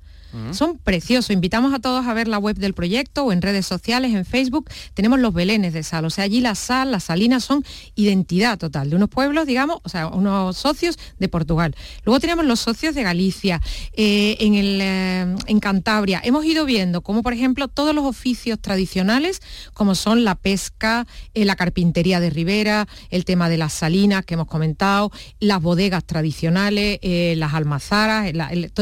son 0.52 0.78
preciosos. 0.78 1.30
Invitamos 1.30 1.74
a 1.74 1.78
todos 1.78 2.06
a 2.06 2.14
ver 2.14 2.28
la 2.28 2.38
web 2.38 2.56
del 2.56 2.74
proyecto 2.74 3.24
o 3.24 3.32
en 3.32 3.42
redes 3.42 3.66
sociales, 3.66 4.14
en 4.14 4.24
Facebook. 4.24 4.70
Tenemos 4.94 5.18
los 5.18 5.34
belenes 5.34 5.72
de 5.72 5.82
sal. 5.82 6.04
O 6.04 6.10
sea, 6.10 6.24
allí 6.24 6.40
la 6.40 6.54
sal, 6.54 6.90
las 6.90 7.04
salinas 7.04 7.44
son 7.44 7.64
identidad 7.94 8.58
total 8.58 8.90
de 8.90 8.96
unos 8.96 9.08
pueblos, 9.08 9.46
digamos, 9.46 9.78
o 9.82 9.88
sea, 9.88 10.08
unos 10.08 10.56
socios 10.56 10.98
de 11.18 11.28
Portugal. 11.28 11.74
Luego 12.04 12.20
tenemos 12.20 12.44
los 12.44 12.60
socios 12.60 12.94
de 12.94 13.02
Galicia, 13.02 13.60
eh, 13.92 14.36
en, 14.40 14.54
el, 14.54 14.78
eh, 14.80 15.36
en 15.46 15.60
Cantabria. 15.60 16.20
Hemos 16.24 16.44
ido 16.44 16.64
viendo 16.64 17.02
como, 17.02 17.22
por 17.22 17.32
ejemplo, 17.32 17.68
todos 17.68 17.94
los 17.94 18.04
oficios 18.04 18.58
tradicionales, 18.60 19.40
como 19.74 19.94
son 19.94 20.24
la 20.24 20.34
pesca, 20.34 21.06
eh, 21.34 21.44
la 21.44 21.56
carpintería 21.56 22.20
de 22.20 22.30
Ribera, 22.30 22.88
el 23.10 23.24
tema 23.24 23.48
de 23.48 23.58
las 23.58 23.72
salinas 23.72 24.24
que 24.24 24.34
hemos 24.34 24.46
comentado, 24.46 25.10
las 25.40 25.60
bodegas 25.60 26.04
tradicionales, 26.04 26.98
las 27.02 27.54
almazaras, 27.54 28.32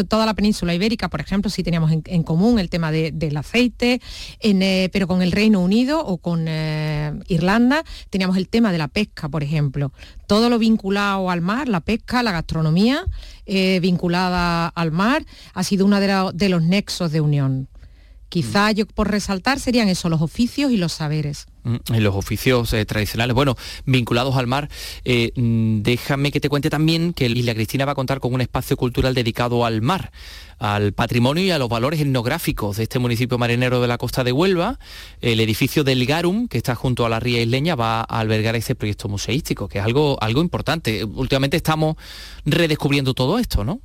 toda 0.09 0.27
la 0.27 0.35
península 0.35 0.75
ibérica, 0.75 1.09
por 1.09 1.21
ejemplo, 1.21 1.40
ejemplo, 1.41 1.51
sí 1.51 1.63
teníamos 1.63 1.91
en, 1.93 2.23
común 2.23 2.59
el 2.59 2.69
tema 2.69 2.93
del 2.93 3.37
aceite, 3.37 4.01
eh, 4.41 4.89
pero 4.93 5.07
con 5.09 5.23
el 5.23 5.33
Reino 5.33 5.61
Unido 5.61 6.05
o 6.05 6.19
con 6.19 6.47
eh, 6.49 7.13
Irlanda 7.29 7.83
teníamos 8.11 8.37
el 8.37 8.49
tema 8.49 8.73
de 8.73 8.79
la 8.79 8.89
pesca, 8.89 9.29
por 9.29 9.43
ejemplo. 9.43 9.93
Todo 10.27 10.51
lo 10.51 10.59
vinculado 10.59 11.31
al 11.31 11.41
mar, 11.41 11.69
la 11.69 11.81
pesca, 11.81 12.23
la 12.23 12.33
gastronomía 12.33 13.05
vinculada 13.81 14.69
al 14.69 14.93
mar, 14.93 15.25
ha 15.55 15.65
sido 15.65 15.85
uno 15.85 15.99
de 15.99 16.49
los 16.49 16.63
nexos 16.63 17.11
de 17.11 17.21
unión. 17.21 17.70
Quizá 18.31 18.71
yo 18.71 18.87
por 18.87 19.11
resaltar 19.11 19.59
serían 19.59 19.89
eso, 19.89 20.09
los 20.09 20.23
oficios 20.23 20.71
y 20.71 20.77
los 20.77 20.93
saberes. 20.93 21.49
Mm, 21.65 21.77
en 21.95 22.05
los 22.05 22.15
oficios 22.15 22.73
eh, 22.73 22.87
tradicionales, 22.87 23.35
bueno, 23.35 23.57
vinculados 23.87 24.37
al 24.37 24.47
mar, 24.47 24.69
eh, 25.05 25.33
mm, 25.35 25.83
déjame 25.83 26.31
que 26.31 26.39
te 26.39 26.49
cuente 26.49 26.71
también 26.71 27.13
que 27.13 27.27
Isla 27.27 27.55
Cristina 27.55 27.85
va 27.87 27.93
a 27.93 27.95
contar 27.97 28.21
con 28.21 28.33
un 28.33 28.41
espacio 28.41 28.77
cultural 28.77 29.15
dedicado 29.15 29.67
al 29.67 29.83
mar, 29.83 30.13
al 30.61 30.93
patrimonio 30.93 31.43
y 31.43 31.51
a 31.51 31.59
los 31.59 31.69
valores 31.69 32.01
etnográficos 32.01 32.77
de 32.77 32.85
este 32.85 33.01
municipio 33.01 33.37
marinero 33.37 33.81
de 33.81 33.89
la 33.89 33.99
costa 33.99 34.23
de 34.23 34.31
Huelva. 34.31 34.79
El 35.21 35.41
edificio 35.41 35.83
del 35.83 36.07
Garum, 36.07 36.47
que 36.47 36.59
está 36.59 36.77
junto 36.77 37.05
a 37.05 37.09
la 37.09 37.19
ría 37.19 37.43
isleña, 37.43 37.75
va 37.75 38.03
a 38.03 38.21
albergar 38.21 38.55
ese 38.55 38.77
proyecto 38.77 39.09
museístico, 39.09 39.69
que 39.69 39.81
es 39.81 39.85
algo, 39.85 40.23
algo 40.23 40.41
importante. 40.41 41.05
Últimamente 41.05 41.57
estamos 41.57 41.97
redescubriendo 42.45 43.13
todo 43.13 43.41
esto, 43.41 43.65
¿no? 43.65 43.81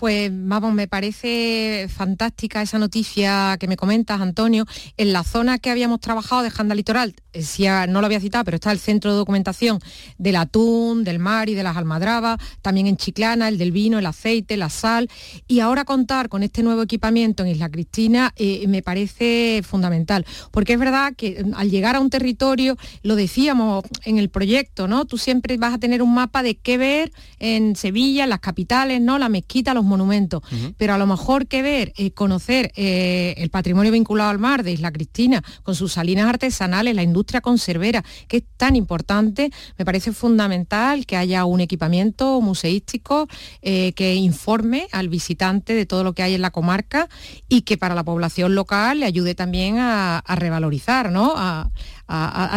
Pues 0.00 0.30
vamos, 0.32 0.72
me 0.72 0.88
parece 0.88 1.86
fantástica 1.94 2.62
esa 2.62 2.78
noticia 2.78 3.58
que 3.60 3.68
me 3.68 3.76
comentas, 3.76 4.18
Antonio. 4.22 4.64
En 4.96 5.12
la 5.12 5.24
zona 5.24 5.58
que 5.58 5.68
habíamos 5.68 6.00
trabajado 6.00 6.42
de 6.42 6.50
Janda 6.50 6.74
Litoral, 6.74 7.14
eh, 7.34 7.86
no 7.86 8.00
lo 8.00 8.06
había 8.06 8.18
citado, 8.18 8.44
pero 8.44 8.54
está 8.54 8.72
el 8.72 8.78
centro 8.78 9.12
de 9.12 9.18
documentación 9.18 9.78
del 10.16 10.36
atún, 10.36 11.04
del 11.04 11.18
mar 11.18 11.50
y 11.50 11.54
de 11.54 11.62
las 11.62 11.76
almadrabas, 11.76 12.40
también 12.62 12.86
en 12.86 12.96
Chiclana, 12.96 13.48
el 13.48 13.58
del 13.58 13.72
vino, 13.72 13.98
el 13.98 14.06
aceite, 14.06 14.56
la 14.56 14.70
sal. 14.70 15.10
Y 15.46 15.60
ahora 15.60 15.84
contar 15.84 16.30
con 16.30 16.42
este 16.42 16.62
nuevo 16.62 16.80
equipamiento 16.80 17.42
en 17.42 17.50
Isla 17.50 17.68
Cristina 17.68 18.32
eh, 18.36 18.64
me 18.68 18.80
parece 18.82 19.62
fundamental, 19.68 20.24
porque 20.50 20.72
es 20.72 20.78
verdad 20.78 21.12
que 21.14 21.44
mm, 21.44 21.54
al 21.54 21.70
llegar 21.70 21.94
a 21.94 22.00
un 22.00 22.08
territorio, 22.08 22.78
lo 23.02 23.16
decíamos 23.16 23.84
en 24.04 24.16
el 24.16 24.30
proyecto, 24.30 24.88
¿no? 24.88 25.04
Tú 25.04 25.18
siempre 25.18 25.58
vas 25.58 25.74
a 25.74 25.78
tener 25.78 26.00
un 26.00 26.14
mapa 26.14 26.42
de 26.42 26.56
qué 26.56 26.78
ver 26.78 27.12
en 27.38 27.76
Sevilla, 27.76 28.24
en 28.24 28.30
las 28.30 28.40
capitales, 28.40 29.02
¿no? 29.02 29.18
La 29.18 29.28
mezquita, 29.28 29.74
los 29.74 29.89
monumentos, 29.90 30.42
pero 30.76 30.94
a 30.94 30.98
lo 30.98 31.06
mejor 31.06 31.46
que 31.46 31.62
ver, 31.62 31.92
eh, 31.96 32.12
conocer 32.12 32.72
eh, 32.76 33.34
el 33.36 33.50
patrimonio 33.50 33.92
vinculado 33.92 34.30
al 34.30 34.38
mar 34.38 34.62
de 34.62 34.72
Isla 34.72 34.92
Cristina, 34.92 35.42
con 35.62 35.74
sus 35.74 35.92
salinas 35.92 36.28
artesanales, 36.28 36.94
la 36.94 37.02
industria 37.02 37.40
conservera, 37.40 38.04
que 38.28 38.38
es 38.38 38.44
tan 38.56 38.76
importante, 38.76 39.50
me 39.76 39.84
parece 39.84 40.12
fundamental 40.12 41.06
que 41.06 41.16
haya 41.16 41.44
un 41.44 41.60
equipamiento 41.60 42.40
museístico 42.40 43.28
eh, 43.62 43.92
que 43.94 44.14
informe 44.14 44.86
al 44.92 45.08
visitante 45.08 45.74
de 45.74 45.86
todo 45.86 46.04
lo 46.04 46.12
que 46.12 46.22
hay 46.22 46.34
en 46.34 46.42
la 46.42 46.50
comarca 46.50 47.08
y 47.48 47.62
que 47.62 47.76
para 47.76 47.94
la 47.94 48.04
población 48.04 48.54
local 48.54 49.00
le 49.00 49.06
ayude 49.06 49.34
también 49.34 49.78
a, 49.78 50.22
revalorizar, 50.28 51.10
¿no? 51.10 51.34
a, 51.36 51.70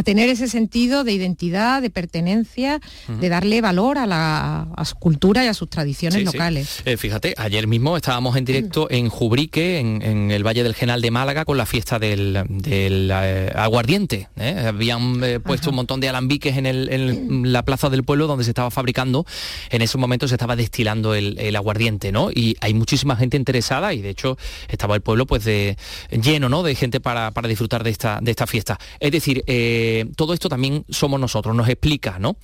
tener 0.04 0.30
ese 0.30 0.48
sentido 0.48 1.04
de 1.04 1.14
identidad, 1.14 1.82
de 1.82 1.90
pertenencia, 1.90 2.80
de 3.08 3.30
darle 3.30 3.62
valor 3.62 3.98
a, 3.98 4.06
la, 4.06 4.68
su 4.84 4.96
cultura 4.96 5.44
y 5.46 5.48
a 5.48 5.54
sus 5.54 5.70
tradiciones 5.70 6.24
locales. 6.24 6.82
Eh, 6.86 6.98
fíjate, 6.98 7.34
ayer 7.38 7.68
mismo 7.68 7.96
estábamos 7.96 8.36
en 8.36 8.46
directo 8.46 8.88
en 8.90 9.10
Jubrique, 9.10 9.80
en, 9.80 10.32
el 10.32 10.46
Valle 10.46 10.64
del 10.64 10.76
Genal 10.76 11.02
de 11.02 11.12
Málaga, 11.12 11.46
con 11.46 11.58
la 11.58 11.66
fiesta 11.66 12.00
del, 12.00 12.44
eh, 12.66 13.52
aguardiente. 13.56 14.30
¿eh? 14.38 14.66
Habían 14.68 15.22
puesto 15.44 15.70
un 15.70 15.76
montón 15.76 16.00
de 16.00 16.10
alambiques 16.10 16.58
en, 16.58 17.52
la 17.52 17.64
plaza 17.64 17.90
del 17.90 18.04
pueblo 18.04 18.28
donde 18.28 18.44
se 18.44 18.52
estaba 18.52 18.72
fabricando. 18.72 19.26
En 19.70 19.82
ese 19.82 19.98
momento 19.98 20.28
se 20.28 20.36
estaba 20.36 20.56
destilando 20.56 21.14
el, 21.16 21.54
aguardiente, 21.56 22.12
¿no? 22.12 22.32
Y 22.32 22.58
hay 22.62 22.74
muchísima 22.74 23.16
gente 23.16 23.38
interesada 23.38 23.94
y 23.94 24.02
de 24.02 24.10
hecho 24.10 24.38
estaba 24.68 24.96
el 24.96 25.02
pueblo 25.02 25.28
pues 25.28 25.44
de, 25.44 25.78
lleno, 26.10 26.50
¿no? 26.50 26.64
De 26.64 26.74
gente 26.74 27.00
para, 27.00 27.32
para 27.32 27.48
disfrutar 27.48 27.84
de 27.84 27.92
esta, 27.92 28.20
de 28.22 28.32
esta 28.32 28.48
fiesta. 28.48 28.80
Es 29.00 29.12
decir, 29.12 29.43
eh, 29.48 30.06
todo 30.16 30.34
esto 30.34 30.50
también 30.50 30.86
somos 30.90 31.20
nosotros, 31.20 31.56
nos 31.56 31.70
explica, 31.70 32.20
¿no? 32.20 32.38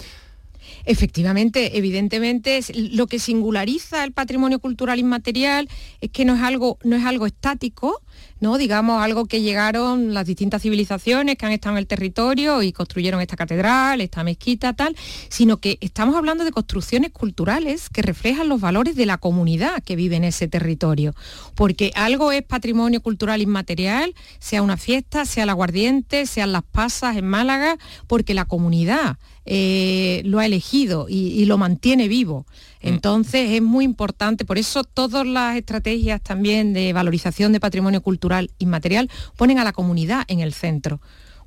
Efectivamente, 0.85 1.77
evidentemente, 1.77 2.59
lo 2.73 3.07
que 3.07 3.19
singulariza 3.19 4.03
el 4.03 4.11
patrimonio 4.11 4.59
cultural 4.59 4.99
inmaterial 4.99 5.69
es 6.01 6.09
que 6.09 6.25
no 6.25 6.35
es 6.35 6.41
algo, 6.41 6.77
no 6.83 6.95
es 6.95 7.05
algo 7.05 7.25
estático, 7.25 8.01
¿no? 8.39 8.57
digamos, 8.57 9.01
algo 9.01 9.25
que 9.25 9.41
llegaron 9.41 10.13
las 10.13 10.25
distintas 10.25 10.61
civilizaciones 10.61 11.37
que 11.37 11.45
han 11.45 11.51
estado 11.51 11.75
en 11.75 11.79
el 11.79 11.87
territorio 11.87 12.61
y 12.63 12.71
construyeron 12.71 13.21
esta 13.21 13.35
catedral, 13.35 14.01
esta 14.01 14.23
mezquita, 14.23 14.73
tal, 14.73 14.95
sino 15.29 15.57
que 15.57 15.77
estamos 15.81 16.15
hablando 16.15 16.43
de 16.43 16.51
construcciones 16.51 17.11
culturales 17.11 17.89
que 17.89 18.01
reflejan 18.01 18.49
los 18.49 18.61
valores 18.61 18.95
de 18.95 19.05
la 19.05 19.17
comunidad 19.17 19.83
que 19.83 19.95
vive 19.95 20.15
en 20.15 20.23
ese 20.23 20.47
territorio. 20.47 21.13
Porque 21.55 21.91
algo 21.95 22.31
es 22.31 22.43
patrimonio 22.43 23.01
cultural 23.01 23.41
inmaterial, 23.41 24.13
sea 24.39 24.61
una 24.61 24.77
fiesta, 24.77 25.25
sea 25.25 25.43
el 25.43 25.49
aguardiente, 25.49 26.25
sean 26.25 26.51
las 26.51 26.63
pasas 26.63 27.17
en 27.17 27.27
Málaga, 27.27 27.77
porque 28.07 28.33
la 28.33 28.45
comunidad 28.45 29.17
eh, 29.51 30.21
lo 30.25 30.37
ha 30.37 30.45
elegido 30.45 31.07
y, 31.09 31.45
lo 31.45 31.57
mantiene 31.57 32.07
vivo. 32.07 32.45
Mm. 32.81 32.87
Entonces 32.87 33.49
es 33.51 33.61
muy 33.61 33.85
importante, 33.85 34.45
por 34.45 34.57
eso 34.57 34.83
todas 34.83 35.25
las 35.25 35.57
estrategias 35.57 36.21
también 36.21 36.73
de 36.73 36.93
valorización 36.93 37.51
de 37.51 37.59
patrimonio 37.59 38.01
cultural 38.01 38.51
inmaterial 38.59 39.09
ponen 39.37 39.59
a 39.59 39.63
la 39.63 39.73
comunidad 39.73 40.23
en 40.27 40.39
el 40.39 40.53
centro 40.53 40.99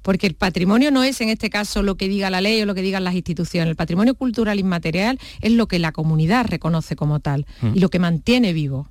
porque 0.03 0.27
el 0.27 0.35
patrimonio 0.35 0.91
no 0.91 1.05
es 1.05 1.21
en 1.21 1.29
este 1.29 1.49
caso 1.49 1.83
lo 1.83 1.97
que 1.97 2.09
diga 2.09 2.29
la 2.29 2.41
ley 2.41 2.61
o 2.61 2.67
lo 2.67 2.75
que 2.75 2.83
digan 2.83 3.05
las 3.05 3.15
instituciones, 3.15 3.71
el 3.71 3.77
patrimonio 3.77 4.15
cultural 4.15 4.59
inmaterial 4.59 5.19
es 5.41 5.53
lo 5.53 5.69
que 5.69 5.79
la 5.79 5.93
comunidad 5.93 6.47
reconoce 6.47 6.97
como 6.97 7.21
tal 7.21 7.47
mm. 7.61 7.77
y 7.77 7.81
lo 7.81 7.89
que 7.89 7.99
mantiene 7.99 8.53
vivo. 8.53 8.89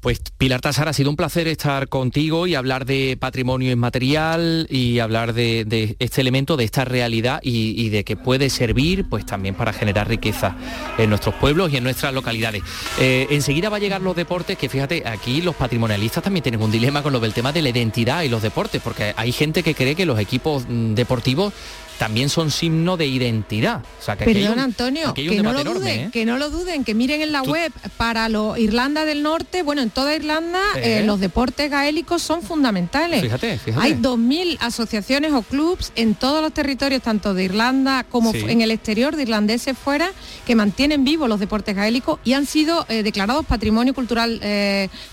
Pues 0.00 0.20
Pilar 0.38 0.62
Tasar, 0.62 0.88
ha 0.88 0.94
sido 0.94 1.10
un 1.10 1.16
placer 1.16 1.46
estar 1.46 1.88
contigo 1.88 2.46
y 2.46 2.54
hablar 2.54 2.86
de 2.86 3.18
patrimonio 3.20 3.70
inmaterial 3.70 4.66
y 4.70 4.98
hablar 4.98 5.34
de, 5.34 5.94
este 5.98 6.22
elemento, 6.22 6.56
de 6.56 6.64
esta 6.64 6.86
realidad 6.86 7.40
y, 7.42 7.90
de 7.90 8.02
que 8.02 8.16
puede 8.16 8.48
servir 8.48 9.06
pues 9.10 9.26
también 9.26 9.54
para 9.54 9.74
generar 9.74 10.08
riqueza 10.08 10.56
en 10.96 11.10
nuestros 11.10 11.34
pueblos 11.34 11.70
y 11.70 11.76
en 11.76 11.84
nuestras 11.84 12.14
localidades. 12.14 12.62
Eh, 12.98 13.26
enseguida 13.28 13.68
va 13.68 13.76
a 13.76 13.80
llegar 13.80 14.00
los 14.00 14.16
deportes, 14.16 14.56
que 14.56 14.70
fíjate, 14.70 15.06
aquí 15.06 15.42
los 15.42 15.54
patrimonialistas 15.54 16.24
también 16.24 16.44
tienen 16.44 16.62
un 16.62 16.70
dilema 16.70 17.02
con 17.02 17.12
lo 17.12 17.20
del 17.20 17.34
tema 17.34 17.52
de 17.52 17.60
la 17.60 17.68
identidad 17.68 18.22
y 18.22 18.30
los 18.30 18.40
deportes, 18.40 18.80
porque 18.80 19.12
hay 19.16 19.32
gente 19.32 19.62
que 19.62 19.74
cree 19.74 19.94
que 19.94 20.06
los 20.06 20.18
equipos 20.18 20.64
mm, 20.66 20.94
deportivos 20.94 21.52
también 22.00 22.30
son 22.30 22.50
signo 22.50 22.96
de 22.96 23.06
identidad. 23.06 23.82
Perdón, 24.06 24.58
Antonio, 24.58 25.12
que, 25.12 25.42
no 25.42 25.52
lo 25.52 25.62
duden, 25.62 26.00
¿eh? 26.00 26.10
que 26.10 26.24
no 26.24 26.38
lo 26.38 26.48
duden, 26.48 26.82
que 26.82 26.94
miren 26.94 27.20
en 27.20 27.30
la 27.30 27.42
web 27.42 27.70
para 27.98 28.30
los 28.30 28.58
Irlanda 28.58 29.04
del 29.04 29.22
Norte, 29.22 29.62
bueno, 29.62 29.82
en 29.82 29.90
toda 29.90 30.16
Irlanda 30.16 30.60
eh, 30.76 31.02
los 31.04 31.20
deportes 31.20 31.70
gaélicos 31.70 32.22
son 32.22 32.40
fundamentales. 32.40 33.20
Fíjate, 33.20 33.58
fíjate. 33.58 33.84
Hay 33.84 33.92
2.000 33.92 34.56
asociaciones 34.60 35.34
o 35.34 35.42
clubs 35.42 35.92
en 35.94 36.14
todos 36.14 36.40
los 36.40 36.54
territorios, 36.54 37.02
tanto 37.02 37.34
de 37.34 37.44
Irlanda 37.44 38.04
como 38.04 38.32
en 38.32 38.62
el 38.62 38.70
exterior, 38.70 39.14
de 39.14 39.24
irlandeses 39.24 39.76
fuera, 39.76 40.10
que 40.46 40.54
mantienen 40.54 41.04
vivos 41.04 41.28
los 41.28 41.38
deportes 41.38 41.76
gaélicos 41.76 42.18
y 42.24 42.32
han 42.32 42.46
sido 42.46 42.86
eh, 42.88 43.02
declarados 43.02 43.44
patrimonio 43.44 43.92
cultural 43.92 44.40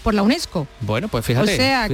por 0.03 0.13
la 0.13 0.21
UNESCO. 0.21 0.69
Bueno, 0.79 1.09
pues 1.09 1.25
fíjate, 1.25 1.53
o, 1.53 1.57
sea 1.57 1.89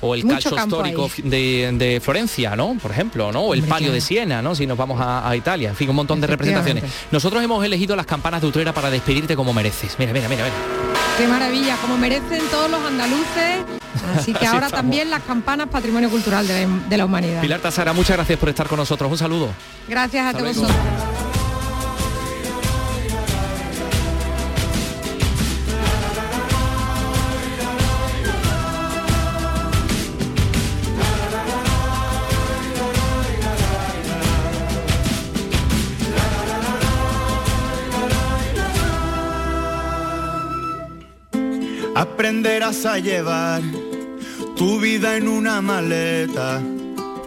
o 0.00 0.14
el 0.16 0.26
calcio 0.26 0.56
histórico 0.56 1.08
de, 1.22 2.00
Florencia, 2.02 2.56
¿no? 2.56 2.76
Por 2.82 2.90
ejemplo, 2.90 3.30
¿no? 3.30 3.42
O 3.42 3.54
el 3.54 3.62
palio 3.62 3.92
de 3.92 4.00
Siena 4.00 4.23
si 4.54 4.66
nos 4.66 4.76
vamos 4.76 5.00
a, 5.00 5.34
Italia. 5.36 5.70
En 5.70 5.76
fin, 5.76 5.90
un 5.90 5.96
montón 5.96 6.20
de 6.20 6.26
representaciones. 6.26 6.84
Nosotros 7.10 7.42
hemos 7.42 7.64
elegido 7.64 7.96
las 7.96 8.06
campanas 8.06 8.40
de 8.40 8.48
Utrera 8.48 8.72
para 8.72 8.90
despedirte 8.90 9.36
como 9.36 9.52
mereces. 9.52 9.96
Mira, 9.98 10.12
mira, 10.12 10.28
mira, 10.28 10.44
mira. 10.44 10.56
Qué 11.18 11.28
maravilla, 11.28 11.76
como 11.76 11.96
merecen 11.96 12.42
todos 12.50 12.70
los 12.70 12.84
andaluces. 12.84 13.64
Así 14.16 14.32
que 14.32 14.46
ahora 14.46 14.68
también 14.68 15.10
las 15.10 15.22
campanas 15.22 15.68
patrimonio 15.68 16.10
cultural 16.10 16.46
de, 16.46 16.96
la 16.96 17.04
humanidad. 17.04 17.40
Pilar 17.40 17.60
Tasara, 17.60 17.92
muchas 17.92 18.16
gracias 18.16 18.38
por 18.38 18.48
estar 18.48 18.66
con 18.66 18.78
nosotros. 18.78 19.10
Un 19.10 19.18
saludo. 19.18 19.48
Gracias 19.88 20.26
a 20.26 20.36
todos 20.36 20.56
vosotros. 20.56 21.13
Aprenderás 42.74 42.86
a 42.86 42.98
llevar 42.98 43.62
tu 44.56 44.80
vida 44.80 45.16
en 45.16 45.28
una 45.28 45.60
maleta. 45.60 46.60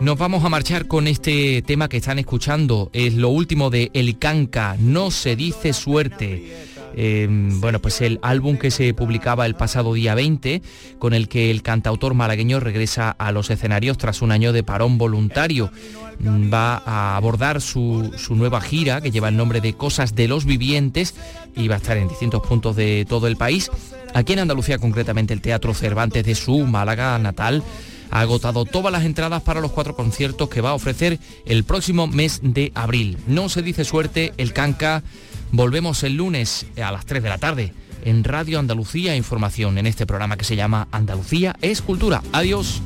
Nos 0.01 0.17
vamos 0.17 0.43
a 0.43 0.49
marchar 0.49 0.87
con 0.87 1.07
este 1.07 1.61
tema 1.61 1.87
que 1.87 1.97
están 1.97 2.19
escuchando. 2.19 2.89
Es 2.93 3.13
lo 3.13 3.29
último 3.29 3.69
de 3.69 3.89
El 3.93 4.17
Canca. 4.17 4.75
No 4.79 5.09
se 5.09 5.35
dice 5.35 5.73
suerte. 5.73 6.75
Em, 6.99 7.61
bueno, 7.61 7.79
pues 7.79 8.01
el 8.01 8.17
álbum 8.23 8.57
que 8.57 8.71
se 8.71 8.91
publicaba 8.95 9.45
el 9.45 9.53
pasado 9.53 9.93
día 9.93 10.15
20, 10.15 10.63
con 10.97 11.13
el 11.13 11.29
que 11.29 11.51
el 11.51 11.61
cantautor 11.61 12.15
malagueño 12.15 12.59
regresa 12.59 13.11
a 13.11 13.31
los 13.31 13.51
escenarios 13.51 13.99
tras 13.99 14.23
un 14.23 14.31
año 14.31 14.51
de 14.51 14.63
parón 14.63 14.97
voluntario. 14.97 15.71
Mm, 16.19 16.51
va 16.51 16.81
a 16.83 17.15
abordar 17.15 17.61
su, 17.61 18.11
su 18.17 18.33
nueva 18.33 18.61
gira 18.61 18.99
que 18.99 19.11
lleva 19.11 19.29
el 19.29 19.37
nombre 19.37 19.61
de 19.61 19.73
Cosas 19.73 20.15
de 20.15 20.27
los 20.27 20.45
Vivientes 20.45 21.13
y 21.55 21.67
va 21.67 21.75
a 21.75 21.77
estar 21.77 21.97
en 21.97 22.07
distintos 22.07 22.41
puntos 22.41 22.75
de 22.75 23.05
todo 23.07 23.27
el 23.27 23.37
país. 23.37 23.69
Aquí 24.15 24.33
en 24.33 24.39
Andalucía, 24.39 24.79
concretamente 24.79 25.35
el 25.35 25.41
Teatro 25.41 25.75
Cervantes 25.75 26.25
de 26.25 26.33
su 26.33 26.65
Málaga 26.65 27.19
natal, 27.19 27.63
ha 28.09 28.21
agotado 28.21 28.65
todas 28.65 28.91
las 28.91 29.03
entradas 29.03 29.43
para 29.43 29.61
los 29.61 29.71
cuatro 29.71 29.95
conciertos 29.95 30.49
que 30.49 30.61
va 30.61 30.71
a 30.71 30.73
ofrecer 30.73 31.19
el 31.45 31.63
próximo 31.63 32.07
mes 32.07 32.39
de 32.41 32.71
abril. 32.73 33.17
No 33.27 33.49
se 33.49 33.61
dice 33.61 33.85
suerte, 33.85 34.33
el 34.37 34.53
Canca 34.53 35.03
Volvemos 35.51 36.03
el 36.03 36.15
lunes 36.15 36.65
a 36.83 36.91
las 36.91 37.05
3 37.05 37.23
de 37.23 37.29
la 37.29 37.37
tarde 37.37 37.73
en 38.03 38.23
Radio 38.23 38.59
Andalucía 38.59 39.15
Información, 39.15 39.77
en 39.77 39.87
este 39.87 40.05
programa 40.05 40.37
que 40.37 40.45
se 40.45 40.55
llama 40.55 40.87
Andalucía 40.91 41.55
es 41.61 41.81
Cultura. 41.81 42.21
Adiós. 42.31 42.81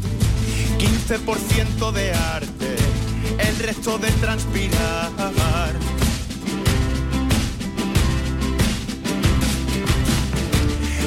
15% 0.77 1.91
de 1.91 2.13
arte, 2.13 2.75
el 3.39 3.59
resto 3.59 3.97
de 3.97 4.11
transpirar. 4.13 5.11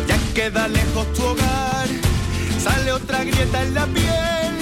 Ya 0.09 0.35
queda 0.35 0.69
lejos 0.69 1.13
tu 1.15 1.23
hogar, 1.23 1.89
sale 2.63 2.93
otra 2.93 3.25
grieta 3.25 3.63
en 3.63 3.75
la 3.75 3.87
piel, 3.87 4.55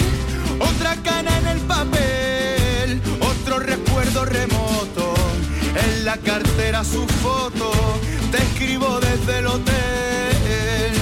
otra 0.60 0.96
cana 1.02 1.38
en 1.38 1.46
el 1.48 1.58
papel, 1.60 3.02
otro 3.20 3.58
recuerdo 3.58 4.24
remoto 4.24 4.81
la 6.04 6.16
cartera 6.16 6.82
su 6.82 7.06
foto, 7.06 7.70
te 8.32 8.38
escribo 8.38 8.98
desde 8.98 9.38
el 9.38 9.46
hotel. 9.46 10.92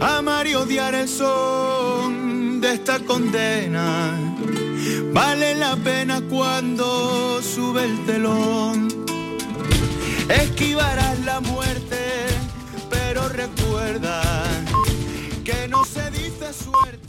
Amar 0.00 0.46
y 0.46 0.54
odiar 0.54 0.94
el 0.94 1.08
son 1.08 2.60
de 2.60 2.74
esta 2.74 2.98
condena, 3.00 4.18
vale 5.12 5.54
la 5.54 5.76
pena 5.76 6.20
cuando 6.28 7.40
sube 7.42 7.84
el 7.84 8.04
telón. 8.04 8.88
Esquivarás 10.28 11.18
la 11.20 11.40
muerte, 11.40 12.26
pero 12.90 13.28
recuerda 13.28 14.22
que 15.44 15.68
no 15.68 15.84
se 15.84 16.10
dice 16.10 16.52
suerte. 16.52 17.01